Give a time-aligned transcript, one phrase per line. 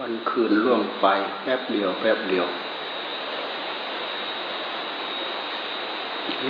[0.00, 1.06] วันคืนล่วงไป
[1.42, 2.46] แป๊บเดียวแป๊บเดียว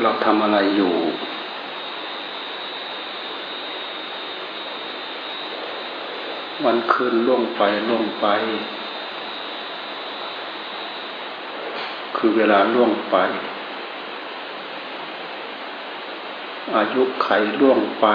[0.03, 0.95] เราทำอะไรอยู่
[6.65, 8.27] วันคืนล่วงไปล่วงไป
[12.17, 13.17] คือเวลาล่วงไป
[16.77, 17.29] อายุไข
[17.61, 18.07] ล่วงไป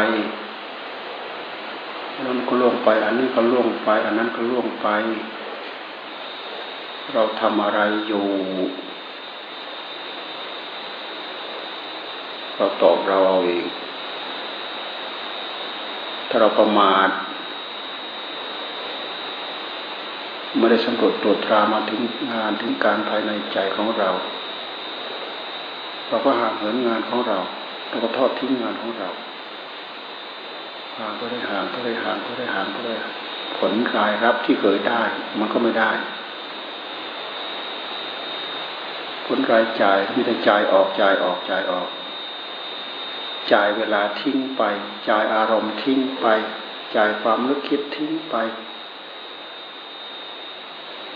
[2.25, 4.88] นั้นก็ล่วงไป อันนี้ก็ล่วงไป อันนั้นก็ล่วงไป
[7.13, 8.27] เราทำอะไรอยู่
[12.55, 13.66] เราตอบเราเอาเอง
[16.30, 17.09] ถ้าเราประมาท
[20.58, 24.09] ไม่ได้สำรวจตรวจตรามาถึงงานถึงการภายในใจของเรา
[26.08, 27.39] เราก็ห่างเหินงานของเรา
[27.89, 29.09] เราก็ทอดทิ้งงานของเรา
[30.99, 32.95] ห่างก็ได้ห่างก็ได้ห่างก็ได้ห่างก็ได้
[33.58, 35.02] ผลรายรับที่เคยได้
[35.39, 35.91] มันก็ไม่ได้
[39.25, 41.88] ผลรายจ่ายมีแต่จ่ายออกจ่ายออกจ่ายออก
[43.52, 44.64] จ่ายเวลาทิ้งไป
[45.09, 46.27] จ่ายอารมณ์ทิ้งไป
[46.95, 48.36] จ่ายความนึกคิดทิ้งไป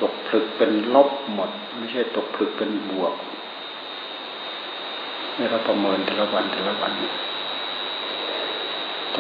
[0.02, 3.14] ตกผลึกเป็นลบหมด ไม่ใช่ตกผลึกเป็นบวก
[5.36, 7.10] ในเราประเมินแต่ละวันแต่ละวันถ้า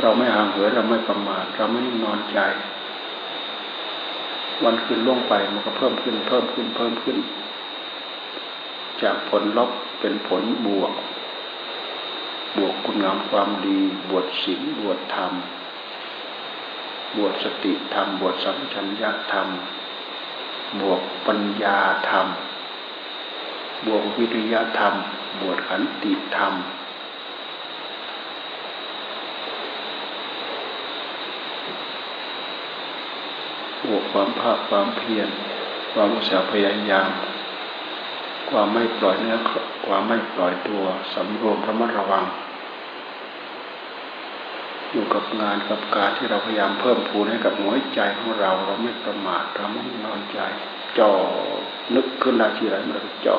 [0.02, 2.40] เราไม่ห่างเหินเราไม่ประมาทเราไม่นิ่งนอนใจ
[4.64, 7.18] วันคืนล่วงไปมันก็เพิ่มขึ้น เพิ่มขึ้นเพิ่มขึ้น
[9.02, 9.70] จากผลลบ
[10.00, 10.94] เป็นผลบวก
[12.58, 15.34] บวกคุณงามความดี บวชศีลบวชธรรม
[17.18, 19.48] บวชสติธรรม บวชสัมชัญญะธรรม
[20.82, 21.78] บวกปัญญา
[22.10, 22.28] ธรรม
[23.88, 24.94] บวกวิริยะธรรม
[25.42, 26.54] บวชขันติธรรม
[33.88, 35.28] บวกความภาคความเพียร
[35.94, 37.10] ความอุตสาห์พยายาม
[38.50, 39.38] ความไม่ปล่อยเนื้อ
[39.86, 42.26] ความไม่ปล่อยตัวสำรวมระมัดระวัง
[44.92, 50.40] อยู่กับงานกับการที่เราพยายามเพิ่มพูนให้กับหัวใจของเรา เราไม่ประมาทเราไม่นอนใจ
[51.00, 51.12] จ่อ
[51.96, 53.38] นึกขึ้นได้ทีไรมื่อจ่อ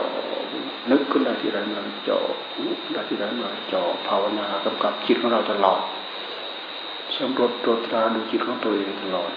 [0.90, 2.18] นึกขึ้นได้ทีไรมื่อจ่อ
[2.66, 5.80] นึกได้ทีไรมื่อจ่อภาวนากำกับจิตของเราตลอด
[7.18, 9.32] สำรวจตรวจตราดูจิตของตัวเองตลอด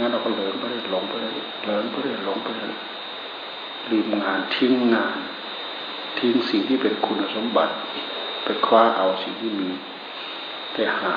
[0.00, 2.74] งั้นเราก็เลินไปเลยหลงไปเลยเลินไปเลยหลงไปเลย
[3.90, 5.18] ลืมงานทิ้งงาน
[6.18, 7.74] ทิ้งสิ่งที่เป็นคุณสมบัติ
[8.44, 9.70] ไปคว้าเอาสิ่งที่มี
[10.74, 11.14] แต่หา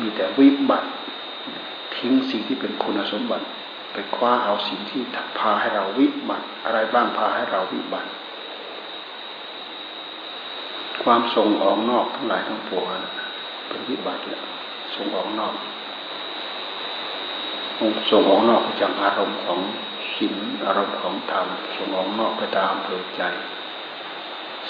[0.00, 0.88] มีแต่วิบัติ
[1.96, 3.46] ทิ้งสิ่งที่เป็นคุณสมบัติ
[3.92, 5.02] ไปคว้าเอาสิ่งที่
[5.38, 8.10] พาให้เราวิบัติ อะไรบ้างพาให้เราวิบัติ
[11.02, 12.84] ความส่งออกนอกทั้งหลายทั้งปวง
[13.68, 14.42] เป็นวิบัติแหละ
[14.94, 15.54] ส่งออกนอก
[18.10, 19.60] ส่งออกนอกจากอารมณ์ของ
[20.16, 23.22] ศีลอารมณ์ของธรรมส่งออกนอกไปตามเปิดใจ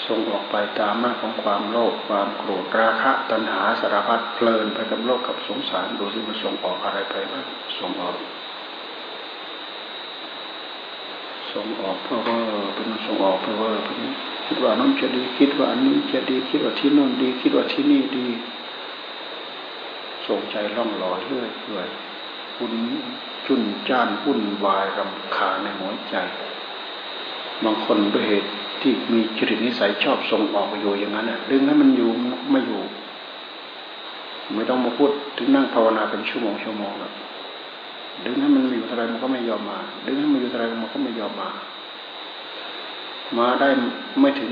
[0.05, 7.45] ส่งออกไปตามหน้าของความโลภความโกรธราคะตัณหาสารพัดเพลินไปกับโลกกับสงสารดูที่มันส่งออกอะไรไปบ้าง
[7.79, 8.17] ส่งออก
[11.53, 12.39] ส่งออกเพราะว่า
[12.75, 13.97] เป็นส่งออกเพราะว่าเป็น
[14.47, 18.27] คิดว่านั้นจะดีคิดว่าอันนี้จะดีคิดว่าที่นั่นดี คิดว่าที่นี่ดี
[20.27, 21.87] ส่งใจล่องลอยเรื่อยเปื่อย
[22.57, 22.73] คุณ
[23.47, 26.15] จุนจ้านวุ่นวายรำคาในหัวใจ
[27.63, 28.49] บางคนด้วยเหตุ
[28.81, 32.09] ที่มีจริตนิสัยชอบส่งออกอยู่อย่างนั้นน่ะดึงให้มันอยู่
[32.51, 32.81] ไม่อยู่
[34.55, 37.13] ไม่ต้องมาพูดถึงนั่งภาวนาเป็นชั่วโมงชั่วโมงแล้ว
[38.25, 41.49] ดึงให้มันอยู่อะไรมันก็ไม่ยอมมา ดึงให้มันอยู่อะไรมันก็ไม่ยอมมา
[43.37, 43.69] มาได้
[44.19, 44.51] ไม่ถึง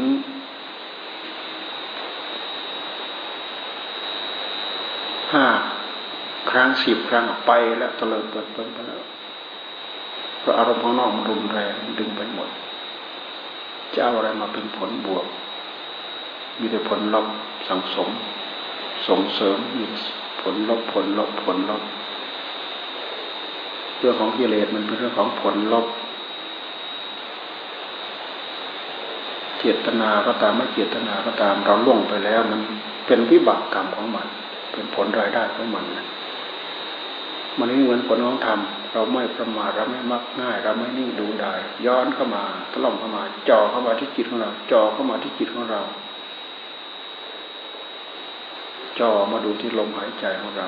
[5.34, 5.46] ห้า
[6.52, 9.02] ครั้งสิบครั้งไปแล้วตลิดเปิดเปิดไปแล้ว
[10.40, 12.50] เพราะอารมณ์ข้างนอกมันรุนแรงดึงไปหมด
[13.94, 15.26] จะเอาอะไรมาเป็นผลบวก
[16.60, 17.28] มีแต่ผลลบ
[17.68, 18.10] สังสม
[19.08, 19.84] ส่งเสริมมี
[20.42, 21.82] ผลลบผลลบผลลบ
[23.98, 25.86] เรื่องของกิเลสมันเป็นเรื่องของผลลบ
[29.60, 32.62] เจตนาก็ตามไม่เจตนาก็ตามเราล่วงไปแล้ว มัน
[33.08, 34.28] เป็นวิบากกรรมของมัน
[34.72, 36.06] เป็นผลรายได้ของมันนะ
[37.60, 38.60] มันไม่เหมือนผลของธรรม
[38.94, 41.54] เราไม่ประมาทเราไม่มักง่าย เราไม่นิ่งดูได้
[41.86, 45.82] ย้อนเข้ามาตล่อมเข้ามาจ่อเข้ามาที่จิตของเราจ่อเข้ามาที่จิตของเรา
[49.00, 50.68] จ่อมาดูที่ลมหายใจของเรา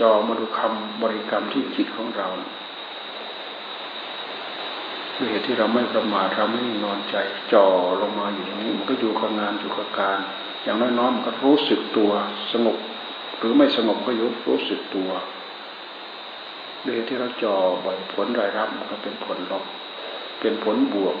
[0.00, 2.28] จ่อมาดูคำบริกรรมที่จิตของเรา
[5.18, 7.16] ด้วยเหตุที่เราไม่ประมาทเราไม่นอนใจ
[7.52, 7.66] จ่อ
[8.00, 10.18] ลงมาอยู่อย่างนี้มันก็อยู่กับงานอยู่กับการ
[10.62, 12.10] อย่างน้อยๆมันก็รู้สึกตัว
[12.52, 12.76] สงบ
[13.38, 15.10] หรือไม่สงบก็ยุรู้สึกตัว
[16.84, 19.64] โดยที่เราจ่อบ่อยผลรายรับมันก็เป็นผลลบ
[20.40, 21.16] เป็นผลบวก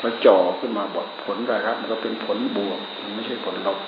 [0.00, 3.78] เราจ่อขึ้นมาบ่อยผลรายรับมันก็เป็นผลบวกมันไม่ใช่ผลลบ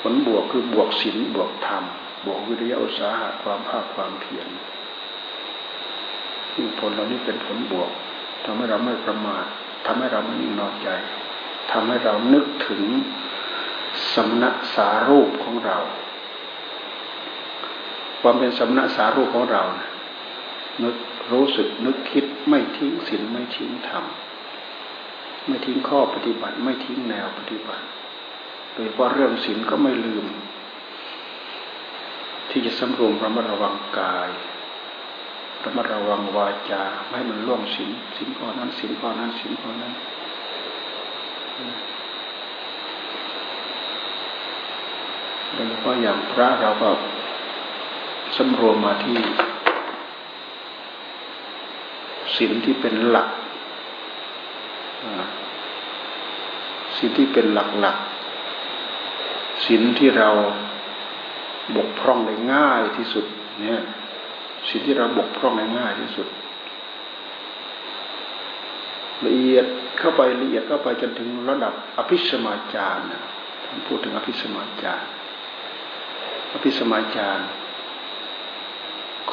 [0.00, 1.84] ผลบวกคือบวกศีลบวกธรรม
[2.26, 4.48] บวกวิริยะอุตสาหะความภาคความเพียร
[6.80, 7.90] ผลเหล่านี้เป็นผลบวก
[8.44, 9.44] ทำให้เราไม่ประมาท
[9.86, 10.88] ทำให้เราไม่นิ่งนอนใจ
[11.72, 12.84] ทำให้เรานึกถึง
[14.14, 15.78] สำนักสารูปของเรา
[18.20, 19.88] ความเป็นสำนักสารูปของเรานะ
[20.82, 20.96] นึก
[21.32, 24.04] รู้สึกนึกคิดไม่ทิ้งศีลไม่ทิ้งธรรม
[25.46, 27.84] ไม่ทิ้งข้อปฏิบัติ ไม่ทิ้งแนวปฏิบัติ
[28.72, 30.26] โดยเฉพาะเรื่องศีลก็ไม่ลืม
[32.50, 34.30] ที่จะสำรวมระมัดระวังกาย
[35.64, 39.92] ระมัดระวังวาจาไม่ให้มันล่วงศีลศีลข้อนั้นศีลข้อนั้นศีลข้อนั้น
[45.54, 46.90] โดยเฉพาะอย่างพระเราก็
[48.42, 49.18] สำรวมมาที่
[52.36, 53.28] ศีลที่เป็นหลัก
[56.96, 57.96] ศีลที่เป็นหลักหลัก
[59.64, 60.28] ศีลที่เรา
[61.76, 63.24] บกพร่องได้ง่ายที่สุด
[63.60, 63.80] เนี่ย
[64.68, 66.28] ศีลที่เราบกพร่องได้ง่ายที่สุด
[69.24, 69.66] ละเอียด
[69.98, 73.22] เข้าไปละเอียดเข้าไปจนถึงระดับอภิสมาจารนะ
[73.86, 75.08] พูดถึงอภิสมาจาร์
[76.52, 77.50] อภิสมาจาร์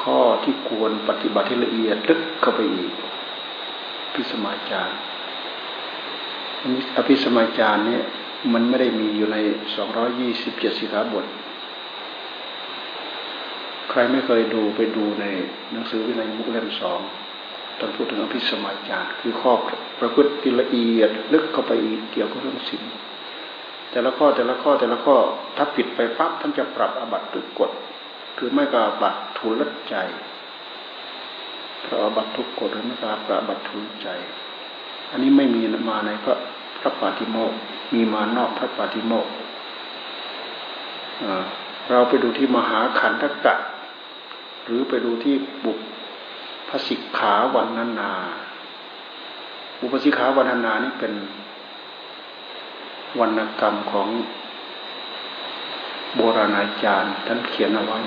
[0.02, 2.92] ข้อที่ควรปฏิบัติละเอียดลึกเข้าไปอีก
[4.06, 4.92] อภิสมาจาร
[6.98, 8.04] อภิสมาจารเนี่ย
[8.54, 9.38] มันไม่ได้มีอยู่ใน
[9.76, 11.26] สองร้อยี่สิบเจ็ดสิขาบท
[13.90, 15.26] ใครไม่เคยดูไปดูใน
[15.72, 17.00] หนังสือวินัยมุกเล่มสอง
[17.80, 19.54] ตอนพูดถึงอภิสมาจารคือข้อ
[20.00, 20.30] ประพฤติ
[20.62, 22.84] ละเอียดลึกเข้าไปอีกเกี่ยวกับเรื่องศีล
[23.92, 25.16] แต่ละข้อแต่ละข้อแต่ละข้อ
[25.58, 27.72] ถ้าผิดไปปั๊บท่านจะปรับอบัตหรือกฎ
[28.38, 29.96] คือไม่กระบัต ทุลใจ
[31.86, 34.08] พระอบัตทุกกฎหรือไม่กระบัตทุลใจ
[35.12, 36.36] อันนี้ไม่มีมาในพระ
[36.80, 37.54] พระปาฏิโมก
[37.94, 39.28] มีมานอกพระปาฏิโมก
[41.90, 43.56] เราไปดูที่มหาขันธกะ
[44.66, 45.36] หรือไปดูที่
[45.66, 45.80] บุพ
[46.70, 48.12] พสิกขาวันนานา
[49.80, 51.14] บุพสิกขาวันนานานี่เป็น
[53.20, 54.08] วรรณกรรมของ
[56.16, 58.00] โบราณอาจารย์ท่านเขียนเอาไว้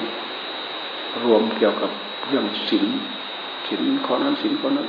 [1.24, 1.90] รวมเกี่ยวกับ
[2.26, 2.86] เรื่องศีล
[3.66, 4.88] ศีลข้อนั้นศีลข้อนั้น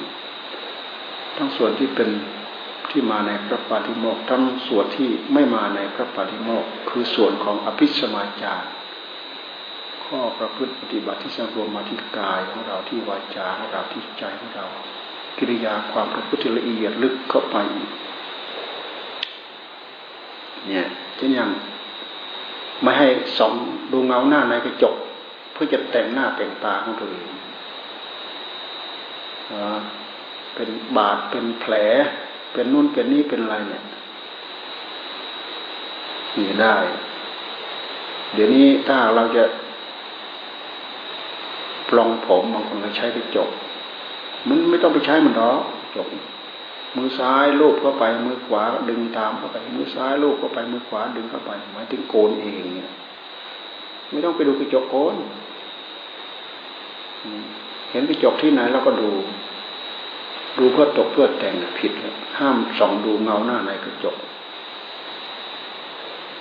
[1.38, 2.10] ทั้งส่วนที่เป็น
[2.90, 8.68] ที่มาในพระปาฏิโมกข์ทั้งส่วนที่ไม่มาในพระปาฏิโมกข์คือส่วนของอภิสมาจาร
[10.06, 14.66] ข้อประพฤติปฏิบัติที่สรวมมาที่กายของเราที่วาจาของเราที่ใจของเรา
[15.38, 17.56] กิริยาความประพฤติละเอียดลึกเข้าไป
[20.68, 21.50] เนี่ยเช่นอย่าง
[22.84, 23.08] ไม่ให้
[23.38, 23.54] ส่อง
[23.92, 24.96] ดูเงาหน้าในกระจก
[25.62, 27.28] พื่อจะแต่งหน้าแต่งตาของตัวเอง
[30.56, 31.74] เป็นบาดเป็นแผล
[32.54, 33.84] เป็นนู่นเป็นนี่เป็นอะไรเนี่ย
[36.38, 36.76] มีได้
[38.34, 39.44] เดี๋ยวนี้ถ้าเราจะ
[41.90, 43.50] ปลองผมบางคนก็ใช้กระจก
[44.48, 45.62] มันไม่ต้องไปใช้มันหรอก
[45.96, 46.08] จก
[46.96, 52.92] มือซ้ายลูบเข้าไป มือขวาดึงตามเข้าไป มือซ้ายลูบเข้าไป มือขวาดึงเข้าไปหมายถึงโกนเองเนี่ย
[54.12, 55.16] ไม่ต้องไปดูกระจกโกน
[57.92, 59.10] เห็นกระจกที่ไหนเราก็ดู
[60.58, 61.92] ดูเพื่อตกเพื่อแต่งผิด
[62.40, 64.16] ห้ามส่องดูเงาหน้าในกระจก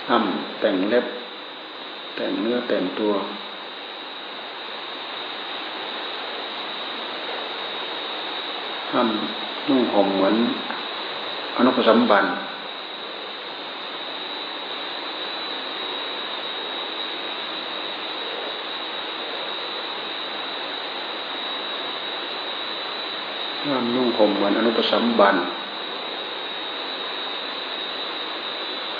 [0.07, 0.23] ห้าม
[0.59, 1.05] แต่งเล็บ
[2.15, 3.13] แต่งเนื้อแต่งตัว
[8.91, 9.09] ห้าม
[9.67, 10.35] นุ่งห่มเหมือน
[11.57, 12.25] อนุปสัมบัน
[23.65, 25.35] ห้ามนุ่งห่มเหมือนอนุปสัมบัน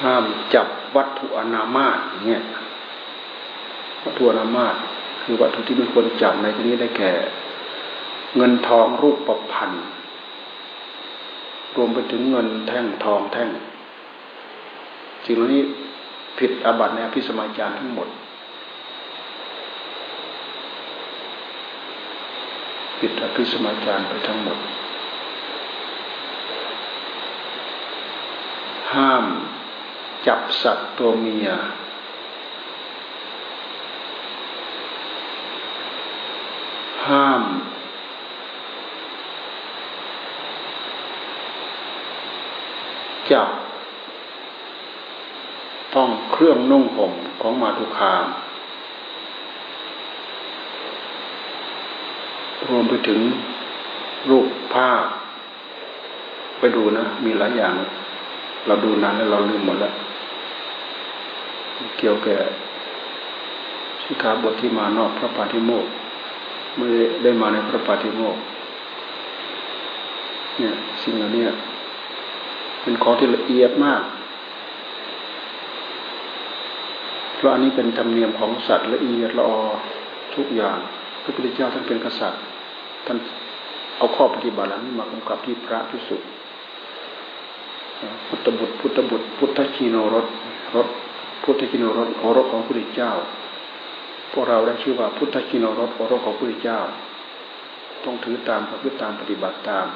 [0.04, 2.42] ห้ามจับวัตถุอนามาตเนี่ย
[4.04, 4.76] วัตถุอนามาต
[5.22, 7.12] คือวัตถุที่ไม่ควรจับในที่นี้ได้แก่
[8.36, 9.86] เงินทองรูปประพันธ์
[11.76, 13.50] รวมไปถึงเงินแท่งทองแท่ง
[15.26, 15.64] สิ่งเหล่านี้
[16.40, 18.08] ผิดอาบัติในอภิสมัยจารทั้งหมด
[23.02, 24.60] ผิดอภิสมัยจารไปทั้งหมด
[28.94, 29.26] ห้าม
[30.28, 31.50] จับสัตว์ตัวเมีย
[37.08, 37.44] ห้าม
[43.32, 43.50] จับ
[45.96, 48.26] ต้องเครื่องนุ่งห่มของมาตุคาม
[52.72, 53.20] รวมไปถึง
[54.30, 55.06] รูปภาพ
[56.60, 57.74] ไปดูนะ มีหลายอย่าง
[58.68, 59.94] เราดูนานแล้วเราลืมหมดแล้ว
[61.98, 62.40] เกี่ยวกับ
[64.04, 65.86] สิขาบทที่มานอกพระปาฏิโมก
[66.76, 66.86] ไม่
[67.24, 68.38] ได้มาในพระปาฏิโมก
[70.58, 70.74] เนี่ย
[71.04, 71.44] สิ่งเหล่านี้
[72.82, 74.04] เป็นของที่ละเอียดมาก
[77.36, 79.62] เพราะอันนี้เป็นธรรมเนียมของสัตว์ละเอียดละออ
[80.36, 80.78] ทุกอย่าง
[81.24, 82.42] พระพุทธเจ้าท่านเป็นกษัตริย์
[83.06, 83.18] ท่าน
[83.98, 86.18] เอาข้อปฏิบัตินั้นมากำกับที่พระพิสุ
[88.28, 90.26] พุทธบุตรพุทธบุตร พุทธชีโนรส
[90.76, 90.88] รถ
[91.44, 93.12] พุทธชีโนรสโอรสของพระพุทธเจ้า
[94.32, 96.80] พวกเราได้ชื่อว่าพุทธชีโนรสโอรสของพระพุทธเจ้า
[98.04, 99.88] ต้องถือตามประพฤติตามปฏิบัติตาม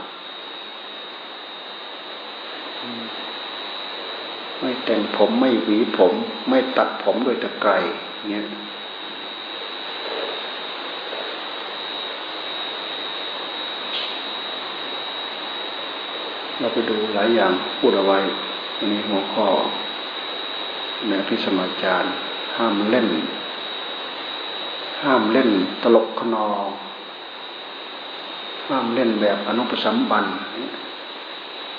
[4.59, 6.13] ไม่แต่งผมไม่หวีผม
[6.50, 7.77] ไม่ตัดผมโดยตะไคร่
[8.29, 8.45] เนี่ย
[16.59, 18.19] เราไปดูหลายอย่างพูดเอาไว้
[18.77, 19.47] อันนี้หัวข้อ
[21.07, 22.13] ในพิสมาจารย์
[22.57, 23.07] ห้ามเล่น
[25.03, 25.50] ห้ามเล่น
[25.83, 26.67] ตลกขนอง
[28.67, 30.25] ห้ามเล่นแบบอนุปสัมบัน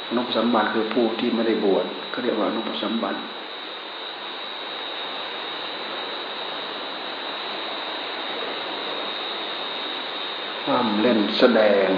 [0.08, 3.16] อนุปสัมบันคือผู้ที่ไม่ได้บวชเขาเรียกว่าอนุปสัมบัน
[10.66, 11.88] ห้ามเล่นแสดง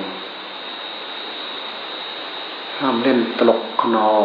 [2.81, 4.25] ห้ามเล่นตลกขนอง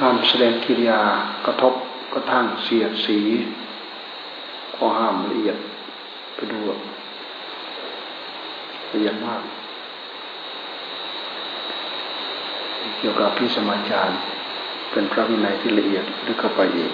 [0.00, 1.00] ห้ามแสดงกิริยา
[1.46, 1.74] กระทบ
[2.12, 3.18] กระทั่งเสียดสี
[4.76, 5.56] ก็ห้ามละเอียด
[6.34, 6.58] ไปดู
[8.92, 9.42] ละเอียดมาก
[12.98, 14.18] เกี่ยวกับพิสมาจารย์
[14.90, 16.92] เป็นพระวินัยที่ละเอียดลึกเข้าไปอีก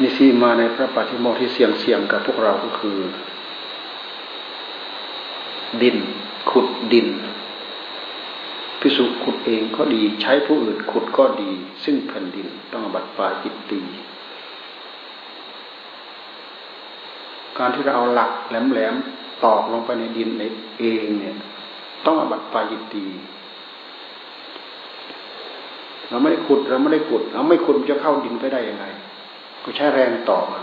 [0.00, 2.98] นี่ที่มาในพระปฏิโมกที่เสียงเสียงกับพวกเราก็คือ
[5.82, 5.96] ดิน
[6.50, 7.08] ขุดดิน
[8.80, 11.50] พิสุขุดเองก็ดีใช้ผู้อื่นขุดก็ดี
[11.84, 13.80] ซึ่งแผ่นดินต้องบัดปลาจิตตี
[17.58, 20.28] การที่เราเอาหลักแหลมๆตอกลงไปในดิน
[20.80, 21.36] เองเนี่ย
[22.06, 23.04] ต้องอบัตปาจิตตี
[26.08, 28.84] เราไม่ได้ขุดเราไม่ได้ขุดเราไม่ขุดจะเข้าดินไปได้ยังไง
[29.62, 30.62] ก็ใช้แรงต่อมัน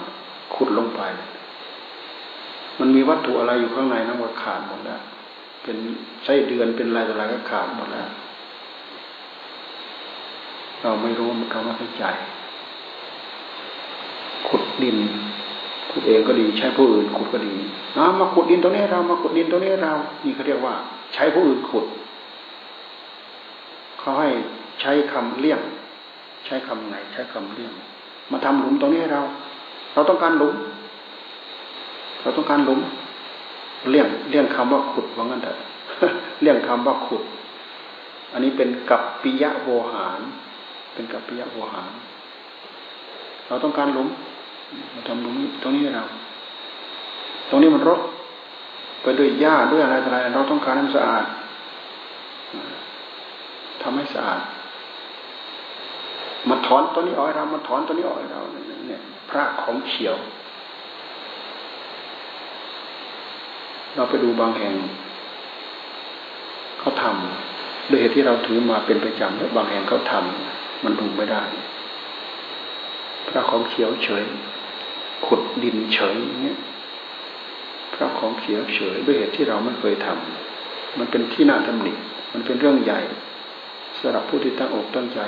[0.56, 1.02] ขุดลงไป
[2.80, 5.02] มันมีวัตถุอะไรอยู่ข้างในนะหมดขาดหมดแล้ว
[5.66, 5.78] เป็น
[6.24, 8.08] ไส้เดือนเป็นอะไรอะไรก็ขาดหมดแล้ว
[10.82, 12.04] เราไม่รู้มันก็ไม่เข้าใจ
[14.48, 14.98] ขุดดิน
[15.92, 17.56] ขุดเองก็ดีใช้ผู้อื่นขุดก็ดี
[17.98, 19.94] นะมาขุดดินตรงนี้เรามาขุดดินตรงนี้เรา
[20.24, 20.76] นี่เขาเรียกว่า
[21.14, 21.86] ใช้ผู้อื่นขุด
[24.00, 24.30] เขาให้
[24.82, 25.60] ใช้คำเลี่ยง
[26.46, 27.72] ใช้คำไหน ใช้คำเลี่ยง
[28.32, 29.24] มาทำหลุมตรงนี้ให้เรา
[29.94, 30.56] เราต้องการหลุม
[32.22, 32.80] เราต้องการหลุม
[33.90, 35.58] เลี่ยงเลี่ยงคำว่าขุดว่างั้นเถอะ
[36.42, 37.24] เลี่ยงคำว่าขุด
[38.34, 40.20] อันนี้เป็นกัปปิยะโวหาร
[40.94, 41.92] เป็นกัปปิยะโวหาร
[43.48, 44.08] เราต้องการหลุม
[44.94, 46.04] มาทำหลุมตรงนี้เรา
[47.50, 48.02] ตรงนี้มันรก
[49.02, 51.26] ไปด้วยหญ้าด้วยอะไรอะไรเราต้องการให้มันสะอาด
[53.82, 54.42] ทำให้สะอาด
[56.50, 58.42] มาถอนตัวนี้ออกเรามาถอนตัวนี้ออกเรา
[58.88, 60.16] เนี่ยพระของเขียว
[63.96, 64.76] เราไปดูบางแห่ง
[66.80, 71.44] เขาทำด้วยเหตุที่เราถือมาเป็นประจำแล้วบางแห่งเขาทำมันดูไม่ได้
[73.28, 74.26] พระของเขียวเฉย
[75.26, 76.58] ขุดดินเฉยเนี่ย
[77.94, 81.94] พระของเขียวเฉยด้วยเหตุที่เราไม่เคยทำมันเป็นที่น่าตำหนิ
[82.34, 83.02] มันเป็นเรื่องใหญ่
[84.00, 85.20] สำหรับผู้ที่ตั้งอกตั้งใจ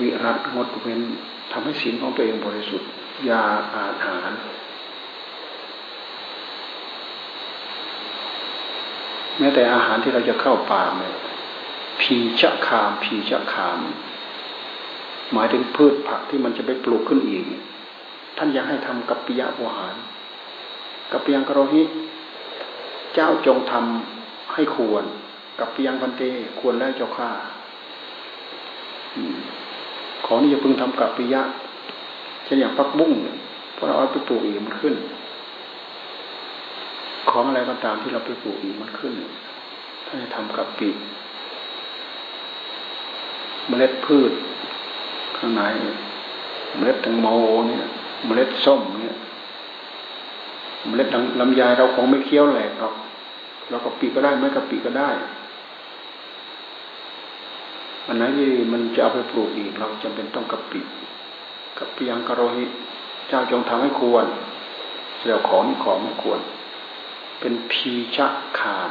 [0.00, 1.00] วิรัตงดเว้น
[1.52, 2.88] ทำให้ศีลของตัวเองบริสุทธิ์
[3.28, 3.42] ยา
[3.74, 4.30] อาหาร
[9.38, 11.14] แม้แต่อาหารที่เราจะเข้าป่าเนี่ย
[12.00, 13.78] พีชะคามพีชะคาม
[15.32, 17.44] หมายถึงพืชผักที่มันจะไปปลูกขึ้นอีก
[18.38, 19.94] ท่านอยากให้ทำกัปปิยะวหาร
[21.12, 21.82] กัปปิยังกรหิ
[23.14, 25.04] เจ้าจงทำให้ควร
[25.60, 26.22] กัปปิยังพันเต
[26.58, 27.30] ควรแล้วเจ้าข้า
[30.26, 31.42] ขอนี่จะพึงทำกับปิยะ
[32.44, 33.12] เช่นอย่างพักบุ้ง
[33.74, 34.94] เพราะเราเอาไปปลูกอีกมันขึ้น
[37.30, 39.12] ของอะไรก็ตามที่เราไปปลูกอีกมันขึ้น
[40.06, 40.88] ถ้าจะทำกับปี
[43.68, 44.32] เมล็ดพืช
[45.36, 45.62] ข้างใน
[46.76, 47.26] เมล็ดแตงโม
[47.68, 47.84] เนี่ย
[48.26, 49.16] เมล็ดส้มเนี่ย
[50.86, 51.08] เมล็ด
[51.40, 52.94] ลำไยเราคงไม่เคี้ยวแหลกหรอก
[53.70, 55.10] เราก็ปีก็ได้ไม่กับปีก็ได้
[58.06, 60.80] อันไหนที่มันจะเอาไปปลูกอีก เราจำเป็นต้องกะปิ
[61.78, 62.64] กะปิยังกะโรหิ
[63.28, 64.26] เจ้าจงทำให้ควร
[65.26, 66.40] เราของนี่ของไม่ควร
[67.40, 68.26] เป็นพีชะ
[68.58, 68.90] คาม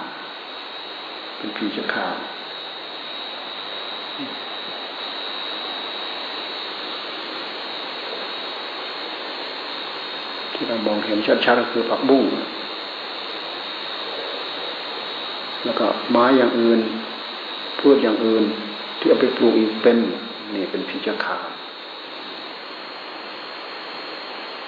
[1.37, 2.17] เป็นพีชะคาม
[10.53, 12.25] ที่เรามองเห็นชัดๆก็คือผักบุ้ง
[15.65, 16.79] แล้วก็ไม้อย่างอื่น
[17.79, 18.43] พืชอย่างอื่น
[18.99, 19.97] ที่เอาไปปลูกอีกเป็น
[20.53, 21.49] นี่เป็นพีชะคาม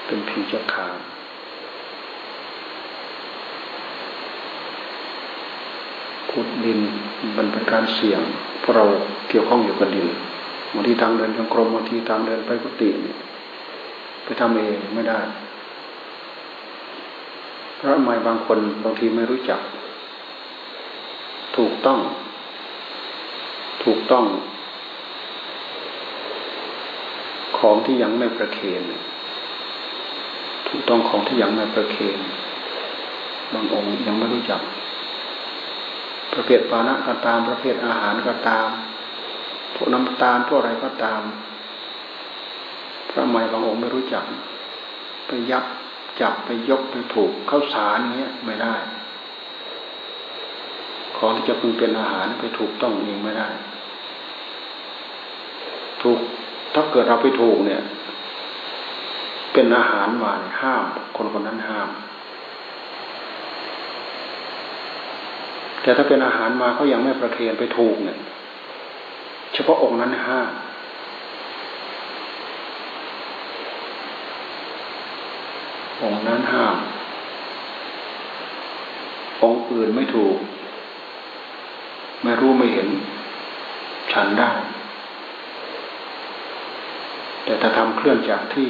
[0.08, 0.96] เป็นพีชะคาม
[6.36, 6.80] ขุดดิน
[7.38, 8.22] มันเป็นการเสี่ยง
[8.62, 8.86] เพราะเรา
[9.30, 10.08] เกี่ยวข้องอยู่กับดิน
[10.74, 13.18] บางทีทางเดินจงกรมบางทีทางเดินไปกุฏิเนี่ย
[14.24, 15.20] ไปทำเองไม่ได้
[17.80, 19.62] พระใหม่บางคนบางทีไม่รู้จัก
[21.58, 22.00] ถูกต้อง
[23.84, 24.26] ถูกต้อง
[27.58, 28.84] ของที่ยังไม่ประเคน
[30.68, 32.20] ถูกต้องของที่ยังไม่ประเคน
[33.54, 34.62] บางองค์ยังไม่รู้จัก
[36.36, 38.68] ประเภทปานะก็ตาม ประเภทอาหารก็ตาม
[39.74, 41.22] พวกน้ำตาลพวกอะไรก็ตาม
[43.10, 44.24] พระใหม่บางองค์ไม่รู้จัก
[45.28, 45.66] ไปยับ
[46.22, 48.76] จับไปยกไปถูกเข้าสารเงี้ยไม่ได้
[51.18, 53.50] ของที่จะพึงเป็นอาหารไปถูกต้องเองไม่ได้
[56.02, 56.20] ถูก
[56.74, 57.82] ถ้าเกิดเราไปถูกเนี่ย
[59.54, 60.84] เป็นอาหารมานห้าม
[61.16, 61.90] คนคนนั้นห้าม
[65.86, 68.18] แต่ถ้าเป็นอาหารมาเขายังไม่ประเคนไปถูกเนี่ย
[69.54, 70.52] เฉพาะองค์นั้นห้าม
[76.04, 76.76] องค์นั้นห้าม
[79.44, 80.38] องค์อื่นไม่ถูก
[82.24, 82.88] ไม่รู้ไม่เห็น
[84.14, 84.52] ฉันได้
[87.44, 88.70] แต่ถ้าทำเคลื่อนจากที่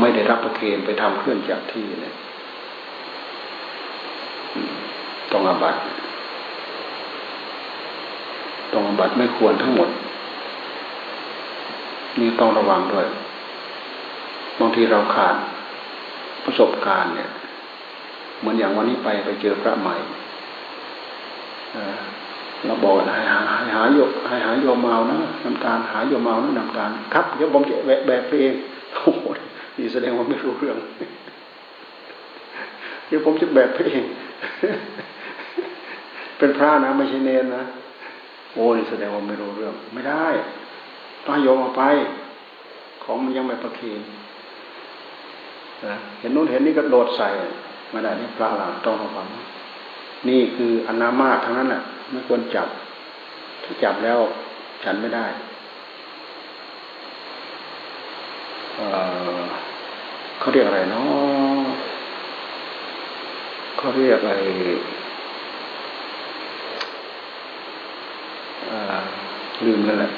[0.00, 2.14] ไม่ได้รับประเคนไปทำเคลื่อนจากที่เนี่ย
[5.34, 5.76] ต้องอาบัต
[8.72, 9.88] ต้องอาบัตไม่ควรทั้งหมด
[12.20, 13.06] นี่ต้องระวังด้วย
[14.60, 15.34] บางทีเราขาด
[16.44, 17.30] ประสบการณ์เนี่ย
[18.38, 19.94] เหมือนอย่างวันนี้ไปไปเจอพระใหม่
[22.66, 28.54] เราบอกให้หาให้หายกให้หายโยมเมานะน้ำตาลหายโยมเมานะน้ำตาลครับเดี๋ยวผมจะแบกแบกไปเอง
[28.92, 29.24] โอ้โห
[29.76, 30.76] นี่แสดงว่าไม่รู้เรื่อง
[33.06, 34.04] เดี๋ยวผมจะแบกไปเอง
[36.44, 37.64] เป็นพระนะไม่ใช่เนนนะ
[38.52, 40.26] โอ้นี่แสดงว่าไม่รู้เรื่อง ไม่ได้
[41.26, 41.82] ต้องโยมเอาไป
[43.02, 44.00] ของมันยังไม่ประเคน
[45.86, 47.28] นะเห็นนู้นเห็นนี่ก็โดดใส่
[47.90, 49.26] ไม่ได้นี่พระหลังต้องระวัง
[50.28, 52.68] นี่คืออนามาทั้งนั้นแหละไม่ควรจับ
[53.64, 54.18] ถ้าจับแล้ว
[54.84, 55.26] ฉันไม่ได้
[60.38, 61.64] เขาเรียกอะไรเนาะ
[63.76, 64.34] เขาเรียกอะไร
[69.66, 70.10] ลืมแล้วแหละ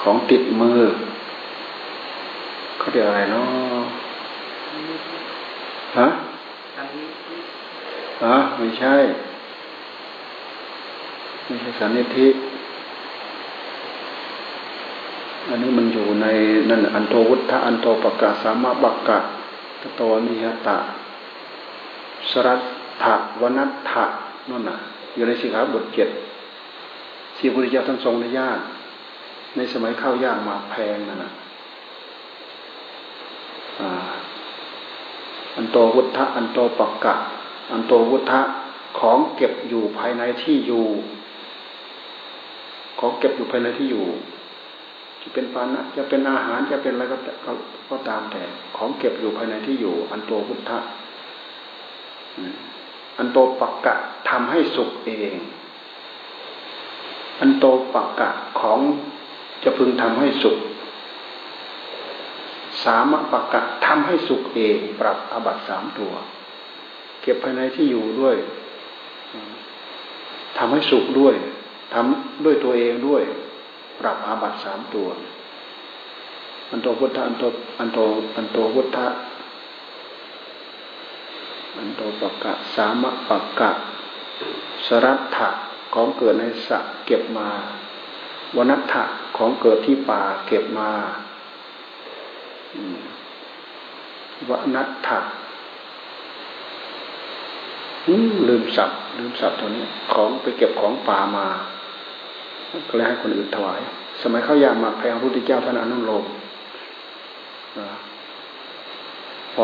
[0.00, 0.80] ของติดมือ
[2.78, 3.46] เขาเรียกอะไรเนาะ
[5.98, 6.08] ฮะ
[8.24, 8.94] ฮะไม่ใช่
[11.44, 12.28] ไม่ใช่สันนิธิ
[15.48, 16.26] อันนี้มันอยู่ใน
[16.70, 19.18] นั่นอันโตวุฒะอันโตปกาสามะบักกะ
[19.80, 20.76] ตโตนิยตะ
[22.30, 22.60] สรัต
[23.02, 24.04] ถะวนัตถะ
[24.50, 24.76] นั่นน่ะ
[25.14, 26.08] อยู่ในสิกขาบทเจ็ด
[27.42, 28.62] ที่พระพุทธเจ้าท่านทรงในญาติ
[29.56, 31.32] ในสมัยข้าวยากมาแพงนั่นนะ
[35.56, 37.14] อันโตวุฒะอันโตปักกะ
[37.72, 38.40] อันโตวุฒะ
[38.98, 40.86] ของเก็บอยู่ภายในที่อยู่
[42.98, 44.06] ของเก็บอยู่ภายในที่อยู่
[45.22, 47.16] จะเป็นปานะจะเป็นอาหารจะเป็นอะไรก็
[47.88, 48.42] ก็ตามแต่
[48.76, 50.78] ของเก็บอยู่ภายในที่อยู่ อันโตวุฒะ
[53.18, 53.94] อันโตปักกะ
[54.30, 55.36] ทำให้สุกเอง
[57.42, 58.80] อันโตปักกะของ
[59.62, 60.56] จะพึงทำให้สุก
[62.84, 66.12] สามปักกะทำให้สุกเองปรับอาบัตสามตัว
[67.20, 68.36] เก็บภายในที่อยู่ด้วย
[70.58, 71.34] ทำให้สุกด้วย
[71.94, 73.22] ทำด้วยตัวเองด้วย
[74.00, 75.08] ปรับอาบัตสามตัว
[76.70, 77.44] อันโตพุทธะอันโต
[77.78, 77.98] อันโต
[78.36, 79.06] อันโตพุทธะ
[81.78, 83.70] อันโตปักกะ สามปักกะ
[84.86, 85.48] สรัตถะ
[85.94, 87.48] ของเกิดในสระเก็บมา
[88.56, 89.04] วนัตถะ
[89.36, 90.90] ของเกิดที่ป่าเก็บมา
[94.48, 95.18] วนัตถะ
[98.48, 101.46] ลืมสับลืมสับตัวนี้ ของไปเก็บของป่ามา
[102.88, 103.80] ก็เลยให้คนอื่นถวาย
[104.22, 106.24] สมัยเข้ายามาแพงพุทธเจ้าท่านอนุโลม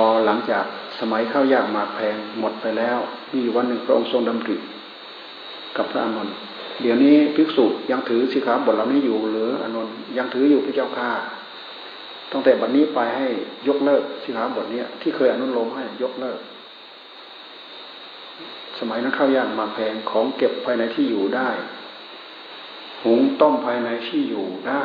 [0.02, 0.64] อหลังจาก
[1.00, 2.98] สมัยเข้ายากมาแพงหมดไปแล้ว
[3.34, 4.56] มีวันหนึ่งพระองค์ทรงดำริ
[5.76, 6.34] กับพระอานนท์
[6.80, 11.10] เดี๋ยวนี้ภิกษุยังถือสิขาบทเหล่านี้อยู่หรืออานนท์ยังถืออยู่พระเจ้าข้า
[12.32, 13.28] ตั้งแต่บัดนนี้ไปให้
[13.68, 16.40] ยกเลิกสิขาบทนี้ที่เคยอนุโลมให้ยกเลิก
[18.78, 21.50] สมัยนั้นข้าวยากมาแพงของเก็บภายในที่อยู่ได้
[23.04, 24.84] หุงต้มภายในที่อยู่ได้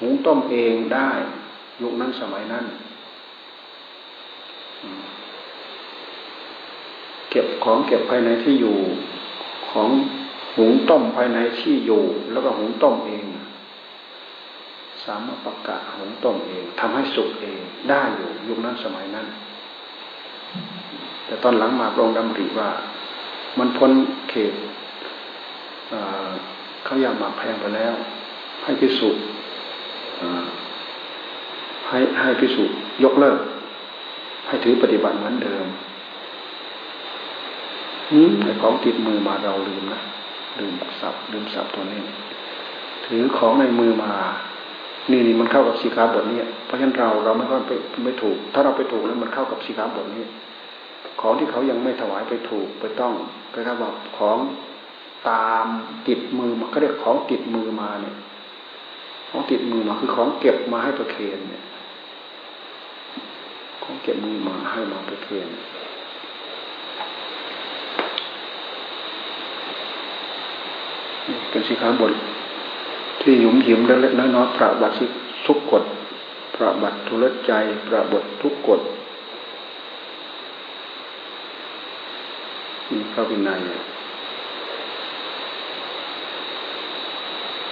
[0.00, 1.10] หุงต้มเองได้
[1.82, 2.64] ยุคนั้นสมัยนั้น
[7.30, 8.78] เก็บของเก็บภายในที่อยู่
[9.70, 9.88] ของ
[10.56, 12.02] หุงต้มภายในที่อยู่
[12.32, 13.24] แล้วก็หุงต้มเอง
[15.04, 19.26] สามารถประกาศหุงต้มเองทำให้สุกเองได้อยู่ยุคนั้นสมัยนั้น
[21.26, 22.70] แต่ตอนหลังมาพระองค์ดำริว่า
[23.58, 23.90] มันพ้น
[24.30, 24.54] เขต
[26.84, 27.94] เขาอยากมาแพงไปแล้ว
[28.64, 29.22] ให้พิสูจน์
[31.88, 33.38] ให้ให้พิสูจน์ยกเลิก
[34.46, 35.66] ให้ถือปฏิบัติเหมือนเดิม
[38.42, 40.00] ไอ้ของติดมือมาเราลืมนะ
[40.58, 42.00] ลืมสับลืมสับตัวนี้
[43.06, 44.12] ถือของในมือมา
[45.10, 47.72] นี่นี่มันเข้ากับสีขาบทนี้เพราะฉะนั้นเราเราไม่ค่อยไป
[48.04, 50.24] ไม่ถูก ถ้าเราไปถูกแล้วมันเข้ากับสีขาบทนี้
[51.20, 53.14] ของที่เขายังไม่ถวายไปถูกไปต้อง
[53.54, 54.38] ก็คือว่าของ
[55.30, 55.66] ตาม
[56.08, 58.16] ติดมือมาเขาเรียกของติดมือมาเนี่ย
[59.30, 61.64] ของติดมือมาคือของเก็บมาให้ประเคนเนี่ย
[63.82, 65.48] ของเก็บมือมาให้มาประเคน
[71.50, 72.12] เป็นสิ ขาบท
[73.20, 74.94] ที่หยุมหยิมเล็กๆน้อยๆประบัติ
[75.46, 75.82] ทุกกฎ
[76.54, 77.52] ประบัติทุลใจ
[77.86, 78.80] ประบททุกกฎ
[82.90, 83.60] มีพระวินัย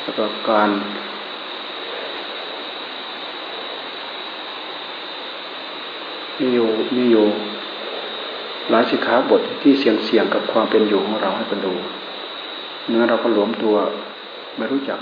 [0.03, 0.71] แล้วก็การ
[6.39, 7.27] มีอยู่มีอยู่
[8.71, 11.75] หลายสิขาบทที่เสี่ยงเสี่ยงกับความเป็นอยู่ของเราให้กันดู
[12.89, 13.77] เนื้อเราก็หลวมตัว
[14.57, 15.01] ไม่รู้จัก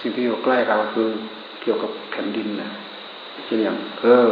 [0.00, 1.08] สิ่งที่อยู่ใกล้เราคือ
[1.62, 2.70] เกี่ยวกับแผ่นดินนะ
[3.44, 4.30] เช่นอย่างเออ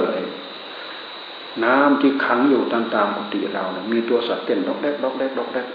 [1.65, 5.67] น้ำที่ขังอยู่ตามตามกุฏิเรานะมีตัวสัตว์เต้นดอกแรกดอกแรกดอกแรก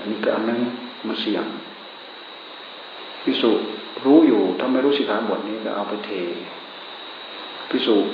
[0.00, 0.58] อันนี้ก็อันนึง
[1.06, 1.44] มันเสี่ยง
[3.24, 3.60] พิสูจ
[4.04, 6.10] รู้อยู่ถ้าไม่รู้สิขาบทนี้ก็เอาไปเท
[7.70, 8.06] พิสูจ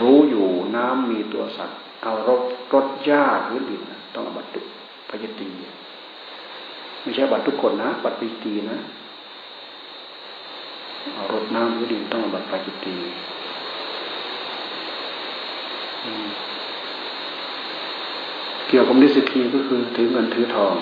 [0.00, 3.80] รู้อยู่น้ำมีตัวสัตว์ เอารถรถหญ้าพื้นดิน
[4.14, 4.60] ต้องเอาบัตร
[5.08, 5.48] พยตี
[7.02, 8.78] ไม่ใช่บัตรทุกคนนะ บัตรปีตีนะ
[11.32, 12.96] รถน้ำหรือดินต้องบัตรปจิตี
[18.68, 20.74] เกี่ยวกับนิสกีก็คือถือเงินถือทอง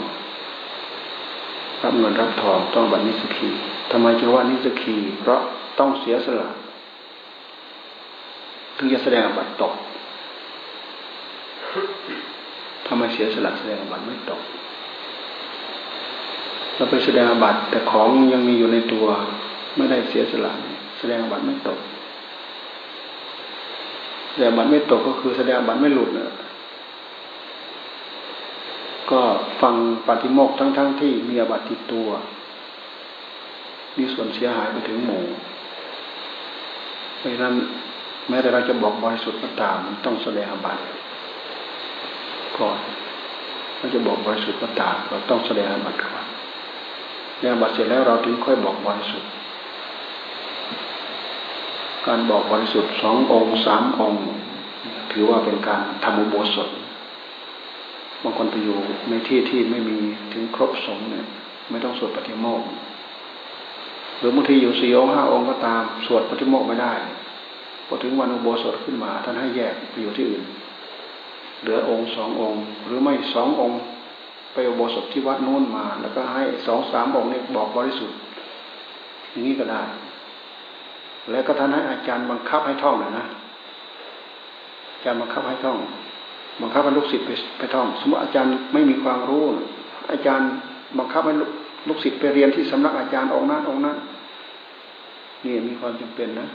[1.82, 3.48] รับเงินรับทองต้องบัตรนิสกี
[3.90, 5.40] ทำไมจะว่านิสกีเพราะ
[5.78, 6.48] ต้องเสียสละ
[8.76, 9.72] ถึงจะแสดงบัตรตก
[12.86, 14.40] ทำไมเสียสละแสดงบัตรไม่ตก
[16.76, 19.06] เราไปแสดงบัตรแต่ของยังมีอยู่ในตัว
[19.76, 20.52] ไม่ได้เสียสละ
[20.98, 21.78] แสดงบัตรไม่ตก
[24.30, 26.34] แสดงบัตรไม่ตกก็คือแสดงบัตรไม่หลุดเนะ
[29.10, 29.20] ก็
[29.62, 29.74] ฟัง
[30.06, 32.08] ปฏิโมกทั้งๆทที่มีอบัตติดตัว
[33.96, 35.24] มีส่วนเสียหายไปถึงหมู่
[37.18, 37.54] เพราะนั้น
[38.28, 40.82] แม้แต่เราจะบอกบริสุทธิ์ก็ตามมันต้องแสดงบัตร
[42.58, 42.78] ก่อน
[43.78, 46.24] เราจะบอกบริสุทธิ์ก็ตามเราต้องแสดงบัตรก่อน
[47.40, 49.30] เนี่ยบัตรเสร็จแล้วเราถึงค่อยบอกบริสุทธิ์
[52.06, 54.22] การบอกบริสุทธิ์สององค์สามองค์
[55.12, 56.68] ถือว่าเป็นการทำอุโบสถ
[58.22, 59.98] บางคนไปอยู่ในที่ที่ไม่มี
[60.32, 61.26] ถึงครบสงเนี่ย
[61.70, 62.68] ไม่ต้องสวดปฏิโมกข์
[64.18, 66.94] หรือบางทีอยู่สี่องค์ห้าองค์ก็ตามสวดปฏิโมกข์ไม่ได้
[67.86, 70.44] พอถึงวันอุโบสถขึ้นมา ท่านให้แยกไปอยู่ที่อื่น
[71.60, 73.80] เหลือองค์สององค์ หรือไม่สององค์
[74.56, 78.16] ไปอุโบสถที่วัดโน้นมา แล้วก็ให้สองสามองค์นี้บอกบริสุทธิ์
[79.30, 79.82] อย่างนี้ก็ได้
[81.30, 83.26] แล้วก็ท่านให้อาจารย์บังคับให้ท่องเลยนะ
[84.92, 85.78] อาจารย์บังคับให้ท่อง
[86.62, 89.44] บังคับให้ลูกศิษย์ไปไปท่อง สมมติอาจารย์ไม่มีความรู้
[90.12, 90.48] อาจารย์
[90.98, 91.34] บังคับให้
[91.88, 93.96] ลูกศิษย์ไปเรียนที่สำนักอาจารย์องค์นั้นองค์นั้น
[95.44, 96.48] นี่มีความจำเป็นนะ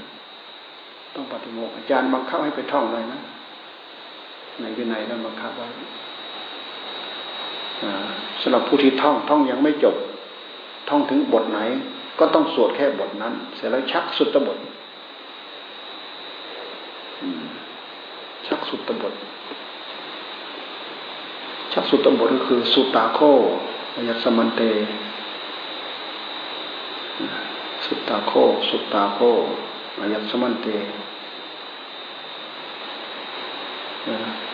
[1.16, 3.20] ต้องปฏิโมกอาจารย์บังคับให้ไปท่องเลยนะ
[4.62, 5.68] ในวินัยนั้นบังคับไว้
[8.42, 9.96] สำหรับผู้ที่ท่องท่องยังไม่จบ
[10.90, 11.60] ท่องถึงบทไหน
[12.20, 14.58] ก็ต้องสวดแค่บทนั้น เสร็จแล้วชักสุดตบท
[18.48, 19.14] ชักสุดตบท
[21.74, 23.20] ชักสุตบทก็คือ สุตาโค
[24.08, 24.62] ยัสมันเต
[27.86, 28.32] สุตาโค
[28.70, 29.20] สุตาโค
[30.14, 30.68] ยัสมันเต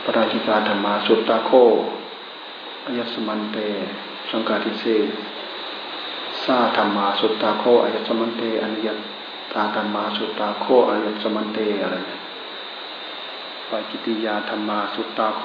[0.03, 1.51] ปราชิกาธรรมา สุตตาโค
[2.97, 3.57] ยสมันเต
[4.29, 4.85] สังกาติเส
[6.43, 8.89] ซาธรรมาสุตตาโคอายสมันเตอนิย
[9.53, 11.97] ตาธรรมาสุตตาโคอายสมันเตอะไร
[13.69, 15.43] ปาจิติยาธรรมาสุตตาโค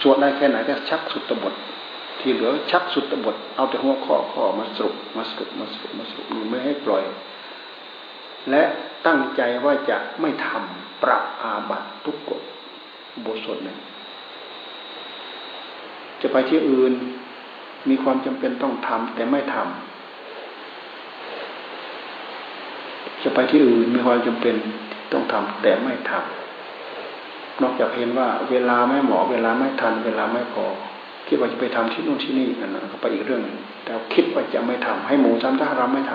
[0.00, 1.54] สวดได้แค่ไหนก็ชักสุตตบท
[2.20, 7.02] ที่เหลือชักสุตตบท เอาแต่หัวข้อข้อมาสรุปมาสรุปมาสรุปมาสรุปไม่ให้ปล่อย
[8.50, 8.62] และ
[9.06, 12.42] ตั้งใจว่าจะไม่ทำปรับอาบัตทุกกฎ
[13.24, 13.78] บทสดเนี่ย
[16.22, 16.92] จะไปที่อื่น
[17.88, 19.68] มีความจำเป็นต้องทำแต่ไม่ทำ
[23.22, 24.54] จะไปที่อื่นมีความจำเป็น
[25.12, 30.66] ต้องทำแต่ไม่ทำนอกจากเห็นว่า เวลาไม่เหมาะเวลาไม่ทัน เวลาไม่พอ
[31.26, 33.40] คิดว่าจะไปทำที่นู่นที่นี่นั่นก็ไปอีกเรื่อง
[33.84, 36.12] แต่คิดว่าจะไม่ทำให้หมูซ้ำถ้าเราไม่ท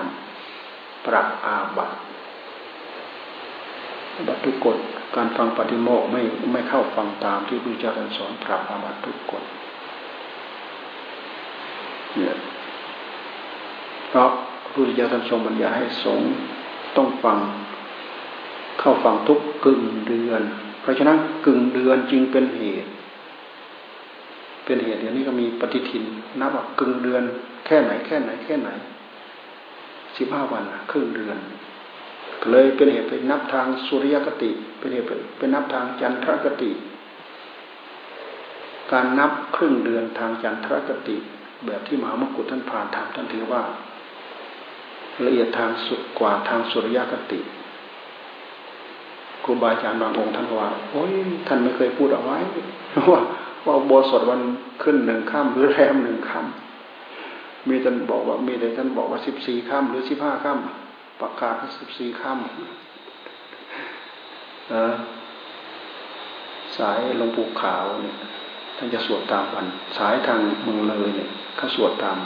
[0.52, 1.91] ำปรับอาบัต
[4.28, 4.78] บัตทุกกฎ
[5.15, 9.44] การฟังปฏิโมกไม่ไม่เข้าฟังตามที่พระเจ้าสอนปรับอาบัตทุกกฎ
[12.17, 12.38] เนี่ย
[14.10, 14.30] เพราะ
[14.63, 16.21] พระพุทธเจ้าท่านทรงบัญญัติให้สง
[16.97, 17.38] ต้องฟัง
[18.80, 20.41] เข้าฟังทุกกึ่งเดือน
[20.82, 22.89] เพราะฉะนั้นกึ่งเดือนจึงเป็นเหตุ
[24.65, 26.04] เป็นเหตุเดี๋ยวนี้ก็มีปฏิทิน
[26.39, 27.23] นับว่ากึ่งเดือน
[27.65, 28.69] แค่ไหนแค่ไหนแค่ไหน
[30.17, 31.38] สิบห้าวันครึ่งเดือน
[32.51, 35.06] เลยเป็นเหตุเป็นนับทางสุริยคติ เป็นเหตุ
[35.38, 36.71] เป็นนับทางจันทรคติ
[38.91, 41.17] การนับครึ่งเดือนทางจันทรคติ
[41.67, 43.62] แบบที่มหามกุฏท่านผ่านทำท่านถือว่า
[45.25, 47.39] ละเอียดทางสุดกว่าทางสุริยคติ
[49.43, 51.13] ครูบาอาจารย์บางองค์ท่านว่าโอ้ย
[51.47, 52.38] ท่านไม่เคยพูดเอาไว้
[53.10, 53.19] ว่า
[53.65, 54.41] ว่าโบสถวัน
[54.84, 56.47] ขึ้นหนึ่งข้ามหรือแรมหนึ่งข้าม
[57.69, 60.60] มีท่านบอกว่ามีแต่ท่านบอกว่าสิบสี่ข้ามหรือสิบห้าข้าม
[61.21, 62.39] ประกาศสิบสี่ค่ำ
[66.78, 68.17] สายหลวงปู่ขาวเนี่ย
[68.77, 69.65] ท่านจะสวดตามวัน
[69.97, 72.17] สายทางเมืองเลยเนี่ยเขาสวดตาม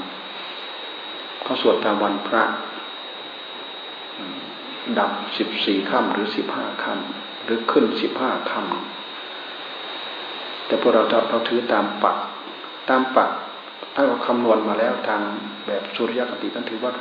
[1.44, 2.44] เขาสวดตามวันพระ
[5.00, 12.18] ดับสิบสี่ค่ำหรือสิบห้าค่ำหรือขึ้นสิบห้าค่ำแต่พวกเราเราถือตามปัก
[12.90, 13.30] ตามปัก
[13.96, 15.22] ถ้าเราคำนวณมาแล้วทาง
[15.68, 16.92] แบบสุริยคติท่านถือว่า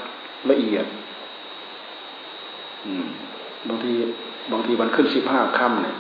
[0.51, 0.87] ละเอียด
[3.69, 3.93] บางที
[4.53, 5.97] บางทีวันขึ้นสิบห้าค่ำเนี่ย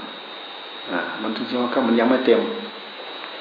[1.23, 2.41] มันถึงสิบห้าค่ำมันยังไม่เต็ม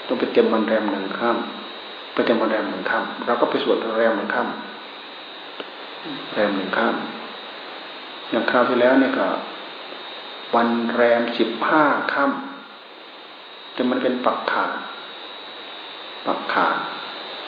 [0.08, 9.28] ต้องไปเต็มวันแรมหนึ่งค่ำไปเต็มวันแรมหนึ่งค่ำเราก็ไปสวดแรมหนึ่งค่ำแรมหนึ่งค่ำอย่างคราวที่แล้วเนี่ยก็
[10.56, 14.66] วันแรมสิบห้าค่ำแต่มันเป็นปักขา
[16.26, 16.68] ปักขา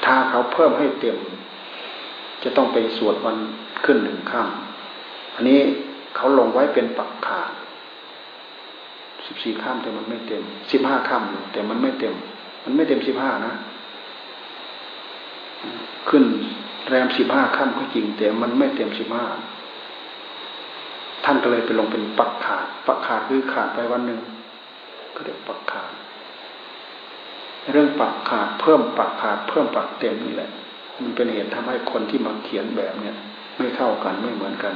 [0.05, 1.17] ถ้าเขาเพิ่มให้เต็ม
[2.43, 3.37] จะต้องไปสวดวัน
[3.85, 5.59] ขึ้นหนึ่งค่ำอันนี้
[6.15, 7.41] เขาลงไว้เป็นปักขา
[9.25, 12.15] สิบสี่ข้ามแต่มันไม่เต็มสิบห้าข้ามแต่มันไม่เต็ม
[12.69, 13.53] มันไม่เต็มสิบห้านะ
[16.09, 16.23] ขึ้น
[16.89, 19.25] แรมสิบห้าข้ามก็จริง แต่มันไม่เต็มสิบห้า
[21.25, 24.19] ท่านก็เลยไปลงเป็นปักขาด ปักขาดคือขาดไปวันหนึ่ง
[25.15, 25.91] ก็เรียกปักขาด
[27.71, 30.49] เรื่องปักขาดเพิ่มปักขาด เพิ่มปักเต็มนี่แหละ
[31.01, 33.15] มันเป็นเหตุทำให้คนที่มาเขียนแบบเนี้ย
[33.57, 34.73] ไม่เท่ากันไม่เหมือนกัน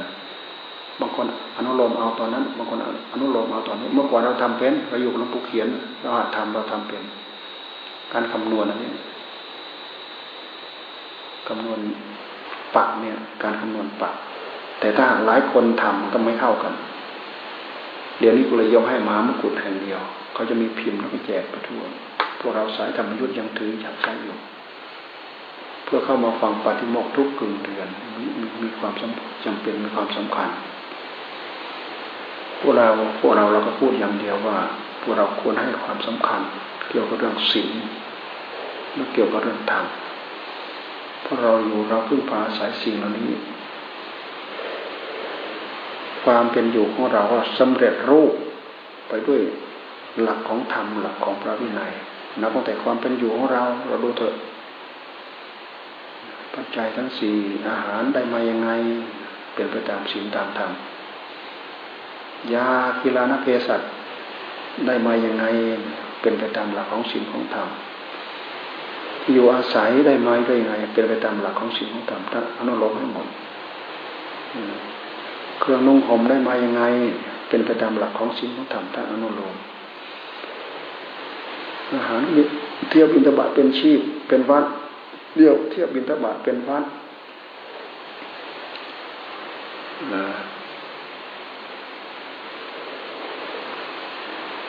[1.00, 1.26] บางคน
[1.56, 2.78] อนุโลมเอาตอนนั้น บางคน
[3.12, 5.68] อนุโลมเอาตอนนี้ เมื่อก่อนเราทำเป็นเราอยู่กับหลวงปู่เขียน
[6.00, 7.02] เราหัดทำเราทำเป็น
[8.12, 8.90] การคำนวณอันนี้
[11.48, 11.80] คำนวณ
[12.76, 14.14] ปักเนี่ย การคำนวณปัก
[14.80, 16.74] แต่ถ้าหลายคนทำก็ไม่เท่ากัน
[18.18, 20.00] เดี๋ยวนี้กูเลยยกให้มามกุฎแห่งเดียว
[20.34, 21.82] เขาจะมีพิมพ์แล้วก็แจกไปทั่ว
[22.38, 24.36] พวกเราสายธรรมยุทธยังถือจับใช้อยู่
[25.84, 28.22] เพื่อเข้ามาฟังปฏิโมกทุกกึ่งเดือนม
[28.62, 28.92] มีความ
[29.44, 30.48] จำเป็นมีความสำคัญ
[32.60, 32.86] พวกเรา
[33.20, 34.56] พวกเราเราก็พูดอย่างเดียวว่า
[35.02, 36.40] พวกเราควรให้ความสำคัญ
[36.88, 37.70] เกี่ยวกับเรื่องศีล
[38.94, 39.86] และเกี่ยวกับเรื่องธรรม
[41.22, 43.30] เพราะเราอยู่เราพึ่งพาสายสิ่งเหล่านี้
[46.24, 48.32] ความเป็นอยู่ของเราก็สำเร็จรูป
[49.08, 49.40] ไปด้วย
[50.22, 51.92] หลักของธรรมหลักของพระวินัย
[52.40, 54.34] นับตั้งแต่ความเป็นอยู่ของเรา เราดูเถอะ
[56.54, 57.36] ปัจจัยทั้งสี่
[57.68, 58.70] อาหารได้มายังไง
[59.54, 60.70] เป็นไปตามศีลตามธรรม
[62.54, 62.68] ยา
[63.02, 63.80] กีฬานเพศัต
[64.86, 65.44] ได้มาอย่างไง
[66.24, 67.68] เป็นไปตามหลักของศีลของธรรม
[69.32, 73.26] อยู่อาศัยได้มาได้ยังไงเป็นไปตามหลักของศีลของธรรมถ้าอนุโลมให้หมด
[75.60, 76.82] เครื่องนุ่งห่มได้มายังไง
[77.48, 79.54] เป็นไปตามหลักของศีลของธรรมถ้าอนุโลม
[81.92, 82.22] อาหาร
[82.88, 84.64] เที่ยบบินตบาทเป็นชีพ เป็นวัด
[85.36, 86.84] เดี่ยวเที่ยบบินตบาทเป็นวัด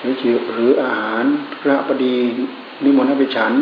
[0.06, 0.16] รือ
[0.54, 1.24] หรืออาหาร
[1.62, 2.16] พระบดี
[2.84, 3.54] นิมนต์ให้ไปฉัน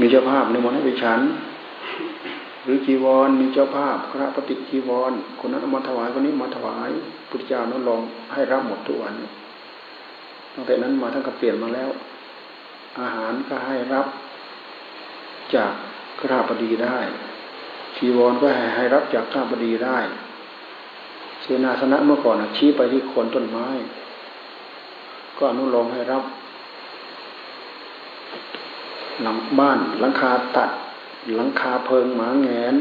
[0.00, 1.20] มีเจ้าภาพนิมนต์ให้ไปฉัน
[2.64, 6.90] หรือจีวรมีเจ้าภาพพระปฏิจีวรคนนั้นมาถวายคนนี้มาถวาย
[7.28, 8.00] พุทธเจ้านั้นลอง
[8.32, 9.14] ให้รับหมดทุกวัน
[10.54, 11.90] ตั้งแต่นั้นมาท่านก็เปลี่ยนมาแล้ว
[13.00, 14.06] อาหารก็ให้รับ
[15.54, 15.72] จาก
[16.20, 16.98] ขราบดีได้
[17.96, 19.98] ชีวรก็ให้ให้รับจากข้าบดีได้
[21.42, 23.66] เสนาสนะเมื่อก่อนชี้ไปที่คนต้นไม้
[25.40, 26.24] ก็อนุโลมให้รับ
[29.22, 30.70] หลังบ้าน หลังคาตัด
[31.36, 32.74] หลังคาเพิงหมาแงน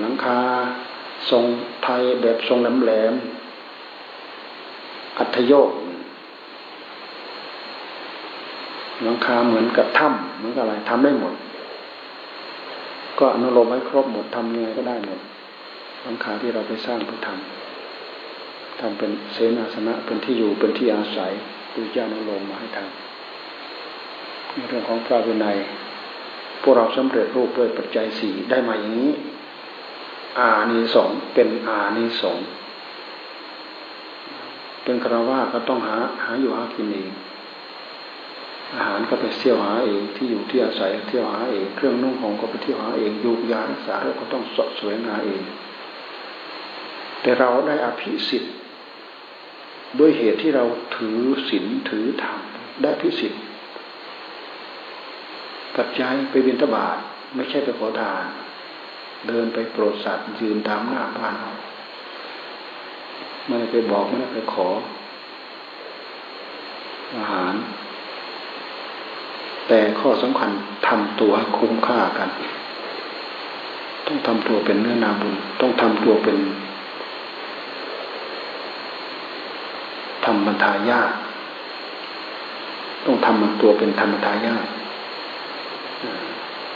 [0.00, 0.38] หลังคา
[1.30, 1.44] ทรง
[1.84, 3.14] ไทยแบบทรงแหลมแหลม
[5.18, 5.70] อัธโยก
[9.04, 11.34] หลังคาเหมือนกับถ้ำเหมือนกับอะไรทำได้หมด
[13.18, 15.20] ก็อนุโลมให้ครบหมดทำยังไงก็ได้หมด
[16.02, 17.65] หลังคาที่เราไปสร้างเพื่อทำ
[18.80, 21.32] ทำเป็นเสนาสนะเป็นที่อยู่เป็นที่อาศัย
[21.70, 25.56] พุทธเจ้าอนุโลมมาให้ทำในเรื่องของพระวินัย
[26.62, 29.12] พวกเราสำเร็จรูปด้วยปัจจัยสี่ได้มาอย่างนี้
[30.38, 32.38] อานิสงเป็นอานิสง
[34.82, 37.10] เป็นคราวาก็ต้องหาหาอยู่หากินเอง
[38.74, 45.42] อาหารก็ไปเที่ยวหาเองที่อยู่ที่อาศัยเที่ยวหาเองเครื่องนุ่งห่มก็ไปเที่ยวหาเองยูกยารักษาโรคก็ต้องสดสวยงาเอง
[47.22, 48.54] แต่เราได้อภิสิทธิ์
[49.98, 50.64] ด้วยเหตุที่เรา
[50.96, 52.38] ถือศีลถือธรรม
[52.82, 53.42] ได้อภิสิทธิ์
[55.76, 56.96] ปัจจัยไปบิณฑบาต
[57.34, 58.24] ไม่ใช่ไปขอทาน
[59.28, 61.52] เดินไปโปรดสัตว์ยืนตามหน้าบ้านเรา
[63.46, 64.68] ไม่ได้ไปบอกไม่ได้ไปขอ
[67.16, 67.54] อาหาร
[69.68, 70.50] แต่ข้อสำคัญ
[70.88, 72.30] ทำตัวคุ้มค่ากัน
[74.06, 76.36] ต้องทำตัวเป็นเนื้อนาบุญ ต้องทำตัวเป็น
[80.36, 81.12] รรมทายาท
[83.06, 84.66] ต้องทำมันตัวเป็นธรรมทายาท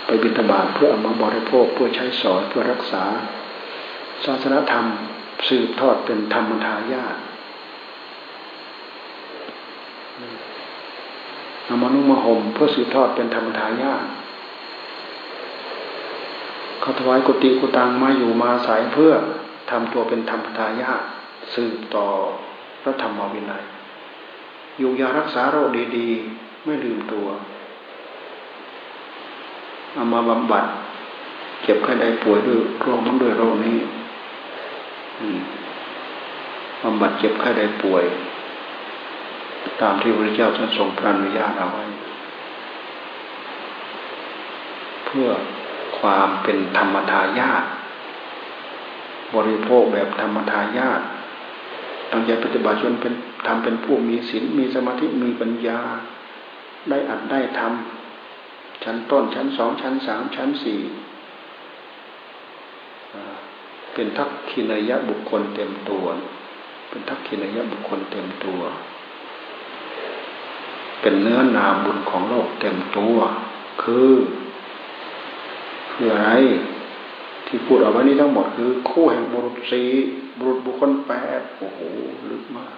[0.06, 3.04] ไปบิณฑบาตเพื่อเอามาบริโภคเพื่อใช้สอนเพื่อรักษา
[4.24, 4.84] ศาสนธรรม
[5.48, 7.16] สืบทอดเป็นธรรมทายาท
[11.64, 14.04] เอามานุ่งมาห่มเพื่อสืบทอดเป็นธรรมทายาท
[16.80, 19.12] เขาถวายกุฏิกุตังมาอยู่มาสายเพื่อ
[19.70, 21.02] ทำตัวเป็นธรรมทายาท
[21.54, 22.08] สืบต่อ
[22.82, 23.64] พระธรรมวินัย
[24.78, 27.26] อยู่ยารักษาโรคดีๆ ไม่ลืมตัว
[29.92, 30.64] เอามาบำบัด
[31.62, 33.78] เจ็บไข้ได้ป่วยด้วยโรคนั้นด้วยโรคนี้
[36.82, 38.04] บำบัดเจ็บไข้ได้ป่วย
[39.80, 41.84] ตามที่พระเจ้าท่านทรงพระอนุญาตเอาไว้
[45.06, 45.28] เพื่อ
[45.98, 47.64] ความเป็นธรรมทายาท
[49.34, 51.00] บริโภคแบบธรรมทายาท
[52.10, 53.12] ตั้งใจปฏิบัติจนเป็น
[53.46, 55.78] ทำเป็นผู้มีศีลมีสมาธิมีปัญญา
[56.88, 60.80] ได้อัดได้ทำชั้นต้นชั้นสองชั้นสามชั้นสี่
[63.94, 66.04] เป็นทักขินายะบุคคลเต็มตัว
[66.88, 68.60] เป็นทักขินายะบุคคลเต็มตัว
[71.00, 73.16] เป็นเนื้อนาบุญของโลกเต็มตัว
[73.82, 74.14] คือ
[75.92, 76.30] คืออะไร
[77.50, 79.82] ที่พูดเอาไว้นี้ทั้งหมดคือ คู่แห่งบุรุษสี
[80.38, 81.80] บุรุษบุคคลแปดโอ้โห
[82.30, 82.74] ลึกมาก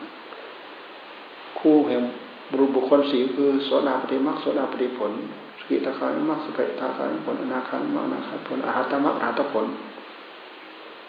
[1.60, 2.02] คู่แห่ง
[2.50, 5.12] บุรุษบุคคลสีคือโสดาปฏิมักโสดาปฏิผล
[5.58, 9.66] สกิตาคามิมักสกิตาคามิผลอนาคามิมักอนาคาผลอาหารตมักอาหารตผล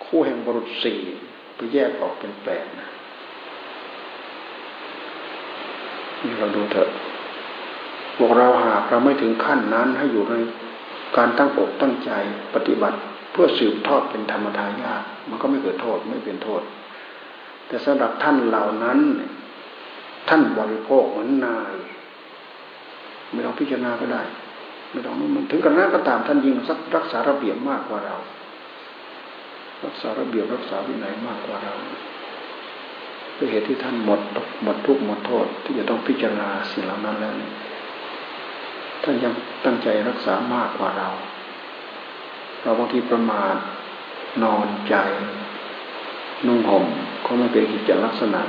[0.06, 1.00] คู่แห่งบุรุษสี่
[1.56, 2.88] ไปแยกออกเป็นแปดนะ
[6.22, 6.90] นี่เราดูเถอะ
[8.18, 10.36] พวกเราหากเราไม่ถึงขั้นนั้นให้อยู่ใน
[11.18, 12.12] การตั้งอกตั้งใจ
[12.56, 12.98] ปฏิบัติ
[13.34, 16.62] เพื่อสืบทอดเป็นธรรมทายาทมันก็ไม่เกิดโทษไม่เป็นโทษ
[17.68, 19.00] แต่สำหรับท่านเหล่านั้น
[20.30, 21.74] ท่านบริโภคเหมือนนาย
[23.32, 24.22] ไม่ต้องพิจารณาก็ได้
[24.92, 26.56] ไม่ต้องมันถึงกระนั้นก็ตามท่านยิ่ง
[26.96, 28.16] รักษาระเบียบมากกว่าเรา
[29.86, 31.74] รักษาระเบียบรักษาวินัยมากกว่าเรา
[33.38, 34.22] ด้วยเหตุที่ท่านหมด
[34.64, 37.34] หมดทุกหมดโทษ ที่จะต้องพิจารณาสิ่งเหล่านั้นแล้ว
[39.04, 39.34] ท่านยัง
[39.66, 41.10] ตั้งใจรักษามากกว่าเรา
[42.64, 43.56] เราบางทีประมาท
[44.44, 44.96] นอนใจ
[46.46, 46.86] นุ่งห่ม
[47.26, 48.42] ก็ไม่เป็นกิจลักษณะ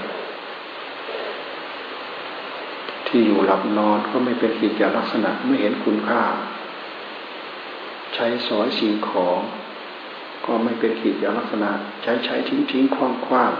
[3.06, 6.22] ที่อยู่หลับนอนก็ไม่เป็นกิจลักษณะไม่เห็นคุณค่า
[8.14, 9.38] ใช้สอยสิ่งของ
[10.46, 11.70] ก็ไม่เป็นกิจลักษณะ
[12.02, 13.52] ใช้ใช้ทิ้งทิ้งคว้างคว้าง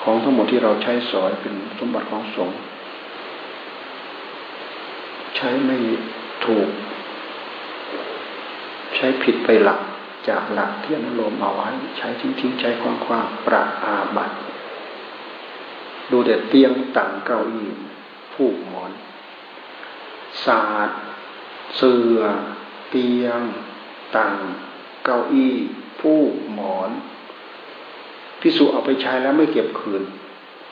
[0.00, 2.58] ของทั้งหมดที่เราใช้สอยเป็นสมบัติของสงฆ์
[5.36, 5.76] ใช้ไม่
[6.46, 6.68] ถูก
[9.04, 9.80] ช้ผิดไปหลัก
[10.28, 14.30] จากหลักที่อนุโลมเอาไว้ใช้ทิ้งทิ้งใช้คว้างคว้างประอาบัต
[16.10, 17.68] ดูแต่เตียงต่างเก้าอี้
[18.34, 18.92] ผูกหมอน
[20.44, 21.00] ศาสตร์
[21.76, 22.18] เสื่อ
[22.90, 23.40] เตียง
[24.16, 24.36] ต่าง
[25.04, 25.54] เก้าอี้
[26.00, 26.90] ผูกหมอน
[28.40, 30.02] พิสุเอาไปใช้แล้วไม่เก็บคืน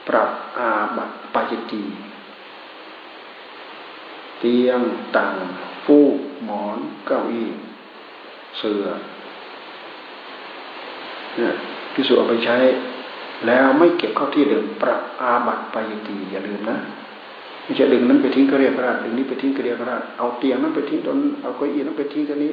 [0.08, 1.84] ปรับอาบัตปาจิตี
[4.38, 4.80] เตียง
[5.16, 5.36] ต่าง
[5.84, 7.50] ฟูกหมอนเก้าอี้
[8.58, 8.86] เสือ
[11.36, 11.52] เนี่ย
[11.94, 12.56] พิสูจเอาไปใช้
[13.46, 16.78] แล้วไม่เก็บเข้าที่เดิมปรับอาบัตไปยตีอย่าลืมนะ
[17.64, 22.52] ไม่ใช่ดึงนั้นไปทิ้งก็เรียกราดึงนี้ไปทิ้งก็เรียกราเอาเตียงนั้นไปทิ้งตนเอาเก้าอี้นั้นไปทิ้งตัวนี้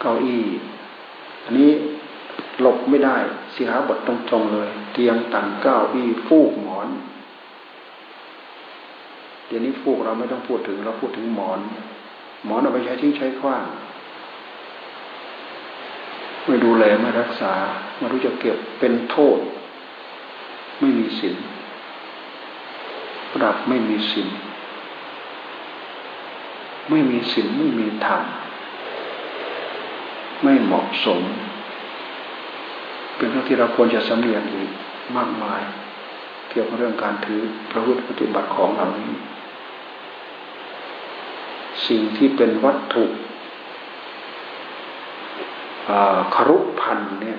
[0.00, 0.42] เก้าอี้
[1.44, 1.70] อันนี้
[2.60, 3.16] หลบไม่ได้
[3.52, 6.88] เสียหาบทตรงๆเลย เตียงต่างเก้าอี้ฟูกหมอน
[9.48, 11.60] เดี๋ยวนี้ฟูกเราไม่ต้องพูดถึงเราพูดถึงหมอน
[12.44, 13.64] หมอนเอาไปใช้ทิ้งใช้ขว้าง
[16.46, 17.52] ไม่ดูแลไม่รักษา
[17.96, 19.38] ไม่รู้จะเก็บเป็นโทษ
[20.80, 21.34] ไม่มีสิน
[23.34, 24.28] ปรับไม่มีสิน
[26.90, 28.22] ไม่มีสินไม่มีธรรม
[30.42, 31.20] ไม่เหมาะสม
[33.16, 34.70] เป็นเรื่องที่เราควรจะสำเนียงอีก
[35.16, 35.62] มากมาย
[36.50, 39.12] เกี่ยวกับเรื่องการถือพระพุทธปฏิบัติของเหล่านี้
[41.86, 43.04] สิ่งที่เป็นวัตถุ
[46.34, 47.38] ครุพันเนี่ย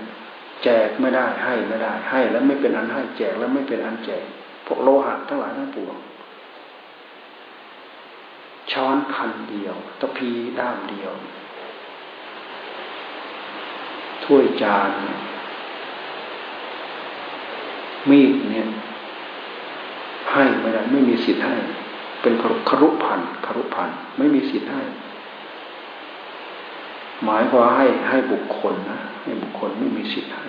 [0.63, 4.23] แจกไม่ได้ให้ไม่ได้ ให้แล้วไม่เป็นอันให้แจกแล้วไม่เป็นอันแจก
[4.65, 5.97] พวกโลหะทั้งหลายทั้งปวง
[8.71, 10.29] ช้อนพันเดียวตะพี
[10.59, 11.11] ด้ามเดียว
[14.23, 14.89] ถ้วยจาน
[18.09, 18.67] มีดเนี่ย
[20.39, 21.55] ให้ไม่ได้ไม่มีสิทธิ์ให้
[22.21, 22.33] เป็น
[22.69, 24.81] ครุพันครุพันไม่มีสิทธิ์ให้
[27.23, 30.47] หมายว่าให้ให้บุคคลนะให้บุคคลไม่มีสิทธิ์ให้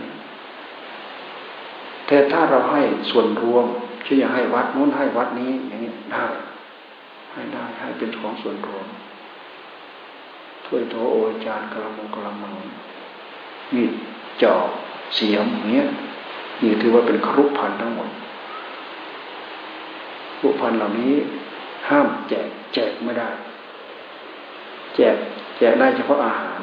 [2.06, 3.66] แต่ถ้าเราให้ส่วนรวม
[4.04, 6.26] เช่นอย่างให้วัดนู้นให้วัดนี้อย่างนี้ได้
[7.32, 8.86] ให้ได้ให้เป็นของส่วนรวม
[10.64, 12.54] ถ้วยโถโอจานกระมังกระมัง
[13.74, 13.92] มีด
[14.42, 14.68] จอบ
[15.14, 15.86] เสียมอย่างเงี้ย
[16.62, 18.08] นี่ถือว่าเป็นครุพันทั้งหมด
[20.40, 21.14] ครุพันเหล่านี้
[21.88, 23.30] ห้ามแจกแจกไม่ได้
[24.96, 25.16] แจก
[25.58, 26.60] แจกได้เฉพาะอาหาร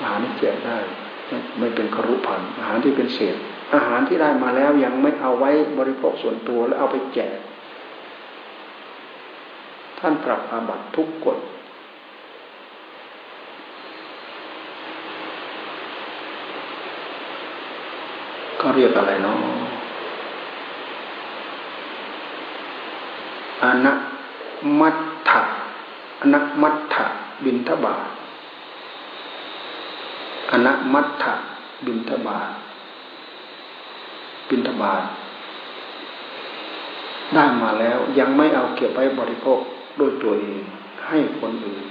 [0.00, 0.78] อาหารที่แจกได้
[1.58, 3.36] ไม่เป็นครุพันอาหารที่เป็นเศษ
[3.74, 7.38] อาหารที่ได้มาแล้วยังไม่เอาไว้บริโภคส่วนตัวแล้วเอาไปแจก
[9.98, 11.38] ท่านปรับอาบัตทุกกฎ
[18.60, 19.49] ก็เรียกอะไรเนาะ
[23.64, 23.92] อนั
[24.80, 24.98] มัต
[25.28, 25.40] ถะ
[26.20, 27.04] อนัมัตถะ
[27.44, 28.08] บินทบาท
[30.50, 31.34] อนัมัตถะ
[31.86, 32.50] บินทบาท
[34.48, 35.04] บินทบาท
[37.34, 39.60] ได้มาแล้วยังไม่เอาเก็บไว้บริโภค
[39.98, 40.62] ด้วยตัวเอง
[41.06, 41.84] ให้คนอื่น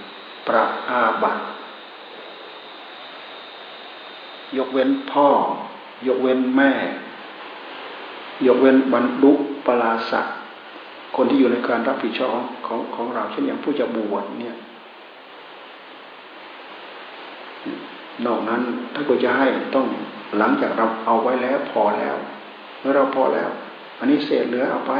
[0.47, 1.37] ประอาบัต
[4.57, 5.27] ยกเว้นพ่อ
[6.07, 6.71] ยกเว้นแม่
[8.45, 9.31] ยกเว้นบรรลุ
[9.65, 10.27] ปราศัก
[11.15, 14.57] คนที่อยู่ในการรับผิดชอบของของเราเช่นอย่างผู้จะบวชเนี่ย
[18.25, 18.61] นอกนั้น
[18.93, 19.85] ถ้าก็จะให้ต้อง
[20.37, 22.15] หลังจากเราเอาไว้แล้วพอแล้ว
[22.79, 23.49] เมื่อเราพอแล้ว
[23.99, 24.93] อันนี้เศษเหลือเอาไป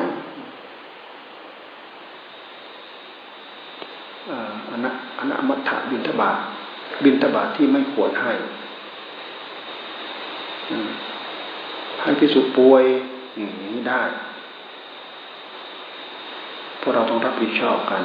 [4.69, 6.37] อันนะอันนะมัทธบินทบาท
[7.03, 8.33] บินทบาทที่ไม่ควรให้
[12.01, 12.83] ให้พิสุป่วย
[13.37, 14.01] อย่างนี้ได้
[16.81, 18.03] พวกเราต้องรับผิดชอบกัน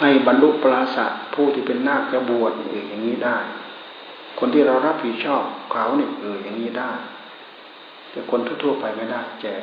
[0.00, 0.98] ให้บรรลุปราศ
[1.34, 3.38] ผู้ที่เป็นนาคจะบวชเอออย่างนี้ได้
[4.38, 6.92] คนที่เรารับผิดชอบเขาเนี่ยเอออย่างนี้ได้
[8.10, 9.62] แต่คนทั่วๆไปไม่ได้แจก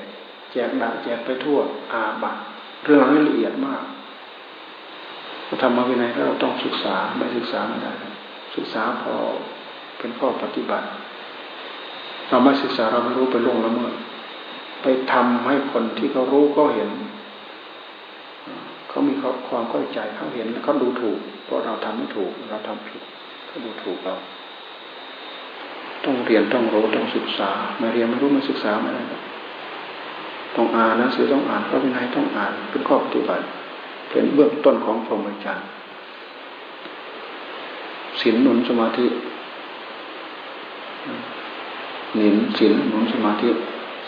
[0.51, 1.59] แจกดักแจกไปทั่ว
[1.93, 2.35] อาบัต
[2.85, 3.83] เรื่องนี้ละเอียดมาก
[5.61, 7.93] ธรรมวินัยเราต้องศึกษาไม่ศึกษาไม่ได้
[8.55, 9.13] ศึกษาพอ
[9.97, 10.87] เป็นข้อปฏิบัติ
[12.29, 13.93] เราไม่ศึกษาเราไม่รู้ไปล่วงละเมิด
[14.81, 16.89] ไปทำให้คนที่เขารู้ก็เห็น
[18.97, 19.17] เขามี
[19.49, 23.01] ความเข้าใจเขาเห็นเขาดูถูก เพราะเราทำไม่ถูก เราทำผิด
[23.47, 24.15] เขาดูถูกเรา
[26.05, 29.03] ต้องเรียนต้องรู้ต้องศึกษาไม่เรียนไม่รู้ไม่ศึกษาไม่ได้
[30.55, 33.43] ต้องอ่านหนังสือต้องอ่านพระวินัยต้องอ่านเป็นข้อปฏิบัติ
[34.09, 35.67] เป็นเบื้องต้นของพรหมจรรย์
[38.19, 39.05] ศีลหนุนสมาธิ
[42.15, 43.49] หนินศีลหนุนสมาธิ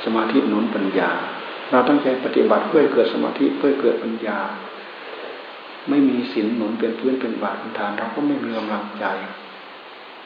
[0.04, 1.12] สมาธิหนุนปัญญา
[1.70, 4.40] เราตั้งใจปฏิบัติเพื่อเกิดสมาธิเพื่อเกิดปัญญา
[5.90, 9.06] ไม่มีศีลหนุนเป็นพื้นเป็นบาทเป็นฐานเราก็ไม่มีกำลังใจ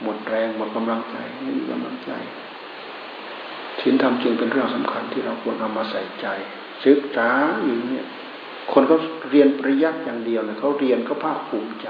[0.02, 2.12] หมดแรงหมดกำลังใจไม่มีกำลังใจ
[3.82, 6.28] ศีลธรรมจึงเป็นเรื่องสำคัญที่เราควรเอามาใส่ใจ
[6.86, 7.30] ศึกษา
[7.64, 8.08] อยู่เนี่ย
[8.72, 8.98] คนเขา
[9.32, 11.88] เรียนปริยัติอย่างเดียวเนี่ยเขาเรียนเขาภาคภูมิใจ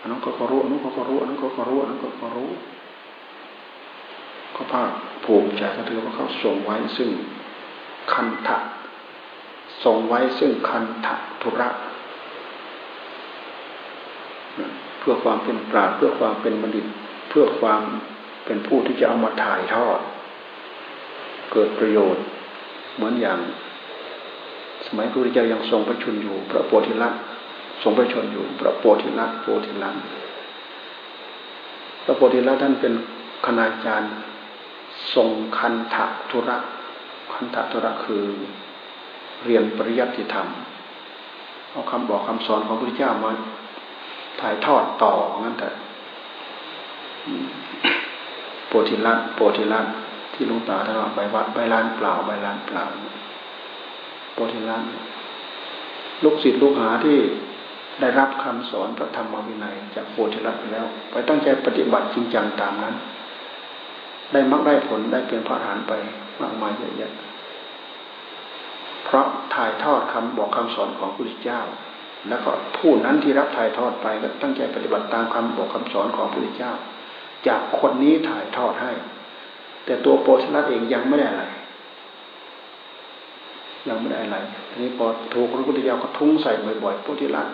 [0.00, 2.50] อันนั้นก็เขารู้อันนั้นก็เขารู้อันนั้นก็เขารู้อันนั้นก็เขารู้
[4.52, 4.90] เขาภาค
[5.24, 7.10] ภูมิใจเขาถือว่าเขาส่งไว้ซึ่ง
[8.12, 8.58] คันทะ
[9.84, 11.68] ส่งไว้ซึ่งคันทะธุระ
[14.98, 16.86] เพื่อความเป็นปราดเพื่อความเป็นบัณฑิต
[17.28, 17.82] เพื่อความ
[18.44, 19.98] เป็นผู้ที่จะเอามาถ่ายทอด
[21.52, 22.24] เกิดประโยชน์
[22.94, 23.38] เหมือนอย่าง
[24.86, 27.20] สมัยพระพุทธเจ้ายังทรงประชุนอยู่ พระโพธิลักษณ์
[27.82, 30.02] ทรงประชนอยู่ พระโพธิลักษณ์โพธิลักษณ์
[32.04, 32.94] พระโพธิลักษณ์ท่านเป็น
[33.46, 34.12] คณาจารย์
[35.14, 36.56] ทรงคันทะธุระ
[37.32, 38.24] คันทะธุระคือ
[39.44, 40.48] เรียนปริยัติธรรม
[41.70, 43.30] เอาคำบอกคำสอนของพระพุทธเจ้ามา
[44.40, 45.68] ถ่ายทอดต่องั้นแต่
[48.68, 49.86] โปธิลัตโปธิลัต
[50.34, 52.84] ที่ลุงตาท่านว่าใบวัดใบลานเปล่าใบลานเปล่า
[54.34, 54.82] โปธิลัต
[56.22, 57.18] ลูกศิษย์ลูกหาที่
[58.00, 62.94] ได้รับคำสอนพระธรรมวินัย จากโพธิลัตไปแล้ว ไปตั้งใจปฏิบัติจริงจังตามนั้น
[64.32, 65.92] ได้มรรคได้ผลได้เป็นพระอรหันต์ไป
[66.40, 67.12] มากมายเยอะแยะ
[69.04, 71.60] เพราะถ่ายทอดคำบอกคำสอนของพระพุทธเจ้า
[72.28, 76.72] แล้วก็ผู้นั้นที่รับถ่ายทอดไปก็ตั้งใจปฏิบัติตามคำบอกคำสอนของพระพุทธเจ้า
[77.46, 78.92] จากคนนี้ถ่ายทอดให้
[79.84, 81.44] แต่ตัวโพธิลัตเองยังไม่ได้อะไร
[83.88, 84.38] ยังไม่ได้อะไร
[84.70, 86.52] ทีนี้พอถูกพระพุทธเจ้าก็ทุ่งใส่
[86.84, 87.48] บ่อยๆโพธิลัต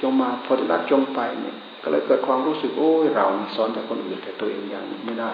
[0.00, 3.26] จงมาโพธิลัตจงไปเนี่ยก็เลยเกิดความรู้สึกโอ้ยเรา
[3.56, 5.30] สอนแต่คนอื่นแต่ตัวเองยังไม่ได้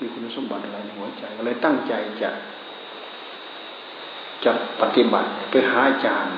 [0.00, 1.92] มีคุณสมบัติอะไรในหัวใจก็เลยตั้งใจ
[2.22, 2.30] จะ
[4.44, 6.34] จะปฏิบัติไปหาอาจารย์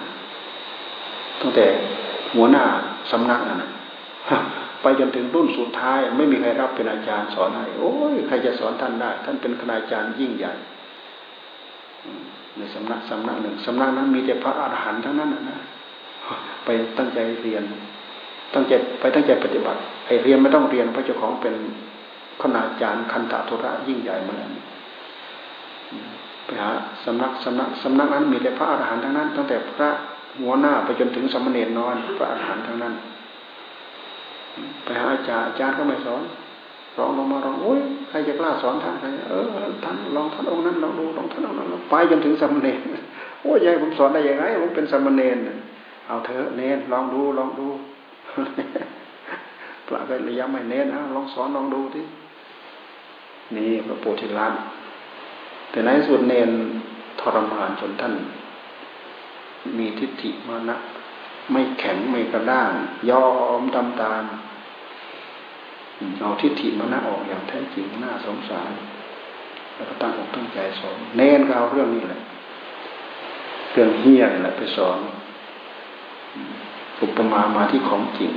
[1.40, 1.66] ตั้งแต่
[2.34, 2.64] หัวหน้า
[3.10, 3.64] สำนักนั่น
[4.82, 10.52] ไปจนถึงรุ่นสุดท้าย ไม่มีใครรับเป็นอาจารย์สอนให้โอ้ยใครจะสอนท่านได้ ท่านเป็นคณาจารย์ยิ่งใหญ่
[12.56, 15.60] ในสำนักสำนักหนึ่งสำนักนั้นมีแต่พระอรหันต์ทั้งนั้นนะ
[16.64, 17.64] ไปตั้งใจเรียน
[18.54, 21.54] ตั้งใจไปตั้งใจปฏิบัติไอเรียนไม่ต้องเรียนพระเจ้าของเป็น
[22.42, 24.50] คณาจารย์คันธทุระยิ่งใหญ่มาแล้ว
[26.60, 26.68] หา
[27.04, 29.88] สำนักสำนักสำนักนั้นมีแต่พระอรหันต์ทั้งนั้น ตั้งแต่พระ
[30.40, 32.94] หัวหน้าไปจนถึงสมณเณรนอนพระอรหันต์ทั้งนั้น
[34.84, 36.22] ไปหาอาจารย์อาจารย์ก็ไม่สอน
[36.96, 39.46] ร้องลงมาร้องโอ้ยใครจะกล้าสอนท่านใครเออ
[39.84, 42.80] ท่านลองท่านองค์นั้นลองดูลองท่านองค์นั้นไปจนถึงสมณเณร
[43.42, 45.36] โอ้ยยายผมสอนได้ยังไงผมเป็นสมณเณร
[46.06, 47.68] เอาเถอะเนรลองดูลองดู
[49.86, 52.04] พระก็เลยย้ำให้เนรนะลองสอนลองดูที่
[53.56, 54.60] นี่พระโพธิลักษณ์
[55.72, 56.50] แต่ในสุดเนน
[57.20, 58.14] ทรมานจนท่าน
[59.78, 60.76] มีทิฏฐิมานะ
[61.52, 62.70] ไม่แข็งไม่กระด้าง
[63.10, 63.26] ยอ
[63.58, 64.24] มตามตาม
[66.20, 68.70] เอาทิฏฐิมานะออกอย่างแท้จริงน่าสงสาร
[69.74, 72.20] แล้วก็ตั้งอกตั้งใจสอนเน้นก็เอาเรื่องนี้แหละ
[73.72, 74.98] เรื่องเฮี้ยนแหละไปสอน
[77.02, 78.32] อุปมามาที่ของจริง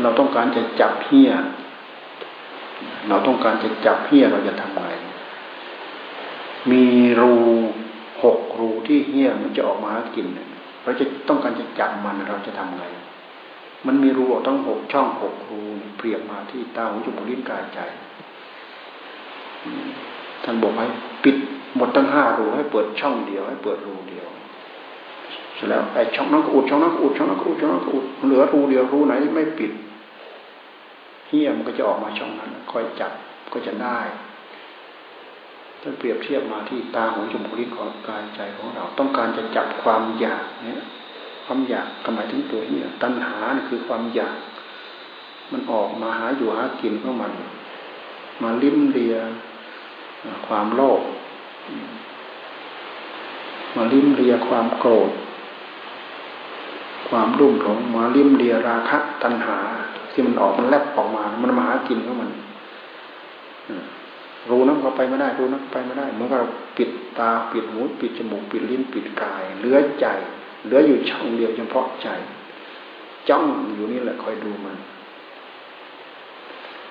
[0.00, 1.30] เราต้องการจะจับเฮี้ย
[3.08, 4.88] เราต้องการจะจับเฮี้ยเราจะทำไง
[6.70, 6.84] มี
[7.20, 7.34] รู
[8.22, 10.26] หกรูที่เฮี้ยมันจะออกมากิน
[10.84, 12.84] เราจะต้องการจะจับมันเราจะทำไง
[13.86, 15.60] มันมีรูออกทั้งหกช่องหกรู
[15.96, 17.80] เปรียบมาที่ตาหูจมูกลิ้นกายใจ
[20.44, 20.86] ท่านบอกให้
[21.24, 21.36] ปิด
[21.76, 24.26] หมดทั้งห้ารูให้เปิดช่องเดียว ให้เปิดรูเดียว
[25.54, 29.70] เสร็จแล้วไอ้ช่องนั้นก็อุดช่องนั้นก็อุดช่องนั้นก็อุดช่องนั้นก็อุดเหลือรูเดียวรูไหนไม่ปิด
[31.30, 33.12] เหี้ยมันก็จะออกมาช่องนั้นคอยจับ
[33.52, 33.98] ก็จะได้
[35.80, 40.84] ถ้าเปรียบเทียบมาที่ตาหูจมูกลิ้นของกายใจของเรา ต้องการจะจับความอยากเนี่ย
[41.44, 44.36] ความอยากก็หมายถึงตัวเหี้ยตัณหาคือความอยาก
[45.52, 47.32] มันออกมาหาอยู่หากินของมัน
[48.42, 49.16] มาลิ้มเลีย
[50.46, 51.02] ความโลภ
[53.76, 55.10] มาลิ้มเลียความโกรธ
[57.08, 59.58] ความรุ่มหลงมาลิ้มเลียราคะตัณหา
[60.20, 62.30] ที่มันออกมันแลบออกมา มันมาหากินของมัน
[64.50, 70.06] รู้นั้นก็ไปไม่ได้รู้นั้นไปไม่ได้เมื่อเราปิดตาปิดหูปิดจมูกปิดลิ้นปิดกายเหลือใจ
[70.64, 72.08] เหลืออยู่ช่องเดียวเฉพาะใจ
[73.28, 73.44] จ้อง
[73.74, 74.76] อยู่นี่แหละคอยดูมัน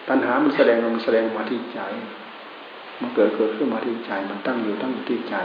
[0.07, 1.79] ตัณหามันแสดงมันแสดงมาที่ใจ
[3.01, 5.35] มันเกิดเกิดขึ้นมาที่ใจ มันตั้งอยู่ตั้งอยู่ที่ใจ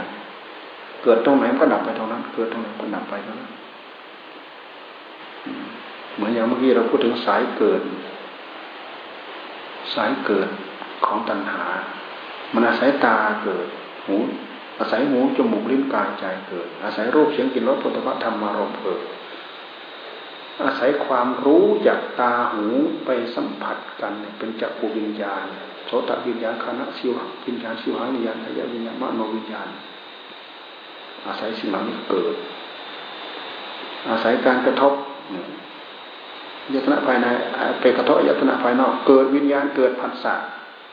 [1.03, 3.51] เกิดตรงไหนมันก็ดับไปตรงนั้น เกิดตรงไหนก็ดับไปตรงนั้น
[6.15, 7.81] เหมือนอย่างเมื่อกี้เราพูดถึงสายเกิด
[9.95, 10.49] สายเกิด
[11.05, 11.65] ของตัณหา
[12.53, 13.67] มันอาศัยตาเกิด
[14.05, 14.15] หู
[14.79, 19.01] อาศัยหูจมูกลิ้นกายใจเกิด อาศัยรูปเสียงกลิ่นรสผลิตภัณฑ์ธรรมารมเกิด
[20.63, 22.65] อาศัยความรู้จากตาหู
[23.05, 25.45] ไปสัมผัสกันเป็นจักรวิญญาณ
[25.85, 27.11] โสตวิญญาณคณะสิว
[27.47, 29.69] วิญญาณสิวหาวิญญาณขยะวิญญาณมโนวิญญาณ
[31.25, 32.35] อาศัยสิ่งเหล่านี้เกิด
[34.09, 34.93] อาศัยการกระทบ
[36.73, 37.27] ยตนะภายใน
[37.81, 40.35] ไปกระทบยตนะภายนอก เกิดวิญญาณเกิดผัสสะ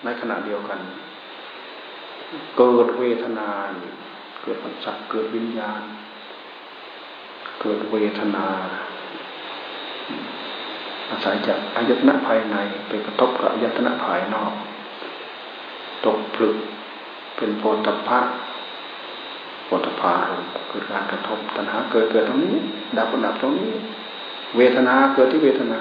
[0.04, 0.80] ในขณะเดียวกัน
[2.58, 3.48] เกิดเวทนา
[4.42, 5.80] เกิดผัสสะเกิดวิญญาณ
[7.60, 8.46] เกิดเวทนา
[11.10, 12.56] อาศัยจากอายตนะภายใน
[12.88, 14.52] ไปกระทบกับอายตนะภายนอก
[16.06, 16.56] ตกผลึก
[17.36, 18.20] เป็นโพธพะ
[19.64, 22.56] โพธพารมเกิดการกระทบตัณหาเกิดเกิดตรงนี้
[22.96, 23.72] ดับดับตรงนี้
[24.56, 25.80] เวทนาเกิดที่เวทนา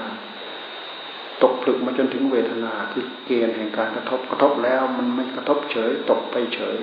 [1.42, 6.78] ตกผลึกมาจนถึงเวทนาคือเกณฑ์แห่งการกระทบกระทบแล้ว มันไม่กระทบเฉย ตกไปเฉย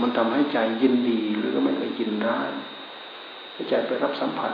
[0.00, 2.50] มันทำให้ใจยินดีหรือไม่เคยยินร้าย
[3.52, 4.52] ให้ใจไปรับสัมผัส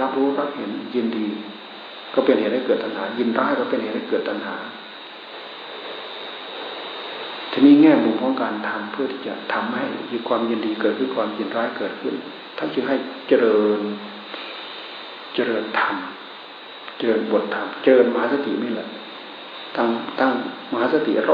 [0.00, 1.28] รับรู้รับเห็นยินดี
[2.14, 4.56] ก็เป็นเหตุให้เกิดตัณหา ยินร้ายก็เป็นเหตุให้เกิดตัณหา
[7.52, 12.14] ทีนี้แง่มุมของการทำเพื่อที่จะทำให้มีความยินดีเกิดขึ้นความยินร้ายเกิดขึ้น
[12.58, 12.96] ท่านจึงให้
[13.28, 13.80] เจริญ
[15.36, 15.96] เจริญธรรม
[16.98, 18.88] เจริญบทธรรม เจริญมหาสตินี่แหละ
[19.76, 19.88] ตั้ง
[20.20, 20.32] ตั้ง
[20.72, 21.30] มหาสติโร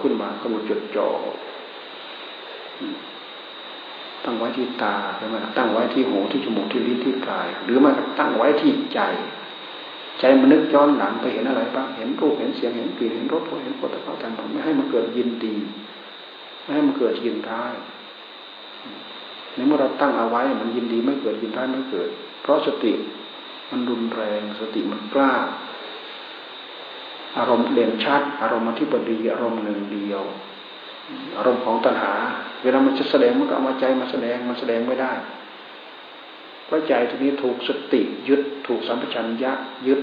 [0.00, 1.08] ขึ้นมากำหนดจดจ่อ
[4.24, 9.00] ตั้งไว้ที่ตาใช่ไหมตั้งไว้ที่หูที่จมูกที่ลิ้นที่กาย หรือมาตั้งไว้ที่ใจ
[10.20, 15.56] ใจมันนึกย้อนหลังไปเห็นอะไรบ้าง เห็นรูป เห็นเสียง เห็นกลิ่น เห็นรส เห็นผลิตภัณฑ์ต่างๆไม่ให้มันเกิดยินดี
[16.62, 17.74] ไม่ให้มันเกิดยินร้าย
[19.54, 22.08] ในเมื่อเราตั้งเอาไว้ มันยินดีไม่เกิดยินร้ายไม่เกิด
[22.42, 22.92] เพราะสติ
[23.70, 25.32] มันรุนแรงสติมันกล้า
[27.38, 30.22] อารมณ์เด่นชัด อารมณ์ที่ปดีอารมณ์หนึ่งเดียว
[31.36, 32.14] อารมณ์ของตัณหา
[32.62, 35.12] เวลามันจะแสดงมันก็เอามาใจมาแสดงมันแสดงไม่ได้
[36.64, 39.52] เพราะใจทีนี้ถูกสติยึด ถูกสัมปชัญญะ
[39.86, 40.00] ยึด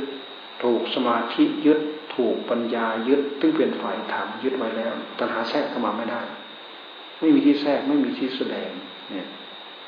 [0.63, 1.79] ถูกสมาธิยึด
[2.15, 6.21] ถูกปัญญายึดซึ่งเป็นฝ่ายธรรมยึดไว้แล้ว ตัณหาแทรกเข้ามาไม่ได้
[7.19, 8.69] ไม่มีที่แทรกไม่มีที่แสดง
[9.09, 9.27] เนี่ย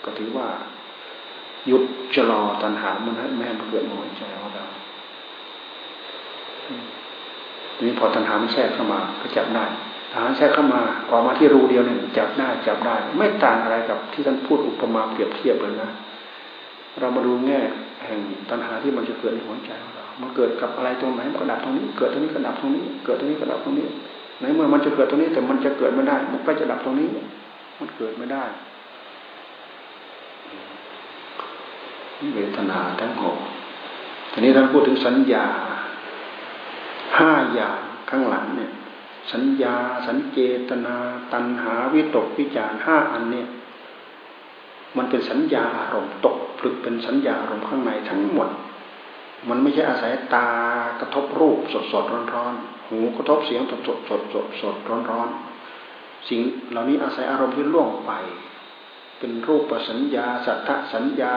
[0.04, 0.48] ก็ถือว่า
[1.68, 1.84] หยุด
[2.16, 4.66] ชะลอตัณหามันให้แม่มันเกิดในหัวใจของเรา
[7.76, 9.66] ทีนี้พอตัณหามันแทรกเข้ามาก็จับได้
[10.12, 15.90] ตัณหาแทรกเข้ามาออกมาที่รูเดียวเนี่ยจับได้จับได้ ไม่ต่างอะไรกับที่ท่านพูดอุปมาเปรียบเทียบเลยนะ
[17.00, 17.60] เรามาดูแง่
[18.06, 23.88] แห่งตัณหาที่มันจะเกิดในหัวใจของเรามันเกิดกับอะไรตรงไหนมันก็ดับตรงนี้ เกิดตรงนี้ก็ดับตรงนี้ เกิดตรงนี้ก็ดับตรงนี้
[24.42, 27.08] ในเมื่อมันจะเกิดตรงนี้แต่มันจะเกิดไม่ได้ มันก็จะดับตรงนี้
[27.80, 28.44] มันเกิดไม่ได้
[32.36, 33.38] เวทนาทั้งหก
[34.32, 35.46] ทีนี้ท่านพูดถึงสัญญา
[37.18, 38.72] ห้าอย่างข้างหลังเนี่ย
[39.32, 39.76] สัญญา
[40.08, 40.40] สัญเจ
[40.70, 40.96] ตนา
[41.34, 43.48] ตัณหาวิตกวิจารห้าอันเนี่ย
[44.98, 48.50] มันเป็นสัญญาอารมณ์ตกผลึกเป็นสัญญาอารมณ์ข้างในทั้งหมด
[49.50, 50.48] มันไม่ใช่อาศัยตา
[51.00, 52.54] กระทบรูปสดสดร้อนร้อน
[52.88, 55.30] หูกระทบเสียงสดสดสดสดสดร้อนร้อน
[56.30, 56.42] สิ่ง
[56.72, 58.12] เหล่านี้อาศัยอารมณ์ที่ล่วงไป
[59.20, 61.36] เป็นรูปสัญญา สัทธสัญญา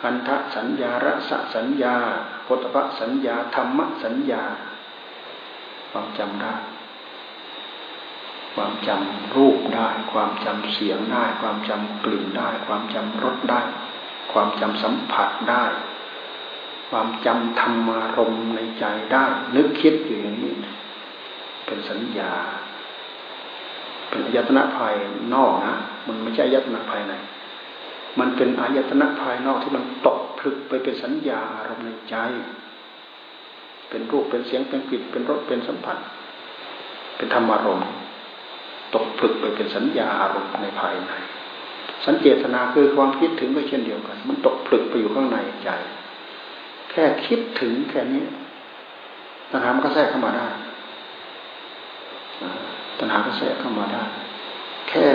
[0.00, 1.96] คันทะสัญญาระสะสัญญา
[2.44, 4.42] โพธพสัญญาธรรมสัญญา
[5.90, 6.54] ความจำได้
[8.54, 13.60] ความจำรูปได้ ความจำเสียงได้ ความจำกลิ่นได้ ความจำรสได้
[14.32, 15.64] ความจำสัมผัสได้
[16.90, 19.24] ความจำธรรมารมในใจได้
[19.56, 20.54] นึกคิดอยู่อย่างนี้
[21.66, 22.32] เป็นสัญญา
[24.08, 24.94] เป็นยตนะภาย
[25.34, 25.74] นอกนะ
[26.06, 27.14] มันไม่ใช่ยตนะภายใน
[28.20, 32.16] มันเป็นอายตนะภายนอกที่มันตกพลึกไปเป็นสัญญาอารมณ์ในใจ
[33.90, 35.98] เป็นรูปเป็นเสียงเป็นกลิ่นเป็นรสเป็นสัมผัส
[37.16, 37.88] เป็นธรรมารมณ์
[38.94, 41.12] ตกพลึกไปเป็นสัญญาอารมณ์ในภายใน
[42.04, 45.70] สัญเจตนาคือความคิดถึงก็เช่นเดียวกัน มันตกพลึกไปอยู่ข้างในใจ
[46.90, 48.24] แค่คิดถึงแค่นี้
[49.50, 50.48] ตัณหามันก็แทรกเข้ามาได้
[52.98, 54.04] ตัณหาก็แทรกเข้ามาได้
[54.88, 55.06] แค่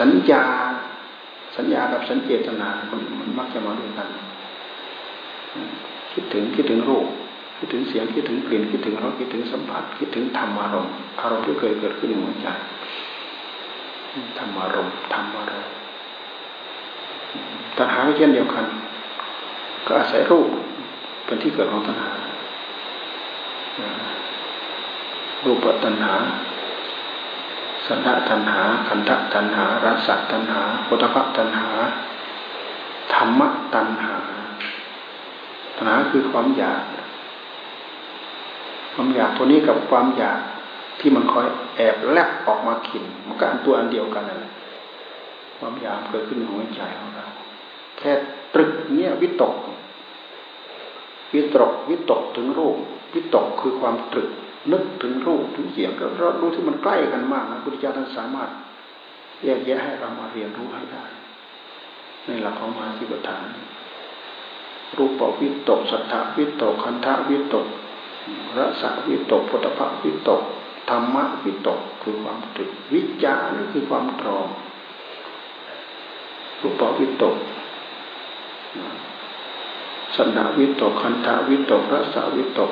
[0.00, 0.44] สัญญา
[1.56, 4.08] สัญญากับสัญเจตนา มันมันมักจะมาด้วยกัน
[6.12, 7.06] คิดถึงคิดถึงรูป
[7.58, 12.48] คิดถึงเสียงคิดถึงกลิ่นคิดถึงรสคิดถึงสัมผัส คิดถึงธรรมอารมณ์อารมณ์ที่เคยเกิดขึ้นในหัวใจ
[14.38, 15.72] ธรรมอารมณ์ธรรมอารมณ์
[17.78, 18.64] ตัณหาเช่นเดียวกัน
[19.86, 20.48] ก็อาศัยรูป
[21.24, 22.10] เป็นที่เกิดของตัณหา
[25.44, 26.14] รูปตัณหา
[27.92, 31.68] สัทธตัณหาคันธตัณหา รัศตัณหาพุทธะตัณหา
[33.14, 33.40] ธรรม
[33.74, 34.16] ตัณหา
[35.76, 36.82] ตัณหาคือความอยาก
[38.92, 40.40] ความอยากตัวนี้กับความอยาก
[41.00, 44.52] ที่มันคอยแอบแลบออกมาขิน มันก็อันตัวอันเดียวกันนั่นแหละ
[45.58, 47.26] ความพยายามเกิดขึ้นในหัวใจของเรา
[47.98, 48.10] แค่
[48.54, 49.54] ตรึกเนี่ยวิตก
[51.34, 52.76] วิตกวิตกถึงรูป
[53.14, 54.30] วิตกคือความตรึก
[54.72, 58.50] นึกถึงรูปถึงเสียงก็ราดูที่มันใกล้กันมากนะพุทธเจ้าท่านสามารถ
[59.44, 61.04] แยกแยะให้เรามาเรียนรู้ให้ได้
[62.26, 63.44] ในหลักของมาธิปฐาน
[64.96, 67.66] รูปวิตกสัทธวิตกคันธวิตก
[68.56, 70.42] รสวิตกพุทธภวิตก
[70.90, 74.46] ธรรมะวิตกคือความตรึกวิจารคือความตรอง
[76.60, 77.36] รูปวิตก
[80.16, 82.70] สัณวิตกคันธวิตกรสวิตก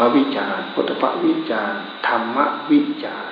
[0.00, 1.72] อวิจารพุทธะวิจาร
[2.08, 3.30] ธรรมะวิจาร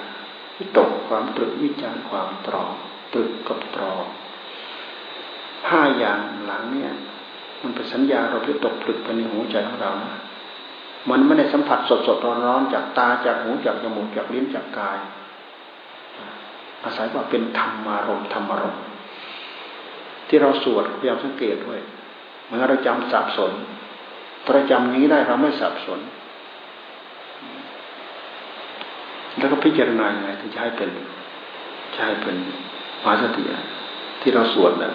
[0.56, 2.70] วิตกความตรึกวิจารความตรอง
[3.12, 4.04] ตรึกกับตรอง
[5.70, 6.92] ห้าอย่างหลังเนี่ย
[7.62, 10.20] มันเป็นสัญญาเราที่ตกผลึกไปในหัวใจของเรานะ
[11.10, 14.98] มันไม่ได้สัมผัสสดสดร้อนร้อนจากตาจากหูจากจมูกจากลิ้นจากกาย
[16.84, 18.78] อาศัยว่าเป็นธรรมารมธรรมารม
[20.28, 21.80] ที่เราสวดพยายามสังเกตด้วย
[22.46, 23.52] เมื่อเราจำสับสน
[24.52, 26.00] เราจำนี้ได้เราไม่สับสน
[29.39, 30.91] แล้วก็พิจารณาอย่างไรที่จะให้เป็น
[31.95, 32.37] จะให้เป็น
[33.05, 33.45] มาสติ
[34.20, 34.95] ที่เราสวดนะ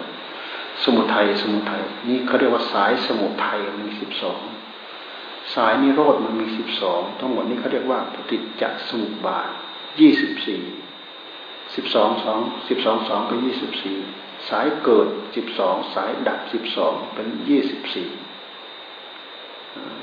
[0.83, 4.39] สมุทัยสมุทัยนี่เขาเรียกว่าสายสมุทัยมีสิบสอง
[5.55, 9.49] สายนิโรธมันมีสิบสองทั้งหมดนี้เขาเรียกว่าปฏิจจสมุปบาท
[9.99, 10.61] ยี่สิบสี่
[11.75, 12.39] สิบสองสอง
[12.69, 13.97] สิบสองสองเป็นยี่สิบสี่
[14.49, 18.09] สายเกิดสิบสองสายดับสิบสองเป็นยี่สิบสี่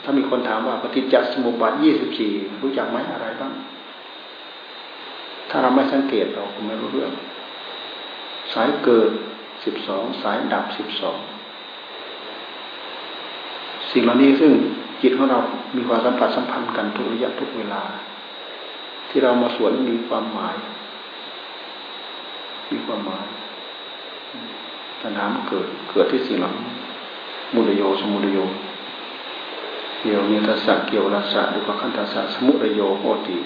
[0.03, 2.33] ถ้ามีคนถามว่าปฏิจจสมุปบาทยี่สิบสี่
[2.63, 3.53] รู้จักไหมอะไรบ้าง
[5.51, 7.13] ถ้าเราไม่สังเกตเราคงไม่รู้เรื่อง
[8.53, 9.11] สายเกิด
[9.65, 11.19] สิบสองสายดับสิบสอง
[13.91, 14.53] สิ่งเหล่านี้ซึ่ง
[15.03, 15.39] จิตของเรา
[15.77, 17.83] มีความสัมผัสสัมพันธ์กันทุกระยะทุกเวลา
[19.09, 20.57] ที่เรามาสวนมีความหมาย
[22.71, 23.27] มีความหมาย
[25.01, 26.69] ตัณหาเกิดเกิดที่สิ่งเหล่านี้
[27.55, 28.39] มุดโยสมุดโย
[30.01, 33.37] เกี่ยวเนิทัสสะเกี่ยวรัสสะดุกขันทัสสะสมุดโยโหติ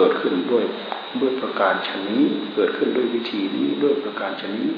[0.00, 0.64] เกิดขึ้นด้วย
[1.20, 2.24] ด้วยประการชนนี้
[2.54, 4.70] เกิดขึ้นด้วยวิธีนี้ด้วยประการชนนี้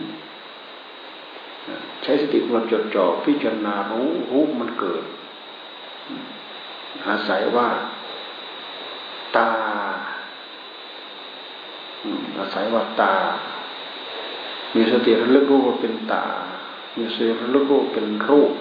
[2.02, 5.02] ใช้สติกำลังจดจ่อพิจารณารู้รู้มันเกิด
[7.06, 7.68] อาศัยว่า
[9.36, 9.50] ตา
[12.38, 13.14] อาศัยว่าตา
[14.74, 16.24] มีสติระลึกรู้ว่าเป็นตา
[16.96, 18.52] มีสติระลึกรู้เป็นรูป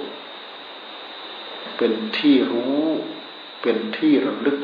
[1.78, 2.84] เป็นที่รู้
[3.62, 4.58] เป็นที่ระลึก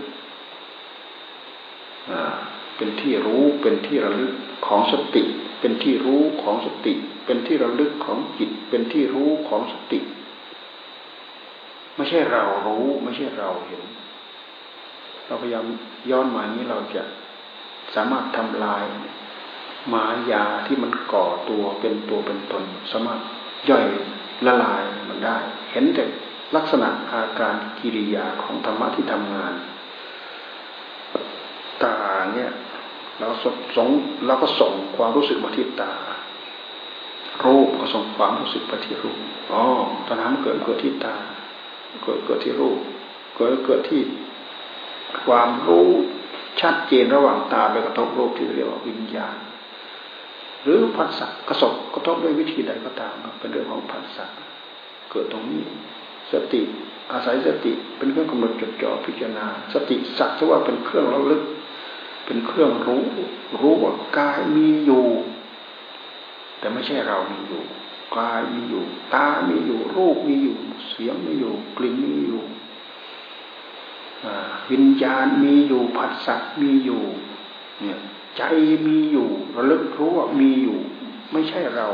[2.78, 4.34] เป็นที่รู้เป็นที่ระลึก
[4.68, 5.24] ของสติ
[5.60, 6.94] เป็นที่รู้ของสติ
[7.26, 10.00] เป็นที่ระลึกของจิต เป็นที่รู้ของสติ
[11.96, 13.84] ไม่ใช่เรารู้ไม่ใช่เราเห็น
[15.28, 15.66] เราพยายาม
[16.12, 17.04] ย้อนมานี้เราจะ
[17.96, 18.84] สามารถทำลาย
[19.94, 23.20] มายาที่มันก่อตัวเป็นตัวเป็นตน สามารถ
[23.70, 23.86] ย่อย
[24.46, 25.38] ละลายมันได้
[25.72, 26.04] เห็นแต่
[26.56, 29.54] ลักษณะอาการกิริยาของธรรมะที่ทำงาน
[31.86, 31.96] ตา
[32.36, 32.52] เนี่ย
[33.20, 33.28] เรา
[33.78, 33.88] ส่ง
[34.26, 35.94] เราก็ส่งความรู้สึกมาที่ตา
[37.46, 39.20] รูปก็ส่งความรู้สึกไปที่รูป
[39.52, 39.62] อ๋อ
[40.08, 41.16] ตอนนั้นเกิดเกิดที่ตา
[42.04, 42.80] เกิดเกิดที่รูป
[43.36, 44.02] เกิดเกิดที่
[45.26, 45.90] ความรู้
[46.62, 49.38] ชัดเจนระหว่างตาไปกระทบรูปที่เรียกว่าวิญญาณ
[50.64, 54.26] หรือผัสสะกระสบกระทบด้วยวิธีใดก็ตามเป็นเรื่องของผัสสะ
[55.12, 55.64] เกิดตรงนี้
[56.32, 56.62] สติ
[57.12, 61.42] อาศัยสติเป็นเครื่องกำหนดจดจ่อพิจารณา สติสักจะว่าเป็นเครื่องระลึก
[62.26, 63.06] เป็นเครื่องรู้
[63.60, 65.08] รู้ว่ากายมีอยู่
[66.60, 67.64] แต่ไม่ใช่เรามีอยู่
[68.18, 70.56] กายมีอยู่ ตามีอยู่ รูปมีอยู่
[70.90, 72.44] เสียงมีอยู่ กลิ่นมีอยู่
[74.72, 77.04] วิญญาณมีอยู่ผัสสะมีอยู่
[77.82, 78.00] เนี่ย
[78.38, 78.44] ใจ
[78.88, 80.80] มีอยู่ ระลึกรู้ว่ามีอยู่
[81.32, 81.88] ไม่ใช่เรา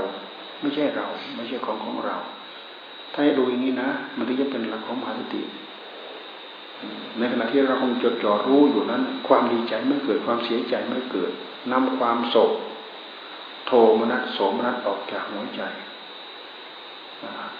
[0.62, 2.18] ไม่ใช่เรา ไม่ใช่ของของเรา
[3.14, 5.42] ถ้าให้ดูอย่างนี้นะ มันถึงจะเป็นหลักของมหาสติ
[7.18, 11.32] ในขณะที่เราคงจดจ่อรู้อยู่นั้น ความดีใจไม่เกิดความเสียใจไม่เกิด
[11.72, 12.52] นำความโศก
[13.66, 15.62] โทมนัสโสมนัสออกจากหัวใจ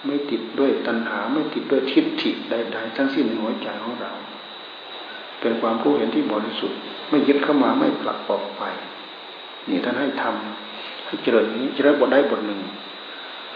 [0.06, 4.12] ไม่ติดด้วยตัณหาไม่ติดด้วยทิฏฐิใดๆทั้งสิ้นในหัวใจของเรา
[5.40, 6.78] เป็นความรู้เห็นที่บริสุทธิ์
[7.10, 8.62] ไม่ยึดเข้ามาไม่ผลักออกไป
[9.68, 12.60] นี่ท่านให้ทำให้เจริญนี้เจริญบทได้บทหนึ่ง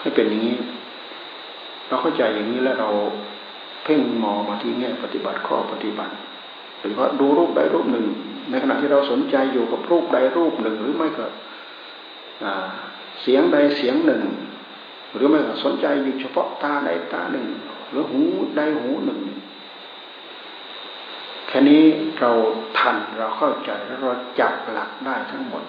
[0.01, 0.57] ให้เป็นอย่างนี้
[1.87, 2.91] เราเข้าใจอย่างนี้แล้วเรา
[3.87, 6.15] เพ่งมองมาที่แง่ปฏิบัติข้อปฏิบัติ
[6.81, 8.07] หรือว่าดูรูปใดรูปหนึ่ง
[8.51, 11.27] ในขณะที่เราสนใจอยู่กับรูปใดรูปหนึ่ง หรือไม่ก็
[13.23, 14.23] เสียงใดเสียงหนึ่ง
[15.15, 17.47] หรือไม่ก็สนใจอยู่เฉพาะตาใดตาหนึ่ง
[17.91, 18.23] หรือหู
[18.57, 19.21] ใดหูหนึ่ง
[21.49, 21.83] แค่นี้
[22.21, 22.31] เรา
[22.79, 25.65] ทันเราเข้าใจแล้วเราจับหลักได้ทั้งหมด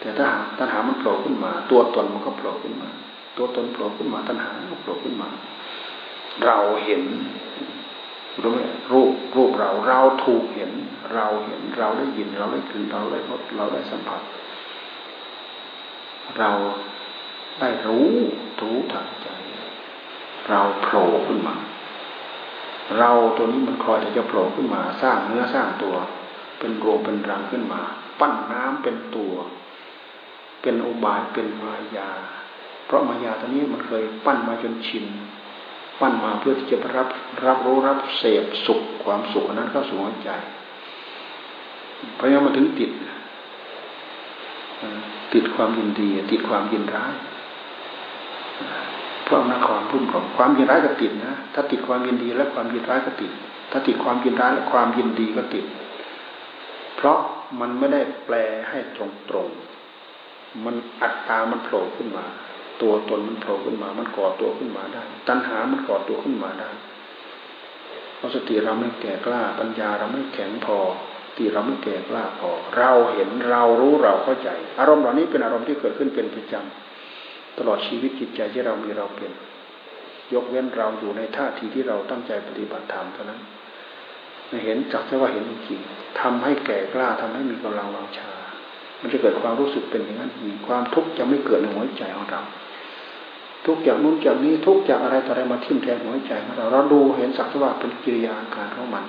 [0.00, 0.26] แต่ถ้า
[0.58, 2.88] ตัณหามันโผล่ขึ้นมา ตัวตนมันก็โผล่ขึ้นมา
[3.36, 5.28] ตัวตนโผล่ขึ้นมาตัณหาก็โผล่ขึ้นมา
[6.44, 7.02] เราเห็น
[8.42, 8.60] รู้ไหม
[8.92, 10.72] รูปรูปเราเราถูกเห็น
[11.14, 14.22] เราเห็นเราได้ยินเราได้กลิ่นเราได้รสเราได้สัมผัส
[16.38, 16.50] เรา
[17.60, 18.10] ได้รู้
[18.60, 19.28] รู้ทางใจ
[20.48, 21.56] เราโผล่ขึ้นมา
[22.98, 25.94] เราตัวนี้มันคอยจะโผล่ขึ้นมา สร้างเนื้อสร้างตัว
[26.58, 27.82] เป็นโรเป็นรังขึ้นมา
[28.20, 29.34] ปั้นน้ำเป็นตัว
[30.62, 32.10] เป็นอุบายเป็นมายา
[32.86, 35.04] เพราะมายาตัวนี้มันเคยปั้นมาจนชิน
[36.00, 37.08] ปั้นมาเพื่อที่จะรับ
[37.46, 40.30] รับรู้รับเสพสุขความสุขนั้นเข้าสู่หัวใจ
[42.16, 42.90] เพราะงั้นมาถึงติด
[45.34, 47.14] ติดความยินดี ติดความยินร้าย
[49.24, 53.30] เพราะนักความพุ่มของความยินร้ายก็ติดนะ ถ้าติดความยินดีและความยินร้ายก็ติด
[53.70, 55.64] ถ้าติดความยินร้ายและความยินดีก็ติด
[56.96, 57.18] เพราะ
[57.60, 58.36] มันไม่ได้แปล
[58.68, 59.48] ให้ตรงตรง
[60.64, 62.24] มันอัตตา มันโผล่ขึ้นมา
[62.82, 66.70] ตัวตนมันโผล่ขึ้นมา มันก่อตัวขึ้นมาได้ ตัณหามันก่อตัวขึ้นมาได้
[68.16, 70.78] เพราะสติเราไม่แก่กล้า ปัญญาเราไม่แข็งพอ
[71.26, 79.32] สติเราไม่แก่กล้าพอ เราเห็นเรารู้เราเข้าใจ อารมณ์เหล่านี้เป็นอารมณ์ที่เกิดขึ้นเป็นประจำตลอดชีวิตจิตใจที่เรามีเราเป็น
[80.34, 83.40] ยกเว้นเราอยู่ในท่าทีที่เราตั้งใจปฏิบัติธรรมเท่านั้น
[84.64, 85.80] เห็นจักแค่ว่าเห็นจริง
[86.20, 88.30] ทำให้แก่กล้าทำให้มีกำลังวังชา
[89.00, 92.42] มันจะเกิดความรู้สึกเป็นอย่างนั้นมีความทุกข์จะไม่เกิดในหัวใจของเรา
[93.70, 99.04] ทุกอย่างนู้นอย่างนี้ทุกอย่างอะไรต่ออะไรมาทิ่มแทงหัวใจของเราเราดูเห็นสักว่าเป็นกิริยาการของมัน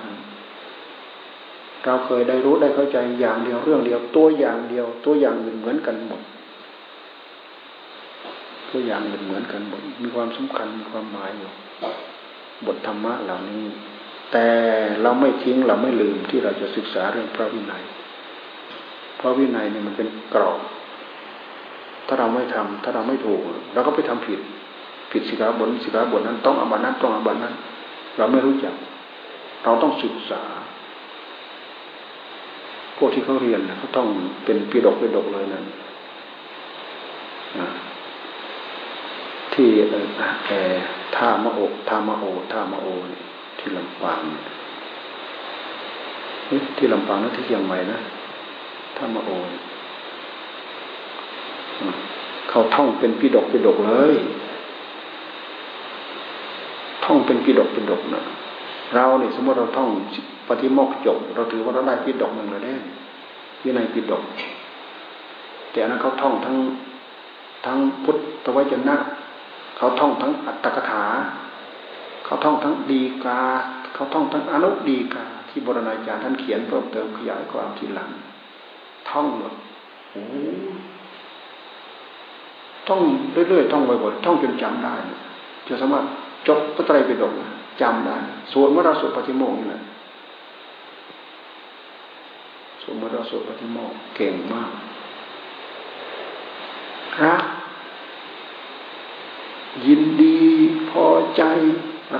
[1.84, 6.22] เราเคยได้รู้ได้เข้าใจอย่างเดียวเรื่องเดียว ตัวอย่างเดียว ตัวอย่างอื่นเหมือนกันหมด
[8.70, 11.50] ตัวอย่างอื่นเหมือนกันหมดมีความสำคัญมีความหมายอยู่
[12.66, 13.64] บทธรรมะเหล่านี้
[14.32, 14.46] แต่
[15.02, 17.82] เราไม่ทิ้งเราไม่ลืมที่เราจะศึกษาเรื่องพระวินัย
[19.20, 20.60] พระวินัยเนี่ยมันเป็นกรอบ
[22.06, 23.40] ถ้าเราไม่ทำถ้าเราไม่ถูก
[23.74, 24.40] เราก็ไปทำผิด
[25.12, 27.54] ผิดสิกาบนสิกาบนนั้น ต้องอบันนั้นต้องอบันนั้น
[28.18, 28.74] เราไม่รู้จัก
[29.64, 30.42] เราต้องศึกษา
[32.96, 34.08] พวกที่เขาเรียนเขาต้อง
[34.44, 35.64] เป็นปีดกปีดกเลยนั่น
[39.54, 40.74] ที่เออ
[41.16, 42.86] ท่ามะโอท่ามะโอท่ามะโอ
[43.58, 44.22] ที่ลำปาง
[46.76, 47.98] ที่ลำปางนั่นที่เชียงใหม่นะ
[48.96, 49.30] ท่ามะโอ
[52.50, 54.14] เขาท่องเป็นปิดกปิดกเลย
[57.04, 58.24] ท่องเป็นปิดกปิดกนะ
[58.94, 59.88] เราเนี่ยสมมติเราท่อง
[60.48, 62.74] ปฏิโมกจบ เราถือว่าเราได้ปิดกหนึ่งเลยแน่
[63.62, 64.22] วินัยปิดก
[65.72, 66.56] แต่นั้นเขาท่องทั้ง
[67.66, 68.96] ทั้งพุทธวจนะ
[69.76, 71.04] เขาท่องทั้งอัตถกถา
[72.24, 73.40] เขาท่องทั้งดีกา
[73.94, 78.10] เขาท่องทั้งอนุดีกา ที่บรณาจารย์ท่านเขียนเพิ่มเติมขยายความทีหลัง
[79.10, 79.52] ท่องหมด
[80.10, 80.24] โอ้
[82.88, 83.00] ท่อง
[83.48, 84.94] เรื่อยๆท่องบ่อยๆท่องจนจำได้
[85.68, 86.04] จะสามารถ
[86.48, 87.32] จบพระไตรปิฎก
[87.80, 88.16] จำได้
[88.52, 89.82] ส่วนเมื่อเราสวดปฏิโมกข์นี่แหละ
[92.82, 94.70] ส่วนเมื่อเราสวดปฏิโมกข์เก่งมาก
[97.24, 97.42] รัก
[99.86, 100.40] ยินดี
[100.90, 101.06] พอ
[101.36, 101.42] ใจ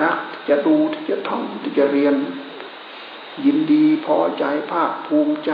[0.02, 2.14] รักจะดูที่จะท่องที่จะเรียน
[3.44, 5.52] ยินดีพอใจภาคภูมิใจ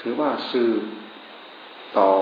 [0.00, 0.82] ถือว่าสืบ
[1.98, 2.12] ต่อ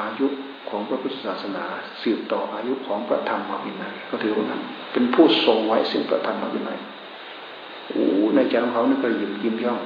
[0.00, 0.26] อายุ
[0.70, 1.64] ของพระพุทธศาสนา
[2.02, 6.78] สืบต่ออายุของพระธรรมวินัยก็ถือว่านั้นเป็นผู้ทรงไว้ซึ่งพระธรรมวินัย
[7.88, 9.80] โอ้ในใจของเขานี่ก็ยิ้มยิ้มย่อง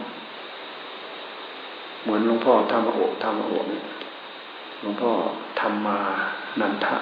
[2.02, 3.84] เหมือนหลวงพ่อธรรมโอธรรมโอเนี่ย
[4.80, 5.10] หลวงพ่อ
[5.60, 5.98] ธรรมมา
[6.60, 6.96] นันทะ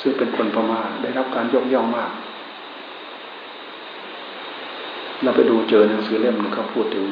[0.00, 2.10] ซึ่งเป็นคนพม่าได้รับการยกย่องมาก
[5.22, 7.04] เราไปดูเจอหนังสือเล่มนึงเขาพูดถึง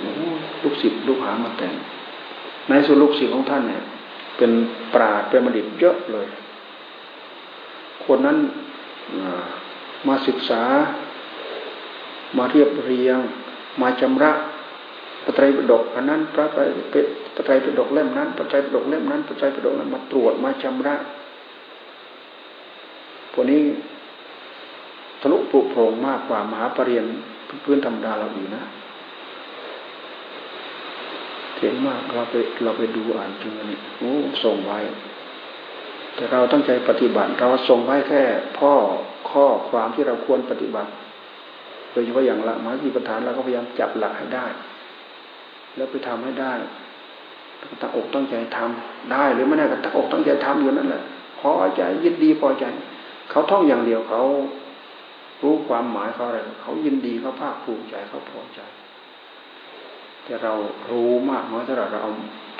[0.62, 1.74] ลูกศิษย์ลูกหามาแต่ง
[2.68, 3.82] ในส่วนลูกศิษย์ของท่านเนี่ย
[4.37, 4.51] เป็น
[4.95, 6.26] ปราดเป็นบัณฑิตเยอะเลย
[8.05, 8.39] คนนั้น
[10.09, 10.62] มาศึกษา
[12.39, 13.18] มาเรียบเรียง
[13.80, 14.32] มาชำระ
[15.24, 16.61] ปไตรปิฎกอันนั้นพระไตร
[17.35, 20.97] ปไตรปิฎกเล่มนั้นปไตรปิฎกเล่มนั้นปไตรปิฎกนั้นมาตรวจมาชำระ
[23.32, 23.62] พวกนี้
[25.20, 28.62] ทะลุปลุกโปร่งมากกว่ามหาปรริญญาพื้นธรรมดาเราอีกนะ
[31.57, 32.34] เก่งมากเราไป
[32.64, 34.12] เราไปดูอ่านจริงอันนี้โอ้
[34.44, 34.78] ส่งไว้
[36.14, 38.22] แต่เราตั้งใจปฏิบัติ เราส่งไว้แค่
[38.59, 38.72] พ่อ
[39.30, 40.90] ข้อความที่เราควรปฏิบัติ
[41.92, 44.46] โดยเฉพาะอย่างละมาสีประธานเราก็พยายามจับหลักให้ได้
[45.76, 46.52] แล้วไปทำให้ได้
[47.80, 51.02] ตั้งอกตั้งใจทำได้หรือไม่ได้ก็ตั้งอกตั้งใจทำอยู่นั่นแหละ
[51.40, 52.64] พอใจยินดีพอใจ
[53.30, 54.22] เขาท่องอย่างเดียวเขา
[55.42, 58.61] รู้ความหมายเขาอะไรเขายินดีเขาภาคภูมิใจเขาพอใจ
[60.24, 60.52] แต่เรา
[60.90, 62.12] รู้มากน้อยเท่าไหร่เราเอา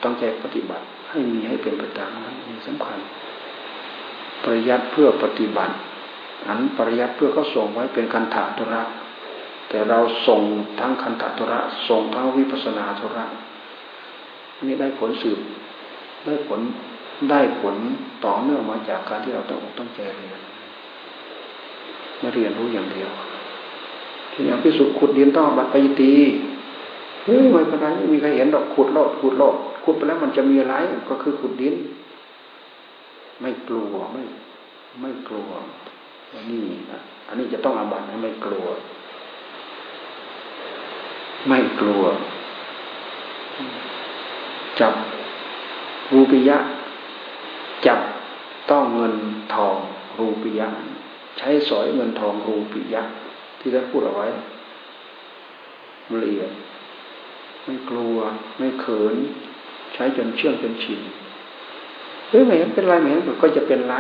[0.05, 2.99] ตั้งใจปฏิบัติ ให้มีให้เป็นประจำนั้นมีสำคัญ
[4.45, 5.75] ปริยัติเพื่อปฏิบัติ
[6.47, 8.83] อันปริยัติเพื่อเขาส่งไว้เป็นคันถาธุระ
[9.69, 10.43] แต่เราส่ง
[10.81, 13.25] ทั้งคันถาธุระส่งทั้งวิปัสนาธุระ
[14.57, 15.39] อันนี้ได้ผลสืบ
[16.27, 16.61] ได้ผล
[17.31, 17.75] ได้ผล
[18.25, 20.41] ต่อเนื่องมาจากการที่เราต้องต้องใจเรียน
[22.19, 23.11] ไม่เรียนรู้อย่างเดียว
[24.33, 26.13] ที่อย่างพิสุขุดดินต้องบัตรไปตี
[27.25, 29.55] เฮ้ยไม่เป็นไรไม่มีใครเห็นดอกขุดโลดขุดโลด
[29.85, 30.75] ขุดไปแล้วมันจะมีอะไร
[31.09, 31.75] ก็คือขุดดิน
[33.41, 34.23] ไม่กลัวไม่
[35.01, 35.51] ไม่กลัว
[36.51, 38.67] นี่นะอันนี้จะต้องอาบัตไม่กลัว
[41.49, 42.03] ไม่กลัว
[44.81, 44.95] จับ
[46.13, 46.59] รูปิยะ
[47.87, 48.01] จับ
[48.71, 49.15] ต้องเงิน
[49.55, 49.77] ทอง
[50.19, 50.69] รูปิยะ
[51.39, 53.03] ใช้สอยเงินทองรูปิยะ
[53.59, 54.27] ที่ได้พูดเอาไว้
[56.25, 56.51] ละเอียด
[57.65, 58.17] ไม่กลัว
[58.59, 59.17] ไม่เขิน
[59.95, 61.01] ใช้จนเชื่องจนชิน
[62.29, 63.95] เฮ้ยไม่เห็นเป็นไรไม่เห็นก็จะเป็นไร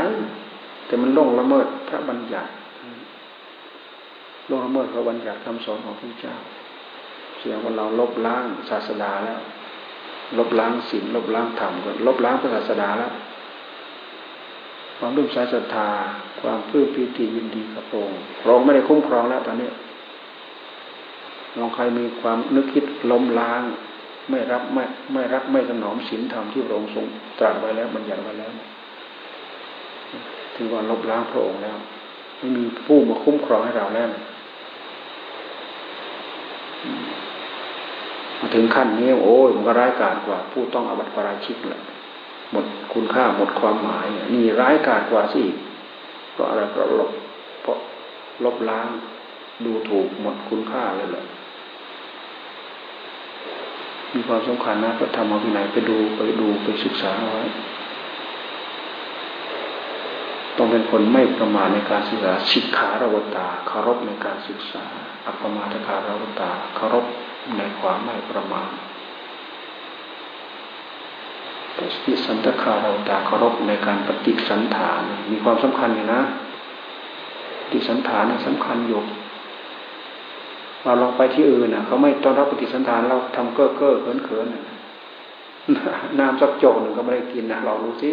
[0.86, 2.50] แต่มันล่งละเมิดพระบัญญัติ
[4.50, 6.36] ล่งละเมิดพระบัญญัติคำสอนของพระเจ้า
[7.38, 9.40] เสียงว่าเราลบล้างศาสดาแล้ว
[10.38, 13.12] ลบล้างศีลลบล้างธรรมก็ลบล้างพระศาสดาแล้ว
[14.98, 15.88] ความรุ่มสายศรัทธา
[16.40, 19.68] ความเพื่อปีติยินดีกับพระองค์พระองค์ไม่ได้คุ้มครองแล้วตอนนี้
[21.59, 23.62] ลองใครมีความนึกคิดล้มล้าง
[24.30, 27.05] ไม่รับไม่ไม่รักไม่สนอมศีลธรรมที่พระองค์ทรง
[27.38, 28.52] ตรัสไว้แล้วบัญญัติไว้แล้ว
[30.55, 31.76] ถือว่าลบล้างพระองค์แล้ว
[32.38, 34.09] ไม่มีผู้มาคุ้มครองให้เราแล้ว
[38.40, 41.82] มาถึงขั้นนี้โอ้ยมันก็ร้ายกาจกว่า ผู้ต้องอาบัติปราชิกแหละ
[42.52, 45.42] หมดคุณค่าหมดความหมายนี่ร้ายกาจกว่าสิ
[46.32, 47.11] เพราะอะไรเพราะลบ
[47.62, 47.78] เพราะ
[48.44, 48.88] ลบล้าง
[49.64, 51.24] ดูถูกหมดคุณค่าเลยแหละ
[54.14, 57.44] มีความสำคัญนะพระธรรมวินัยไปดูไปดูไปศึกษาไว้
[60.56, 64.84] ต้องเป็นคนไม่ประมาทในการศึกษาศิกขารวตาเคารพในการศึกษา
[65.26, 67.04] อัปมาทคารวตาเคารพ
[67.58, 68.70] ในความไม่ประมาท
[71.76, 76.20] ปฏิสันตคารวตาเคารพในการปฏิสันฐาน มีความสำคัญอยู่นะ
[77.60, 79.02] ปฏิสันฐานสำคัญอยู่
[80.85, 84.47] เราลองไปที่อื่นน่ะ เขาไม่ต้อนรับปฏิสันทานเราทำเก้อเก้อเขินเขิน
[86.18, 88.12] น้ำสักโจกหนึ่งก็ไม่ได้กินนะเรารู้สิ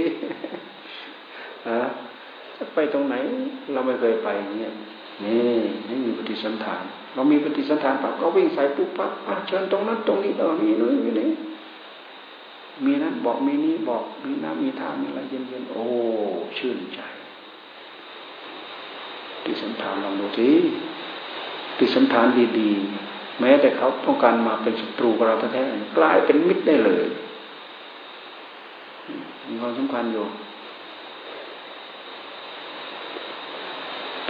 [1.69, 1.81] ฮะ
[2.57, 3.15] จะไปตรงไหน
[3.73, 4.71] เราไม่เคยไปอย่างเงี้ย
[5.23, 5.55] นี่
[5.85, 9.11] ไม่มีปฏิสันทาน เรามีปฏิสันทานปั๊บก็วิ่งใส่ปุ๊บปั๊บ
[9.47, 11.29] เชิญตรงนั้นตรงนี้เออมีนู้นมีนี้
[12.85, 15.83] มีนั้นบอกมีนี้บอกมีน้ำมีทางมีอะไรเย็นๆโอ้
[16.57, 16.99] ชื่นใจ
[19.33, 20.49] ปฏิสันทานลองดูสิ
[21.81, 22.27] ฏิสันฐาน
[22.59, 27.05] ดีๆ แม้แต่เขาต้องการมาเป็นศัตรูกับเราแท้ๆกลายเป็นมิตรได้เลย
[29.47, 30.27] มีความสำคัญอยู่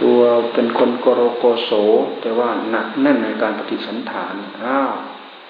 [0.02, 0.20] ตัว
[0.52, 1.70] เป็นคนโกโรโกโส
[2.20, 4.34] แต่ว่าหนักแน่นในการปฏิสันฐาน
[4.64, 4.92] อ้าว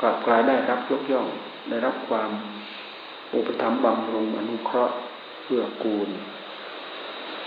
[0.01, 1.27] กลับกลายได้รับยกย่อง
[1.69, 2.31] ได้รับความ
[3.35, 4.97] อุปถัมภ์บำรุงอนุเคราะห์
[5.43, 6.09] เพื่อกูล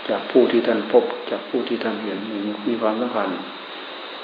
[0.08, 2.18] จากผู้ที่ท่านพบ จากผู้ที่ท่านเห็น
[2.68, 3.28] มีความสำคัญ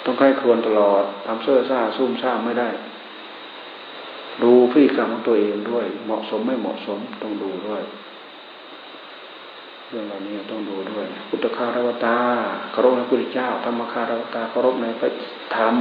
[0.05, 2.69] ต้องใครครวญตลอดทำเสื้อซ่าซุ่มซ่ามไม่ได้
[4.43, 7.83] ดูพฤติกรรมของตัวเองด้วย เหมาะสมไม่เหมาะสมต้องดูด้วย
[9.89, 12.19] เรื่องเหล่านี้ต้องดูด้วยพุทธคารวตา
[12.73, 15.09] เคารพในพระพุทธเจ้าธรรมคารวตาเคารพในพระ
[15.57, 15.75] ธรรม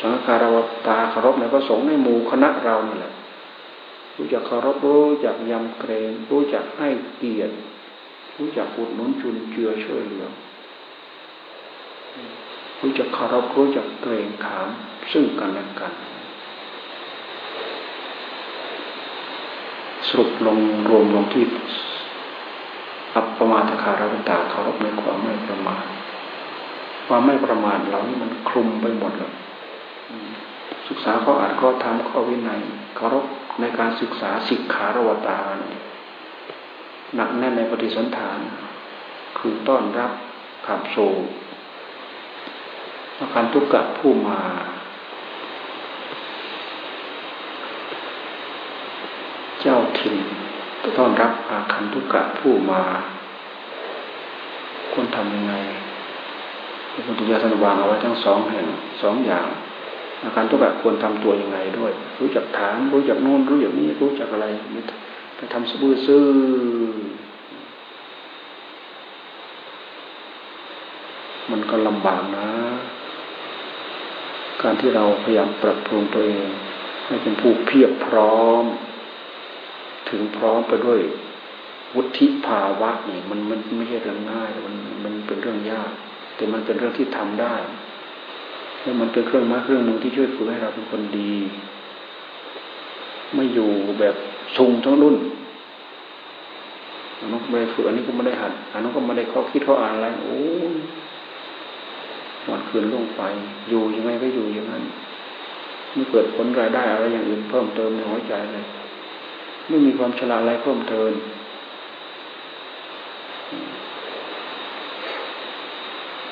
[0.00, 0.56] สังฆคารว
[0.88, 3.12] ตาเคารพในพระสงฆ์ในหมู่คณะเรานี่แหละ
[4.16, 7.54] รู้จักเคารพรู้จักยำเกรงรู้จักให้เกียรติ
[8.36, 10.26] รู้จักอุดหนุนจุนเจือช่วยเหลือ
[12.80, 14.68] รู้จักเคารพรู้จักเกรงขาม
[15.12, 15.92] ซึ่งกันและกัน
[20.08, 20.58] สรุปลง
[20.88, 21.44] รวมลงที่
[23.14, 25.84] อัปปมาทคารวตาเคารพในความไม่ประมาท
[27.06, 29.32] ความไม่ประมาทเหล่านี้มันคลุมไปหมดเลย
[30.88, 32.60] ศึกษาข้ออ่าจข้อธรรมข้อวินัย
[32.96, 33.24] เคารพ
[33.60, 35.38] ในการศึกษาสิกขารวตา
[37.16, 38.38] หนักแน่นในปฏิสันฐาน
[39.38, 40.12] คือต้อนรับ
[40.66, 40.96] ขับโซ
[43.20, 44.40] อาการทุกข์กผู้มา
[49.60, 50.16] เจ้าถิ่น
[50.98, 52.82] ต้อนรับอาคันทุกกะผู้มา
[54.92, 55.54] ควรทำยังไง
[56.92, 58.66] พระพุทธเจ้าท่านวางเอาไว้ทั้งสองแห่ง
[59.02, 59.46] สองอย่าง
[60.24, 64.46] อาการทุกกะควรทำตัวยังไงด้วย รู้จักถามรู้จักโน้นรู้จักนี้รู้จักอะไร
[65.36, 66.26] ไปทำสบื้อซื่อ
[71.50, 72.48] มันก็ลำบากนะ
[74.62, 76.48] การที่เราพยายามปรับปรุงตัวเอง
[77.06, 78.64] ให้เป็นผู้เพียบพร้อม
[80.08, 81.00] ถึงพร้อมไปด้วย
[81.94, 85.90] วุฒิภาวะนี่มันมันไม่ใช่เรื่องง่ายมันมันเป็นเรื่องยาก
[86.36, 87.54] แต่มันเป็นเรื่องที่ทำได้
[88.82, 91.34] แล้วมันเป็นเครื่องมือเครื่องมือที่ช่วยฝึกให้เราเป็นคนดี
[93.34, 93.68] ไม่อยู่
[94.00, 94.14] แบบ
[94.56, 95.16] ชุงทั้งรุ่น
[97.18, 100.38] อันนั้นไม่ได้ฝึกอันนี้ก็ไม่ได้หัดอันนั้นก็ไม่ได้ข้อคิดข้ออ่านอะไรโอ้
[102.48, 103.22] วันคืนล่วงไป
[103.68, 104.82] อยู่ยังไงก็อยู่อย่างนั้น
[105.92, 108.64] ไม่เกิดผลรายได้อะไรอย่างอื่นเพิ่มเติมในหัวใจเลย
[109.68, 111.10] ไม่มีความฉลาดอะไรเพิ่มเติม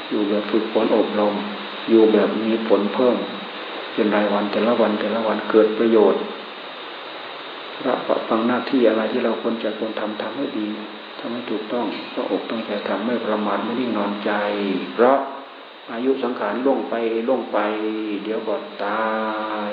[0.08, 1.34] อยู่แบบฝึกฝนอบรม
[1.88, 3.16] อยู่แบบมีผลเพิ่ม
[3.94, 6.22] เป็นรายวันแต่ละวันแต่ละวันเกิดประโยชน์
[7.86, 7.98] รับ
[8.28, 10.66] ฟังหน้าที่อะไรที่เราควรจะควรทำทำให้ดี
[11.18, 14.32] ทำให้ถูกต้องต้องอกต้องใจทำไม่ประมาทไม่นิ่งนอนใจ
[14.94, 15.18] เพราะ
[15.92, 16.94] อายุสังขารล่วงไป
[17.28, 17.58] ล่วงไป
[18.24, 19.08] เดี๋ยวก็ตา
[19.70, 19.72] ย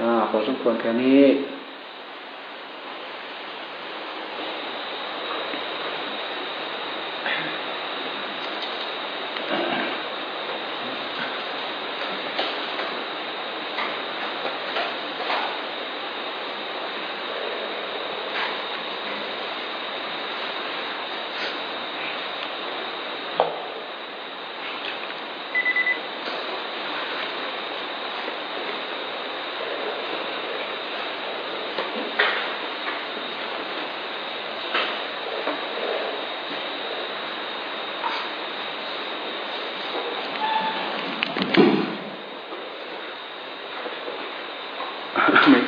[0.00, 1.22] อ่าพอสมควรแค่นี้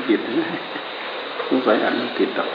[0.07, 0.21] ผิด
[1.49, 2.51] สงสัยอ่านไม่ผิดหรอก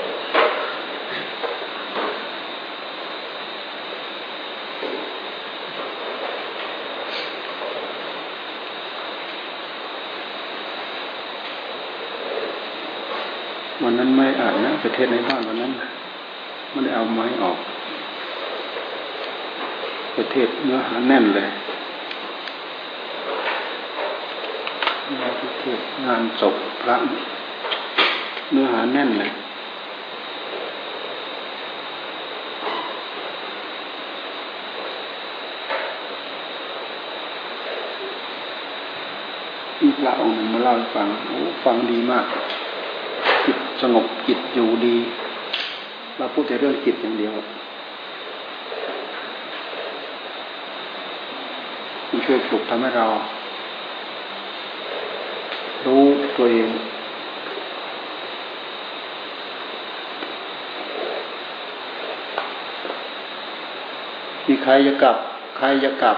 [13.84, 15.72] วันนั้นไม่อ่านนะประเทศในบ้านวันนั้น
[16.72, 17.58] ไม่ได้เอาไม้ออก
[20.18, 21.47] ประเทศเนื้อหาแน่นเลย
[26.06, 26.95] งานศพพระ
[28.54, 29.32] เนื้อหาแน่นเลย
[39.82, 42.26] มีพระองค์หนึ่งมาเล่าให้ฟังโอ้ฟังดีมาก
[43.45, 44.95] จิตสงบจิตอยู่ดี
[46.18, 47.34] เราพูดแต่เรื่องจิตอย่างเดียว
[52.10, 53.06] มันช่วยปลุกทำให้เรา
[55.86, 56.04] รู้
[56.38, 56.70] ตัวเอง
[64.64, 65.16] ใครจะกลับ
[65.57, 66.18] ใครจะกลับ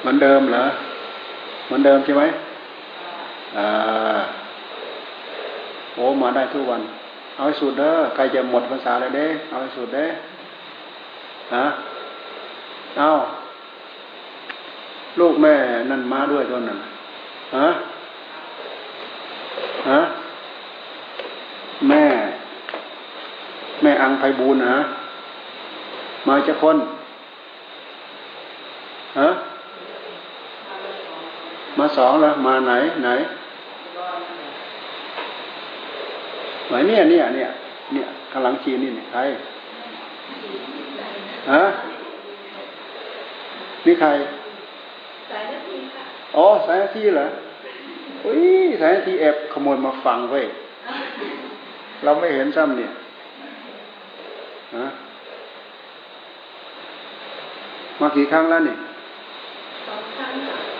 [0.00, 0.64] เหมือนเดิมเหรอ
[1.66, 2.22] เหมือนเดิมใช่ไหม
[3.56, 4.18] อ่า
[5.94, 6.82] โอ้มาได้ทุกวัน
[7.34, 10.06] เอาให้สุดเด้อใครจะหมดภาษาเลยเด้เอาให้สุดเด้
[11.54, 11.66] ฮะ
[12.98, 13.10] เอา
[15.20, 15.54] ลูกแม่
[15.90, 16.78] นั่นมาด้วยตอนนั้น
[17.56, 17.68] ฮะ
[19.90, 20.00] ฮะ
[21.88, 22.04] แม่
[23.82, 24.76] แม่อังไพบูลนะ
[26.28, 26.76] มาจากคน
[29.20, 29.28] ฮะ
[31.78, 32.72] มาสองแล้วมาไหน
[33.02, 33.08] ไหน
[36.68, 37.48] ไหนเนี่ยเนี่ยเนี่ย
[37.92, 39.20] เนี่ยกำลังชีนี่ใคร
[41.52, 41.62] ฮะ
[43.86, 44.08] นี่ใคร
[45.30, 46.04] สายนาทีค่ะ
[46.36, 47.26] อ๋อสายนาทีเหรอ
[48.24, 48.42] อุ้ย
[48.80, 50.46] สายนาทีแอบขโมยมาฟังเว้ย
[52.04, 52.90] เราไม่เห็นซ้ำเนี่ย
[54.76, 54.86] ฮะ
[58.00, 58.76] มากี่ครั้งแล้วนี่
[59.88, 60.32] สองครั้ง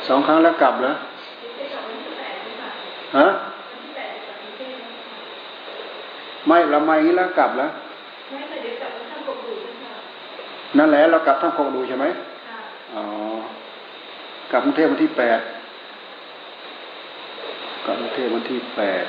[0.08, 0.92] สองครั้งแล้วกลับเหรอ
[3.18, 3.26] ฮะ
[6.46, 7.70] ไม่เราไม่งี้แล้วกลับแล้ว
[8.32, 9.52] ไม่เดี๋ยวกลับท่านกดู
[10.78, 12.06] นั่นแหละเรากลับท่านกดูใช่ไหม
[12.94, 13.02] อ๋อ
[14.50, 15.40] กลับกรุงเทพวันที่แปด
[17.84, 19.04] กลับกรุงเทพวันที่แปด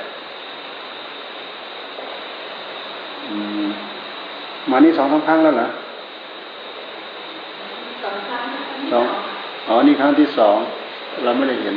[4.70, 5.68] มานี่สองสาครั้งแล้วเหรอ
[8.04, 9.06] สองครั้ง สอง
[9.68, 10.58] อ๋อนี่ครั้งที่สอง
[11.22, 11.76] เราไม่ได้เห็น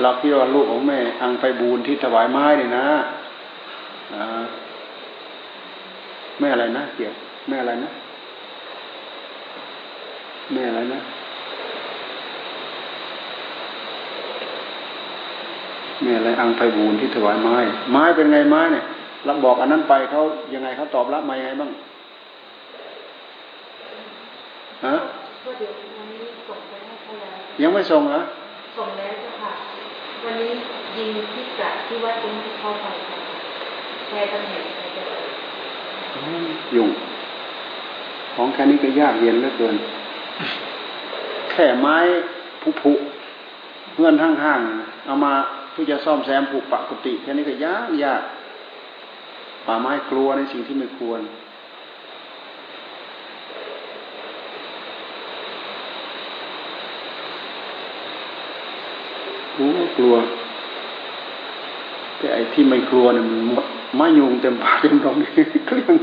[0.00, 2.86] เราคิดว่าลูกของแม่อังไปบูนที่ถวายไม้เนี่ยนะ
[6.40, 7.14] แม่อะไรนะเกี่ยว
[7.48, 7.90] แม่อะไรนะ
[10.52, 11.00] แม่อะไรนะ
[16.02, 17.56] แม่อะไรอังไพบูนที่ถวายไม้
[17.90, 18.84] ไม้เป็นไงไม้เนี่ย
[19.28, 20.20] รับบอกอันนั้นไปเขา
[20.54, 21.70] ยังไงเขาตอบรับมายังไงบ้าง
[25.60, 25.70] ฮะ
[27.62, 28.20] ยังไม่ส่งเหรอ
[28.78, 29.52] ส่งแล้วจ้ะค่ะ
[30.24, 30.50] วันนี้
[30.96, 32.86] ยิงที่กะที่วัดตุ้งที่เข้าไป
[34.08, 35.02] แค่ตำแหน่งอะไรจะ
[36.76, 36.90] ยุ่ง
[38.34, 39.76] ของแค่นี้ก็ยากเย็นเหลือเกิน
[41.50, 41.96] แค่ไม้
[42.62, 42.92] ผุผุ
[43.92, 45.32] เพื่อนห้างๆเอามา
[45.70, 48.22] เพื่อจะซ่อมแซมผูกปกติแค่นี้ก็ยากยาก
[49.66, 51.20] ป่าไม้กลัวในสิ่งที่ไม่ควร
[59.58, 60.14] กลัวกลัว
[62.18, 63.64] แต่ไอ้ที่ไม่กลัวเนี่ยมันหมด
[63.96, 65.28] ไม่ยุงเต็มปากเต็มท้องนี่
[65.66, 65.94] เกลี้ยง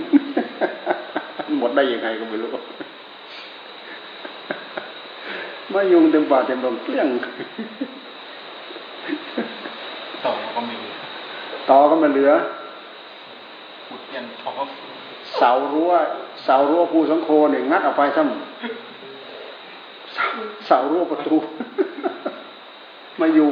[1.59, 2.49] หมดได้ยังไงก็ไม่รู้
[5.71, 7.07] ไม่ยุงเต็มปากเต็มท้องเกลี้ยง
[10.25, 10.75] ต่อก็ไม่
[11.69, 12.31] ต่อก็ไม่เหลือ
[13.87, 14.51] ขุดยันทอ
[15.37, 15.91] เสารั้ว
[16.43, 18.33] เสารั้วภูสังโคเนี่ยงัดออกไปซ้ำ
[20.65, 21.35] เสารั้วประตู
[23.21, 23.49] มาอยู่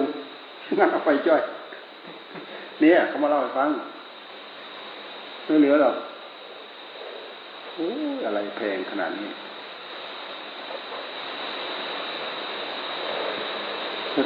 [0.80, 1.42] งั้นเอาไปจ้อย
[2.82, 3.70] เนี่ยเขามาเล่าให้ฟัง
[5.46, 5.96] ไม่เหลือหรอก
[7.74, 7.88] โอ้
[8.26, 9.30] อะไรแพงขนาดนี้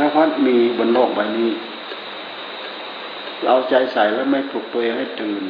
[0.02, 1.52] ถ้าพัดมีบนโลกใบนี้
[3.44, 5.44] เราใจใส่แล้วไม่ปลุกตัวเองให้ตื่น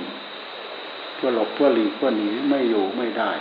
[1.16, 3.32] เพื่อหลบเพื่อหลีกเพื่อหนีไม่อยู่ไม่ได้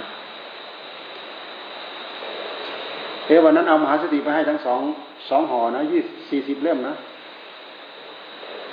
[3.26, 4.80] เอวันนั้นเอามหาสติไปให้ทั้งสอง
[5.28, 6.00] สองห่อนะยี่
[6.30, 6.94] สี่สิบเล่มนะ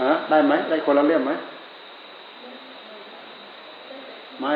[0.04, 1.32] ฮะได้ไหมได้คนละเล่มไหม
[4.42, 4.54] ไม่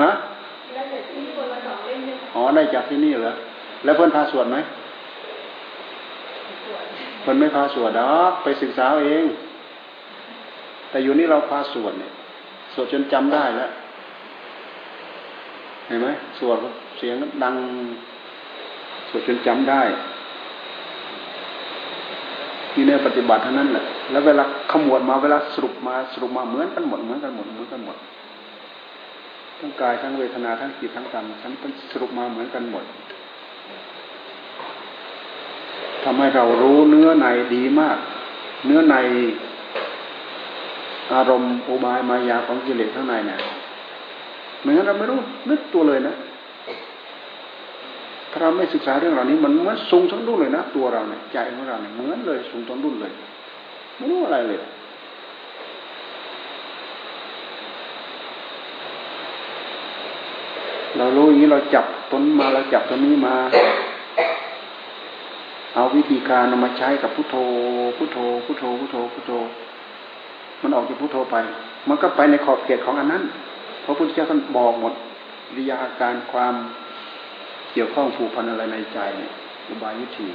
[0.00, 0.10] ฮะ
[2.34, 3.32] อ๋อได้จากที่นี่เหรอ
[3.84, 4.56] แล้วเพื่อนพาสวดไหม
[7.22, 8.08] เพื่อนไม่พาสวดดอ
[8.42, 9.24] ไปศึกษาเอง
[10.90, 12.12] แต่อยู่นี่เราพาสวดเนี่ย
[12.74, 13.70] สวดจนจำได้แล้ว
[15.86, 16.08] เห็นไหม
[16.38, 16.56] สวด
[16.98, 17.54] เสียงดัง
[19.08, 19.82] สวดจนจำได้
[22.72, 27.96] ที่ในปฏิบัติเท่านั้นแหละแล้วเวลาขมวดมาเวลาสรุปมาสรุปมาเหมือนกันหมดเหมือนกันหมดเหมือนกันหมด
[29.58, 32.84] ทั้งกายทั้งเวทนาทั้งจิตทั้งธรรมฉันเป็นสรุปมาเหมือนกันหมด
[36.04, 37.98] ทำให้เรารู้เนื้อในดีมาก
[38.66, 38.96] เนื้อใน
[41.12, 43.38] อารมณ์อุบายมายาของกิเลสข้างในเนี่ย
[44.60, 45.18] ไม่งั้นเราไม่รู้
[45.50, 46.14] นึกตัวเลยนะ
[48.30, 53.12] ถ้าเราไม่ศึกษาเรื่องเหล่านี้มันเหมือนสูงทั้งรุ่นเลยนะตัวเราเนี่ยใจของเราเนี่ยเหมือนเลยสูงทั้งรุ่นเลย
[53.96, 54.58] ไม่รู้อะไรเลย
[60.96, 63.34] เรารู้อย่างนี้เราจับต้นมาเราจับต้นนี้มา
[65.74, 67.36] เอาวิธีการนำมาใช้กับพุทโธ
[67.96, 69.32] พุทโธพุทโธพุทโธพุทโธ
[70.62, 71.36] มันออกจากพุทโธไป
[71.88, 73.22] มันก็ไปในขอบเขตของอันนั้น
[73.82, 74.92] เพราะพุทธเจ้าท่านบอกหมด
[75.56, 76.54] วิยาการความ
[77.72, 79.32] เกี่ยวข้องผูกพันอะไรในใจเนี่ย
[79.68, 80.28] อุบายวิธี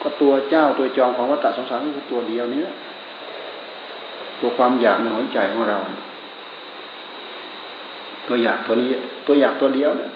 [0.00, 2.62] ก็ตัวเจ้าตัวจองของวัฏสงสารก็คือตัวเดียวนี้
[4.40, 5.78] ตัวความอยากในหัวใจของเรา
[8.28, 8.88] ตัวอยากตัวนี้
[9.26, 10.10] ตัวอยากตัวเดียวเนี่ย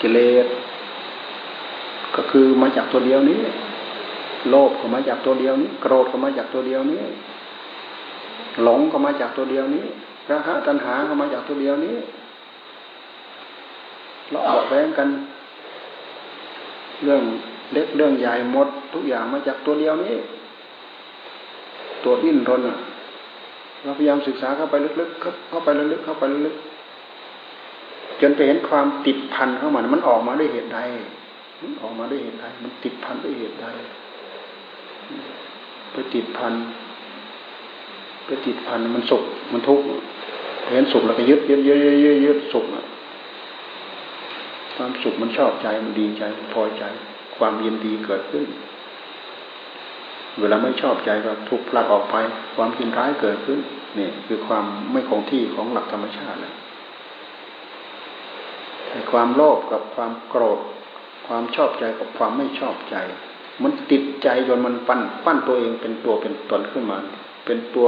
[0.00, 0.46] กิเลส
[2.16, 3.40] ก็คือมาจากตัวเดียวนี้
[4.50, 7.02] โลภก็มาจากตัวเดียวนี้ โกรธก็มาจากตัวเดียวนี้
[8.62, 9.86] หลงก็มาจากตัวเดียวนี้
[10.30, 11.96] ราคะตัณหาก็มาจากตัวเดียวนี้
[14.30, 15.08] เราออกแบงกัน
[17.02, 17.22] เรื่อง
[17.72, 20.14] เล็กเรื่องใหญ่หมด ทุกอย่างมาจากตัวเดียวนี้
[22.04, 22.60] ตัวอินรน
[23.82, 30.78] เราพยายามศึกษาเข้าไปลึกๆเข้าไปลึกๆเข้าไปลึกๆจนไปเห็นความติดพันเข้ามามันออกมาด้วยเหตุใด
[31.62, 33.66] มันออกมาด้วยเหตุใดมันติดพันด้วยเหตุใด
[35.92, 36.54] ไปติดพัน
[38.26, 39.84] ไปติดพันมันสุขมันทุกข์
[40.74, 42.79] เห็นสุขแล้วก็ยึดยึดยึดยึดยึดสุขอะ
[44.82, 46.22] ความสุขมันชอบใจมันดีใจ
[46.54, 46.84] พอใจ
[47.36, 48.46] ความยินดีเกิดขึ้น
[50.40, 52.16] เวลาไม่ชอบใจก็ทุกผลักออกไป
[52.56, 53.58] ความยินร้ายเกิดขึ้น
[53.98, 56.54] นี่คือความไม่คงที่ของหลักธรรมชาติเลย
[58.90, 60.60] ไอ้ความโลภกับความโกรธ
[61.26, 62.96] ความชอบใจกับความไม่ชอบใจ
[63.62, 66.98] มันติดใจจนมันปั้นปั้นตัวเองเป็นตัวเป็นตนขึ้นมา
[67.44, 67.86] เป็นตัว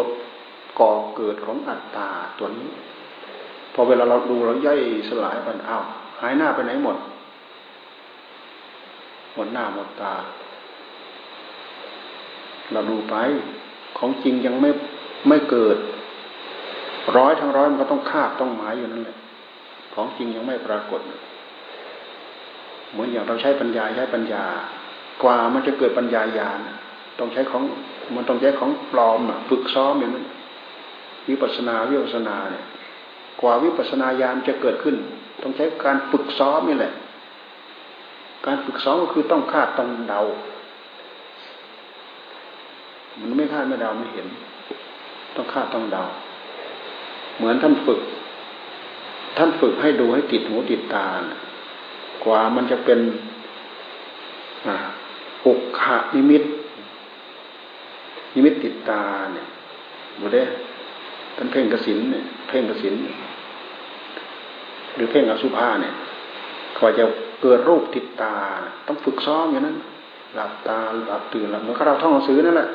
[0.80, 2.08] ก่อเกิดของอัตตา
[2.38, 2.70] ตัวนี้
[3.74, 5.80] พอเวลาเราดูเราย่อยสลายมันเอ้า
[6.22, 6.96] หายหน้าไปไหนหมด
[9.34, 10.14] หมดหน้าหมดตา
[12.72, 13.14] เราดูไป
[13.98, 14.70] ของจริงยังไม่
[15.28, 15.76] ไม่เกิด
[17.16, 19.16] ร้อยทั้งร้อยมันก็ต้องคาบต้องหมายอยู่นั่นแหละ
[19.94, 21.00] ของจริงยังไม่ปรากฏ
[22.92, 24.44] เหมือนอย่างเราใช้ปัญญาใช้ปัญญา
[25.22, 26.58] กว่ามันจะเกิดปัญญาญาณ
[27.18, 27.62] ต้องใช้ของ
[28.16, 30.26] มันต้องใช้ของปลอมฝึกซ้อมอย่างนั้น
[31.28, 32.64] วิปัสนาวิปัสนาเนี่ย
[33.42, 34.96] กว่าวิปัสนาญาณจะเกิดขึ้น
[35.42, 36.92] ต้องใช้การฝึกซ้อมนี่แหละ
[38.46, 40.20] การฝึกซ้อมก็คือต้องคาดต้องเดา
[43.20, 44.26] มันไม่คาดไม่เดาไม่เห็น
[45.36, 46.04] ต้องคาดต้องเดา
[47.36, 48.00] เหมือนท่านฝึก
[49.36, 51.06] ท่านฝึกให้ดูให้ติดหูติดตา
[52.24, 53.00] กว่ามันจะเป็น
[55.46, 56.42] อุกขะนิมิต
[58.34, 59.02] นิมิตติดตา
[59.34, 59.46] เนี่ย
[60.20, 60.44] บุเด้
[61.36, 62.94] ท่านเพ่งกสินเนี่ย เพ่งกสิน
[64.94, 65.94] หรือเพ่งอสุภาเนี่ย
[66.78, 67.04] กว่าจะ
[67.42, 68.34] เกิดรูปติดตา
[68.86, 69.76] ต้องฝึกซ้อมอย่างนั้น
[70.34, 70.78] หลับตา
[71.08, 72.68] หลับตื่นหลับเหมือนเราท่องหนังสือนั่นแหละ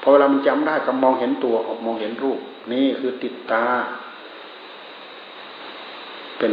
[0.00, 1.54] พอเวลามันจำได้ก็มองเห็นตัว
[1.86, 2.38] มองเห็นรูป
[2.72, 3.64] นี่คือติดตา
[6.38, 6.52] เป็น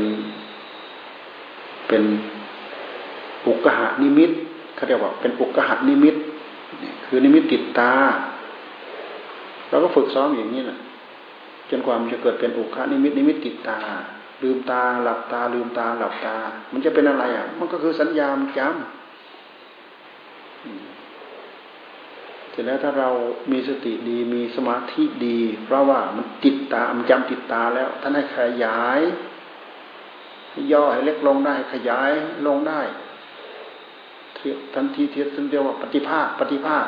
[1.88, 2.04] เป็น
[3.46, 4.32] อุกหานิมิต
[4.76, 6.16] เขาเรียกว่าเป็นอุกหานิมิต
[7.06, 7.92] คือนิมิตติดตา
[9.70, 10.78] เราก็ฝึกซ้อมอย่างนี้แหละ
[11.70, 13.80] จนความจะเกิดเป็นอุคคหนิมิตนิมิตติดตา
[14.42, 16.36] ลืมตาหลับตา ลืมตาหลับตา
[16.72, 18.28] มันจะเป็นอะไรอะ มันก็คือสัญญา
[18.58, 18.72] จำ
[22.52, 23.10] เสร็จแล้วถ้าเรา
[23.52, 29.00] มีสติดีมีสมาธิดี เพราะว่ามันติดตามันจำติดตาแล้วท่านให้ขยาย
[30.72, 32.12] ย่อให้เล็กลงได้ขยาย
[32.48, 32.82] ลงได้
[34.74, 36.86] ทันทีเทียบทันเดียวว่าปฏิภาคปฏิภาค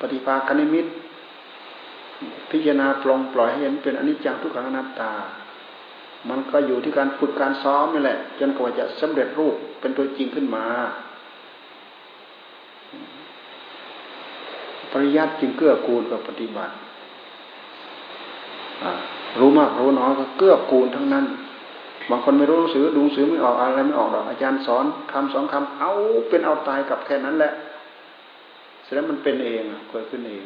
[0.00, 0.86] ปฏิภาคคณิมิต
[2.50, 5.12] พิจารณาปลงปล่อยให้เห็นเป็นอนิจจังทุกขังอนัตตา
[6.28, 10.64] มันก็อยู่ที่การฝึกการซ้อมนี่แหละ จนกว่าจะสำเร็จรูปเป็นตัวจริงขึ้นมา
[14.92, 16.74] ปริยัติจึงเกื้อกูลกับปฏิบัติ
[19.38, 21.26] รู้มากรู้น้อยก็เกื้อกูลทั้งนั้น
[22.10, 25.92] บางคนไม่รู้หนังสือดูหนังสือไม่ออกอะไรไม่ออกหรอกอาจารย์สอนคำสองคำเอา
[26.28, 27.52] เป็นเอาตายกับแค่นั้นแหละ
[28.82, 30.44] เสร็จแล้วมันเป็นเองเกิดขึ้นเอง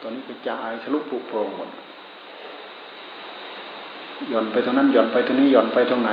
[0.00, 1.68] ตอนนี้กระจายทะลุปุโปรงหมด
[4.30, 6.10] หย่อนไปตรงนั้นหย่อนไปตรงนี้หย่อนไปตรงไหน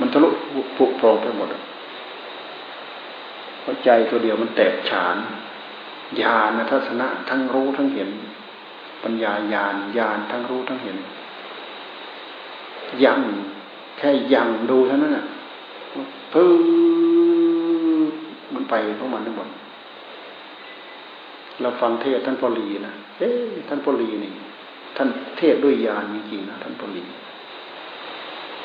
[0.00, 0.28] มันทะลุ
[0.76, 1.48] ปุโปรงไปหมด
[3.60, 5.16] เพราะใจตัวเดียวมันแตกฉาน
[6.20, 8.10] ญาณทัศนะทั้งรู้ทั้งเห็น
[9.02, 10.96] ปัญญาญาณญาณทั้งรู้ทั้งเห็น
[13.04, 13.20] ยัง
[13.98, 15.24] แค่ยังดูเท่านั้นน่ะ
[16.32, 16.46] พื้
[18.54, 19.48] มันไปพวกมันทั้งหมด
[21.60, 24.32] เราฟังเทศท่านพอลีนะเอ๊ะท่านพอลีนี่
[24.96, 25.08] ท่าน
[25.38, 27.02] เทศด้วยญาณจริงๆนะท่านพอลี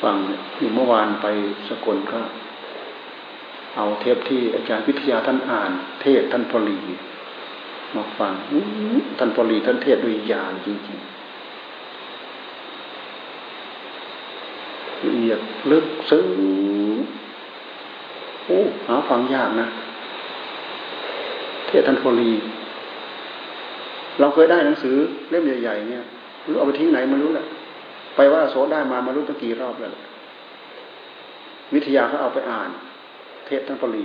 [0.02, 0.16] ฟัง
[0.60, 1.26] นี่เมื่อวานไป
[1.68, 2.20] สกลก็
[3.76, 5.70] เอาเทปที่อาจารย์วิทยาท่านอ่าน
[6.02, 6.78] เทศท่านพลี
[7.94, 8.32] มาฟัง
[9.18, 11.12] ท่านพลีท่านเทศด้วยญาณจริงๆ
[15.04, 16.26] ละเอียดลึกซึ้ง
[18.46, 19.66] โอ้หาฟังยากนะ
[21.68, 22.30] เทศท่านพลี
[24.20, 24.96] เราเคยได้หนังสือ
[25.30, 26.02] เล่มใหญ่ๆเนี่ย
[26.48, 27.46] รู้เอาไปทิ้งไหนไม่รู้แหละ
[28.16, 29.90] ไปว่าโสได้มามารู้ตั้งกี่รอบแล้ว
[31.74, 32.68] วิทยาเขาเอาไปอ่าน
[33.46, 34.04] เทศทั้งปรี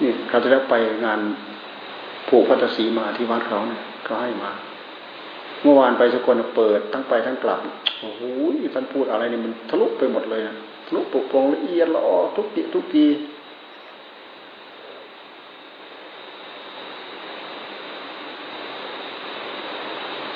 [0.00, 0.74] นี่เขาจะได้ไป
[1.04, 1.20] งาน
[2.28, 4.50] ผูกพัตสีมาที่วัดเขาเนี่ยเขาให้มา
[5.62, 7.60] เมื่อวานไปสกลเปิดทั้งไปทั้งกลับ
[8.00, 8.22] โอ้โห
[8.74, 10.54] ท่านพูดอะไรเนี่ยมันทะลุไปหมดเลยนะ
[10.86, 13.06] ทะลุปุกปองละเอียดละออทุกทีทุกที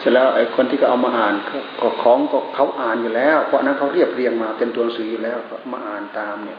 [0.05, 1.35] สร็จแล้วไอ้คนที่ก็เอามาอ่าน
[1.81, 6.59] ก็ของก็เขาอ่านอยู่แล้ว เพราะนั้นเขาเรียบเรียงมาเป็นตัวหนังสืออยู่แล้วก็มาอ่านตามเนี่ย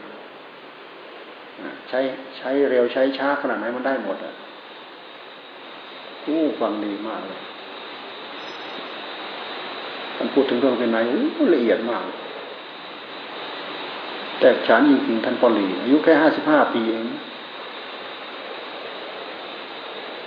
[1.88, 2.00] ใช้
[2.36, 4.34] ใช้เร็วใช้ช้าขนาดไหนมันได้หมดอะ
[6.26, 7.40] อู้ฟังดีมากเลย
[10.16, 10.98] ท่านพูดถึงเรื่องเป็นไหน
[11.54, 12.04] ละเอียดมาก
[14.40, 17.06] แต่ฉันจริงๆท่านปอลีอายุแค่ห้าสิบห้าปีเอง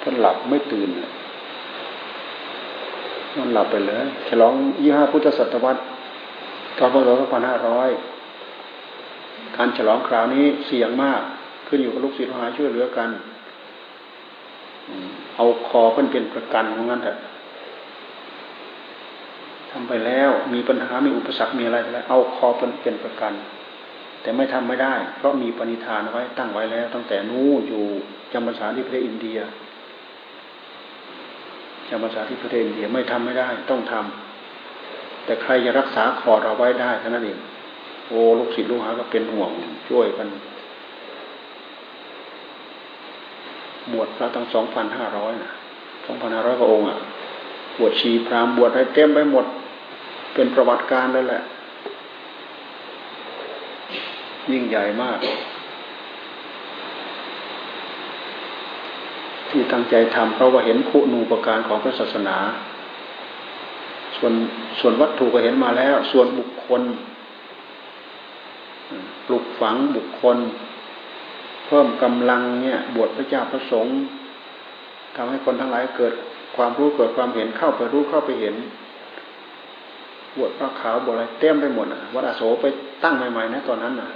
[0.02, 0.90] ท่านหลับไม่ตื่น
[3.40, 5.80] เลยมันหลับไปเลยฉลองยี่ห้าพุทธศตวรรษ
[6.78, 7.90] ตอนพศสองพันห้าร้อย
[9.58, 11.22] การฉลองคราวนี้เสี่ยงมาก
[11.68, 13.10] ขึ้นอยู่กับลูกศิษย์หาช่วยเหลือกัน
[15.36, 17.18] เอาคอเพื่อนเป็นประกันของงั้นเถอะ
[19.72, 23.34] ทำไปแล้วมีปัญหา มีอุปสรรค มีอะไรแล้ว เอาคอเป็นเป็นประกัน
[24.22, 27.84] แต่ไม่ทำไม่ได้ เพราะมีปณิธานไว้ตั้งไว้แล้ว ตั้งแต่นู้อยู่
[28.34, 29.40] จำพรรษาที่ประเทศอินเดีย
[31.90, 37.40] จำภาษาที่ประเทศเดียไม่ทำไม่ได้ ต้องทำแต่ใครจะรักษาคอเราไว้ได้เท่านั้นเอง
[38.08, 39.52] โอ้ลูกศิษย์ลูกหาก็เป็นห่วง
[39.90, 40.28] ช่วยกัน
[43.94, 45.52] บวชพระตั้งสองพันห้าร้อยนะ
[46.06, 46.98] สองพันห้าร้อยพระองค์อะ
[47.78, 49.46] บวชชีพรามบวชให้เต็มไปหมด
[50.34, 51.42] เป็นประวัติการเลยแหละ
[54.52, 55.18] ยิ่งใหญ่มาก
[59.50, 62.38] ที่ตั้งใจทำเพราะว่าเห็นคุณูปการของพระศาสนา
[64.18, 64.34] ส่วน
[64.80, 66.82] ส่วนวัตถุก็เห็นมาแล้ว ส่วนบุคคล
[69.28, 70.38] ปลุกฝังบุคคล
[71.66, 73.94] เพิ่มกำลังเนี่ยบวชพระเจ้าพระสงฆ์
[75.16, 76.14] ทำให้คนทั้งหลายเกิด
[76.56, 78.56] ความรู้เกิดความเห็นเข้าไปรู้เข้าไปเห็น
[80.38, 82.66] บวชพระขาวบวชอะไรเต็มไปหมดอะวัดอโศไป
[83.04, 84.10] ตั้งใหม่ๆนะตอนนั้นน่ะ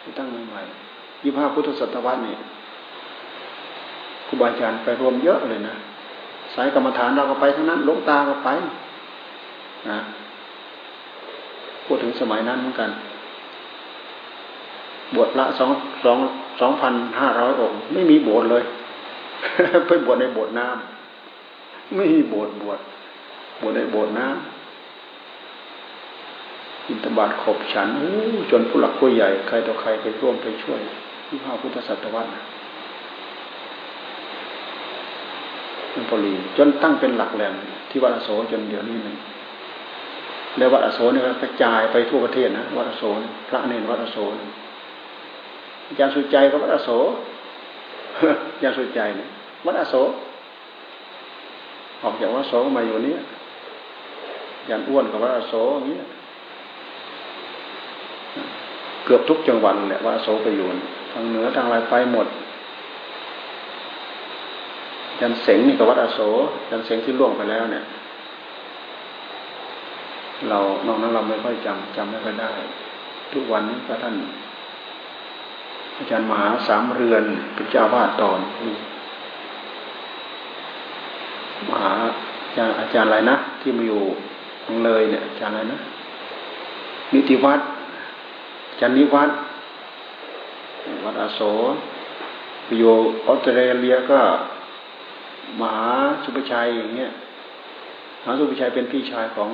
[0.00, 2.36] ไปตั้งใหม่ๆยี่ห้าพุทธศตวรรษนี่
[4.26, 5.74] ครูบาอาจารย์ไปรวมเยอะเลยนะ
[6.54, 8.48] สายกรรมฐานเราก็ไปทั้งนั้นลงตาก็ไป
[9.90, 9.98] นะ
[11.84, 12.90] พูดถึงสมัยนั้นเหมือนกัน
[15.14, 15.70] บวชละสอง
[16.04, 16.18] สอง
[16.60, 18.62] สองพันห้าร้อยองค์ไม่มีโบสถ์เลย
[19.88, 22.78] ไปบวชในโบสถ์น้ำไม่มีโบสถ์บวช
[23.60, 24.36] บวชในโบสถ์น้ำ
[26.88, 27.88] อินทบาทขบฉัน
[28.50, 30.80] จนผู้หลักผู้ใหญ่ใครต่อใครไปร่วมไปช่วย
[31.26, 32.30] ที่พระพุทธศตวรรษ
[35.96, 37.52] เป็นปรีจนตั้งเป็นหลักแหล่ง
[37.90, 39.16] ที่วัดอโศจนเดี๋ยวนี้นึง
[40.56, 43.04] แล้ววัดอโศเนี่ยกระจายไปทั่วประเทศนะวัดอโศ
[43.48, 44.18] พระเนรวัดอโศ
[45.88, 46.90] อาจารย์สุใจก็วัดอโศ
[48.54, 49.28] อาจารย์สุใจเนี่ย
[49.66, 49.94] วัดอโศ
[52.02, 53.14] ออกจากวัดอโศมาอยู่นี้
[54.68, 56.00] ยันอ้วนกับวัดอโศอย่างนี้
[59.04, 60.66] เกือบทุกจังหวัดแหละวัดอโศไปอยู่
[61.12, 62.26] ทางเหนือทางอะไรไปหมด
[65.20, 66.20] ยันเสงนี่กับวัดอโศ
[66.70, 67.84] ยันเสงที่ล่วงไปแล้วเนี่ย
[70.48, 72.52] เรานอกนั้นเราไม่ค่อยจำจำไม่ค่อยได้
[73.32, 74.14] ทุกวันนี้พระท่าน
[75.98, 77.24] อาจารย์มหาสามเรือน
[77.54, 78.40] เป็นเจ้าวาดตอน
[81.70, 81.92] มหา
[82.48, 84.02] อาจารย์อาจารย์อะไรนะที่มาอยู่
[84.66, 85.78] ตรงเลยเนี่ยอาจารย์อะไรนะ
[87.12, 87.60] นิติวัด
[88.70, 89.30] อาจารย์นิวัด
[91.04, 91.40] วัดอโศ
[92.64, 92.92] ไปอยู่
[93.26, 94.20] ออสเตรเลียก็
[95.60, 95.88] มหา
[96.24, 97.10] สุภชัยอย่างเงี้ย
[98.22, 99.50] มหาสุภชัยเป็นพี่ชายของ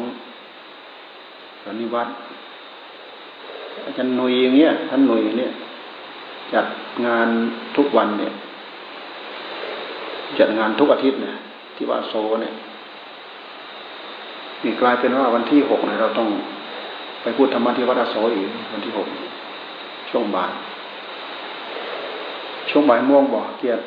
[1.62, 2.08] ตอนนี้วัด
[3.84, 5.52] อาจารย์หนุยอย่างเงี้ยท่านหนุยเนี่ย
[6.54, 6.66] จัด
[7.06, 7.28] งาน
[7.76, 8.32] ทุกวันเนี่ย
[10.38, 11.34] จัดงานทุกอาทิตย์เนี่ย
[11.76, 12.54] ที่วาโซเนี่ย
[14.62, 16.28] นี่กลายเป็นว่าวันที่หกเนี่ยเราต้อง
[17.22, 19.06] ไปพูดธรรมะที่วัดอโซอีกวันที่หก
[20.10, 20.52] ช่วงบ่าย
[22.70, 23.82] ช่วงบ่ายโมงบ่อเกียรติ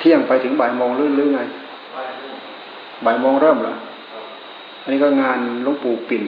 [0.00, 1.40] เที่ยงไปถึงบ่ายโมงหรือไง
[3.06, 3.74] บ่ายโมงเริ่มเหรอ
[4.82, 6.24] อันนี้ก็งานหลวงปู่ปิ่น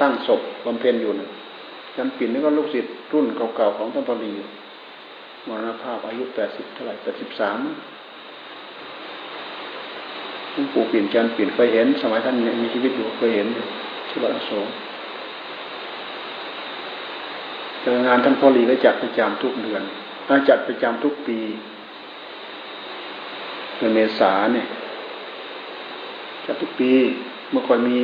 [0.00, 1.28] ตั้งศพบำเพ็ญอยู่นะ
[1.96, 4.32] ยันปิ่นนี่ก็ลูกศิษย์รุ่นเก่าๆของต้นตอรี
[5.48, 7.58] มรณภาพอายุแปดสิบเท่าไหร่แปดสิบสาม
[10.52, 13.46] หลวงปู่ปิ่นจันปิ่นเคยเห็น สมัยท่านมีชีวิตอยู่เคยเห็น
[14.08, 14.68] ที่วัดอโศก
[18.06, 19.82] งานท่านพอรีก็จัดประจำทุกเดือน
[20.48, 21.38] จัดประจำทุกปี
[23.78, 24.66] เดือนเมษาเนี่ย
[26.44, 26.92] จัดทุกปี
[27.50, 27.98] เมื่อก่อนมี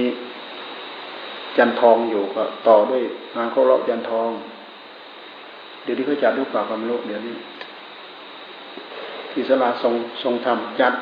[1.57, 3.03] จันทองอยู่ก็ต่อด้วย
[3.37, 4.31] งานเคารพจันทอง
[5.83, 7.37] เดี๋ยวนี้เขาจัดด้วยป่าความโลกเดี๋ยวนี้
[9.31, 10.93] ที่สลาทรงทรงธรรมจัด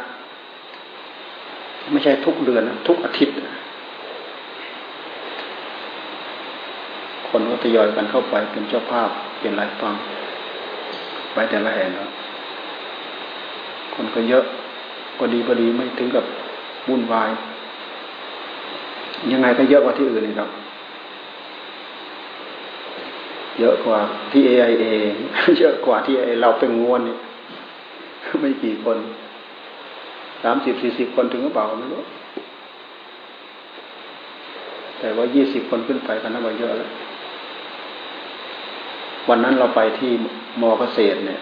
[1.92, 3.34] ไม่ใช่ทุกเดือนนะทุกอาทิตย์
[7.28, 9.94] คนก็ทยอยกันเข้าไปเป็นเจ้าภาพเป็นรายฟัง
[11.32, 12.10] ไปแต่ละแห่งแล้ว
[13.94, 14.44] คนก็เยอะ
[15.22, 16.24] ก็ดีพอดีไม่ถึงกับ
[16.88, 17.30] วุ่นวาย
[19.32, 20.48] ยังไงก็เยอะกว่าที่อื่นนี่ครับ
[23.58, 23.98] เยอะกว่า
[24.32, 24.84] ที่เอไอเอ
[25.58, 27.18] เยอะกว่าที่เราเป็นงวนนี่ย
[28.40, 28.98] ไม่กี่คน
[30.42, 32.02] สามสิบสี่สิบคนถึงหรือเปล่าไม่รู้
[34.98, 36.90] แต่ว่ายี่สิบคนขึ้นไปกันนับว่าเยอะแล้ว
[39.28, 40.12] วันนั้นเราไปที่
[40.60, 41.40] มอเกษตรเนี่ย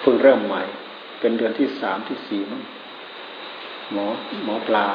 [0.00, 0.62] เพิ่งเริ่มใหม่
[1.20, 2.62] เป็นเดือนที่สามที่สี่มั้ง
[3.92, 4.06] หมอ
[4.44, 4.86] หมอปลา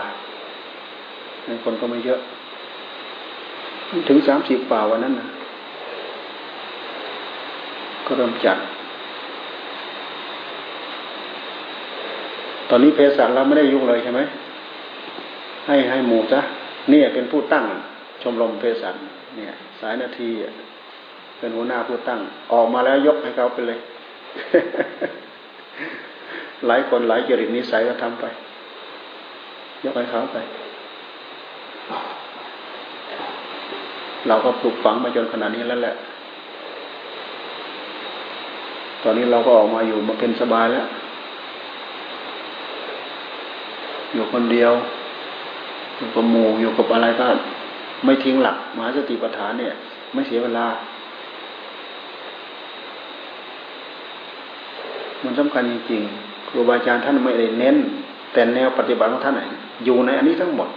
[1.63, 2.19] คนก็ไม่เยอะ
[4.07, 5.27] ถึงสามสิบป่าวันนั้นนะ
[8.05, 8.57] ก็เริ่มจัด
[12.69, 14.21] ตอนนี้เพศสัตว์เราไม่ได้ยุ่งเลยใช่ไหม
[15.67, 16.41] ให้ให้หมู่ซะ
[16.89, 17.65] เนี่ยเป็นผู้ตั้ง
[18.21, 19.01] ชมรมเพศสัตว์
[19.35, 20.29] เนี่ย สายนาที
[21.39, 22.19] เป็นหัวหน้าผู้ตั้ง
[22.53, 23.79] ออกมาแล้วยกให้เขาไปเลย
[26.67, 28.25] หลายคนหลายจริตนิสัยก็ทำไป
[29.83, 30.37] ยกให้เขาไป
[34.27, 35.95] เราก็ปลูกฝังมาจนขนาดนี้แล้วแหละ
[39.03, 40.85] ตอนนี้เราก็ออกมาอยู่มาเป็นสบายแล้ว
[44.13, 44.71] อยู่คนเดียว
[45.97, 47.25] อยู่กับหมู่อยู่กับอะไรก็
[48.05, 49.73] ไม่ทิ้งหลักมหาสติปัฏฐานเนี่ย
[50.13, 50.65] ไม่เสียเวลา
[55.23, 57.75] มันสำคัญจริงๆครูบาอาจารย์ท่านไม่ได้เน้น
[58.33, 59.35] แต่แนวปฏิบัติของท่าน
[59.85, 60.69] อยู่ในอันนี้ทั้งหมด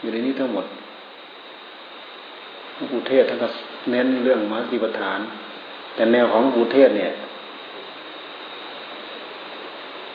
[0.00, 0.66] อยู่ในนี้ทั้งหมด
[2.74, 3.48] หลวงปู่เทศท่านก็
[3.90, 5.20] เน้นเรื่องมาสติปฐาน
[5.94, 7.12] แต่แนวของหลวงปู่เทศเนี่ย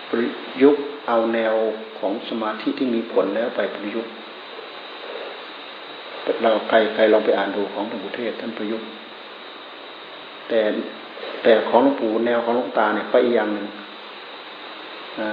[0.09, 0.23] ประ
[0.61, 1.53] ยุกต์เอาแนว
[1.99, 4.11] ของสมาธิที่มีผลแล้วไปประยุกต์
[6.41, 8.87] เราใครใครลองไปอ่านดูของหลวงปู่เทศท่านประยุกต์
[10.47, 10.59] แต่
[11.43, 13.65] แต่ของหลวงปู่แนวของหลวงตาเนี่ยไปอีกอย่างหนึ่ง
[15.19, 15.31] นะ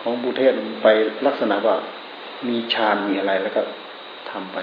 [0.00, 0.52] ของบุเทศ
[0.82, 0.86] ไป
[1.26, 1.76] ลักษณะว่า
[2.48, 3.62] มีฌานมีอะไรแล้วก็
[4.30, 4.58] ทำไป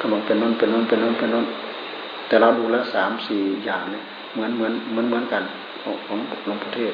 [0.00, 1.46] กำลังเป็นน้นเป็นน้นเป็นน้นเป็นน้น
[2.28, 5.42] แต่เราดูแล้วสามสี่อย่างเนี่ยเหมือนเหมือนเหมือนเหมือนกัน
[5.82, 6.92] ของของหลวงปู่เทศ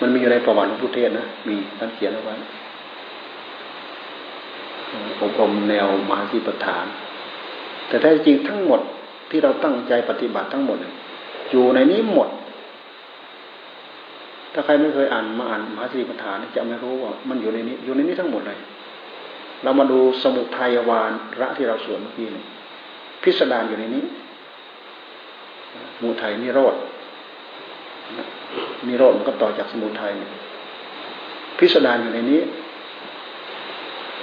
[0.00, 2.34] มันมีอยู่ในประวัติหลวงปู่เทศนะมีท่านเขียนเอาไว้
[5.20, 6.86] อบรมแนวมาสีปฐาน
[7.88, 8.80] แต่แท้จริงทั้งหมด
[9.30, 10.78] ที่เราตั้งใจปฏิบัติทั้งหมด
[11.50, 12.28] อยู่ในนี้หมด
[14.52, 18.58] ถ้าใครไม่เคยอ่านมาอ่านมหาสติปัฏฐานจะไม่รู้ว่ามันอยู่ในนี้ อยู่ในนี้ทั้งหมดเลย
[19.62, 22.44] เรามาดูสมุทัยวานระที่เราสวนเมื่อกี้นี่
[23.22, 24.04] พิสดารอยู่ในนี้
[25.96, 26.74] สมุทัยนิโรธ
[28.88, 30.12] นิโรธมันก็ต่อจากสมุทัย
[31.58, 32.40] พิสดารอยู่ในนี้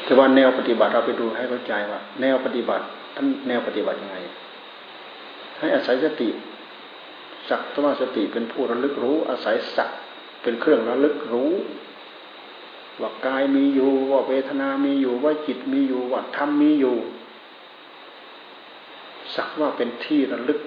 [0.04, 2.86] แต่ว่าแนวปฏิบัติเราไปดูให้เข้าใจว่า แนวปฏิบัติ
[3.16, 4.18] ท่านแนวปฏิบัติยังไง
[5.60, 6.30] ให้อาศัยสติ
[7.50, 9.90] สักตว่าสติเป็นผู้ระลึกรู้อาศัยสัก
[10.48, 11.52] เป็นเครื่องระลึกรู้
[13.02, 16.96] ว่ากายมีอยู่ว่าเวทนามีอยู่ว่าจิตมีอยู่ว่าธรรมมีอยู่
[19.36, 20.60] สักว่าเป็นที่ระลึก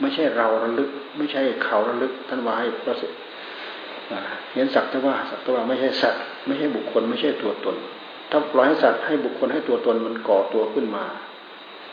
[0.00, 3.18] ไม่ใช่เราระลึก ไม่ใช่เขาระลึกท่านว่ายประสิทธิ์
[4.52, 7.76] เห็นสักแต่ว่าสักแต่ว่าไม่ใช่สัตว์ไม่ใช่บุคคล ไม่ใช่ตัวตน
[8.30, 11.04] ถ้าปล่อยให้สัตว์ให้บุคคลให้ตัวตนมันก่อตัวขึ้นมา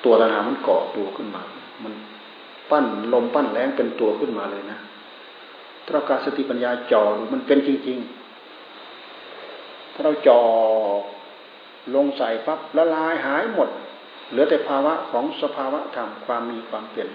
[0.05, 1.43] ตัวตนามันก่อตัวขึ้นมา
[1.83, 1.93] มัน
[2.69, 4.79] ปั้นลมปั้นแรงเป็นตัวขึ้นมาเลยนะ
[5.83, 7.03] ถ้าเราการสติปัญญาจ่อ
[7.33, 7.97] มันเป็นจริง
[9.15, 10.41] ๆ ถ้าเราจ่อ
[11.95, 13.69] ลงใส่ปั๊บละลายหายหมด
[14.29, 17.09] เหลือแต่ภาวะของสภาวะธรรมความมีความเปลี่ยน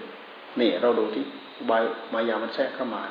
[0.59, 1.23] นี่เราดูที่
[1.67, 1.71] ใบ
[2.13, 3.03] มายามันแทรกเข้ามา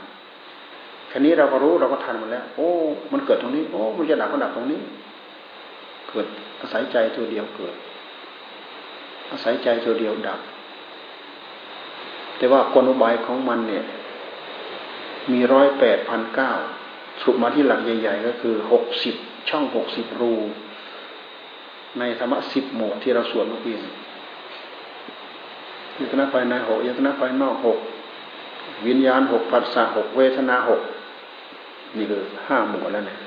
[1.09, 2.69] แค่นี้เราก็รู้เราก็ทันมันแล้ว โอ้
[3.13, 4.81] มันเกิดตรงนี้ โอ้ มันจะดับก็ดับตรงนี้
[6.11, 6.27] เกิด
[6.61, 7.75] อาศัยใจตัวเดียวเกิด
[9.31, 10.41] อาศัยใจตัวเดียวดับ
[12.39, 13.85] แต่ว่ากลอุบายของมันเนี่ย
[15.33, 16.53] มีร้อยแปดพันเก้า
[17.23, 19.15] สุมาที่หลักใหญ่ ๆ ก็คือหกสิบ
[19.49, 20.35] ช่องหกสิบรู
[21.99, 23.77] ในธรรมะสิบหมวดที่เราสวดเมื่อกี้
[25.99, 27.79] ยตนาภายในหกยตนาภายนอกหก
[28.87, 30.81] วิญญาณหกปัสสะหกเวทนาหก
[31.97, 33.19] นี่คือห้าหมวดแล้วเนี่ย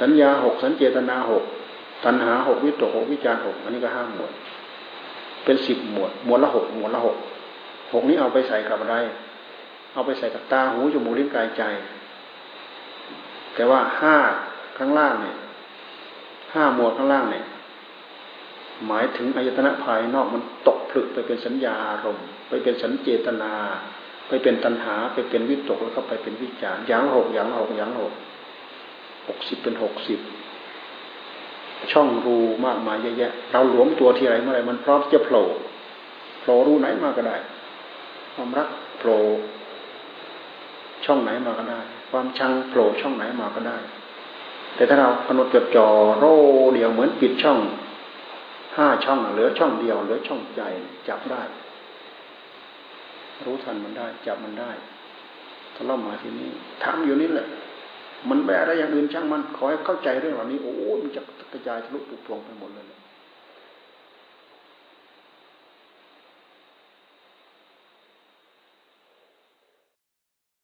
[0.00, 1.44] สัญญาหกสัญเจตนาหก
[2.04, 4.30] ตัณหาหกวิตกหกวิจารหกอันนี้ก็ห้าหมวด
[5.44, 7.16] เป็นสิบหมวด หมวดละหกหมวดละหก
[7.92, 8.96] หกนี้เอาไปใส่กับอะไร
[9.96, 11.62] เอาไปใส่กับตาหูจมูกลิ้นกายใจ
[13.54, 14.16] แต่ว่าห้า
[14.78, 15.36] ข้างล่างเนี่ย
[16.54, 17.44] ห้าหมวดข้างล่างเนี่ย
[18.86, 23.52] หมายถึงอายตนะภายนอกมันตกผลึกไปเป็นสัญญาอารมณ์ ไปเป็นสัญเจตนา
[24.28, 28.12] ไปเป็นตัณหา ไปเป็นวิตกแล้วก็ไปเป็นวิจารอย่างหกอย่างหกอย่างหก
[29.28, 30.20] หกสิบเป็นหกสิบ
[31.92, 35.46] ช่องรูมากมายเยอะแยะ เราหลวมตัวที่ไรเมื่อไรมันพร้อมจะโผล่
[36.40, 37.36] โผล่รูไหนมาก็ได้
[38.34, 38.68] ความรัก
[38.98, 39.18] โผล่
[41.06, 41.80] ช่องไหนมาก็ได้
[42.10, 43.76] ความชังโผล่ช่องไหนมาก็ได้
[44.74, 45.86] แต่ถ้าเรากำหนดจดจ่อ
[46.18, 46.24] โร
[46.74, 47.58] เดียวเหมือนปิดช่อง
[48.76, 50.62] ห้าช่องเหลือช่องเดียวเหลือช่องใจ
[51.08, 51.42] จับได้
[53.44, 54.70] รู้ทันมันได้จับมันได้
[55.74, 56.50] ถ้าเรามาที่นี่
[56.84, 57.46] ทำอยู่นี่แหละ
[58.28, 60.72] มันไม่อะไรอย่างอื่นช่างมันขอให้เข้าใจเรื่องเหล่านี้โอ้
[61.02, 61.20] มันจะ
[61.52, 62.84] กระจายทะลุปุกพวงไปหมดเลย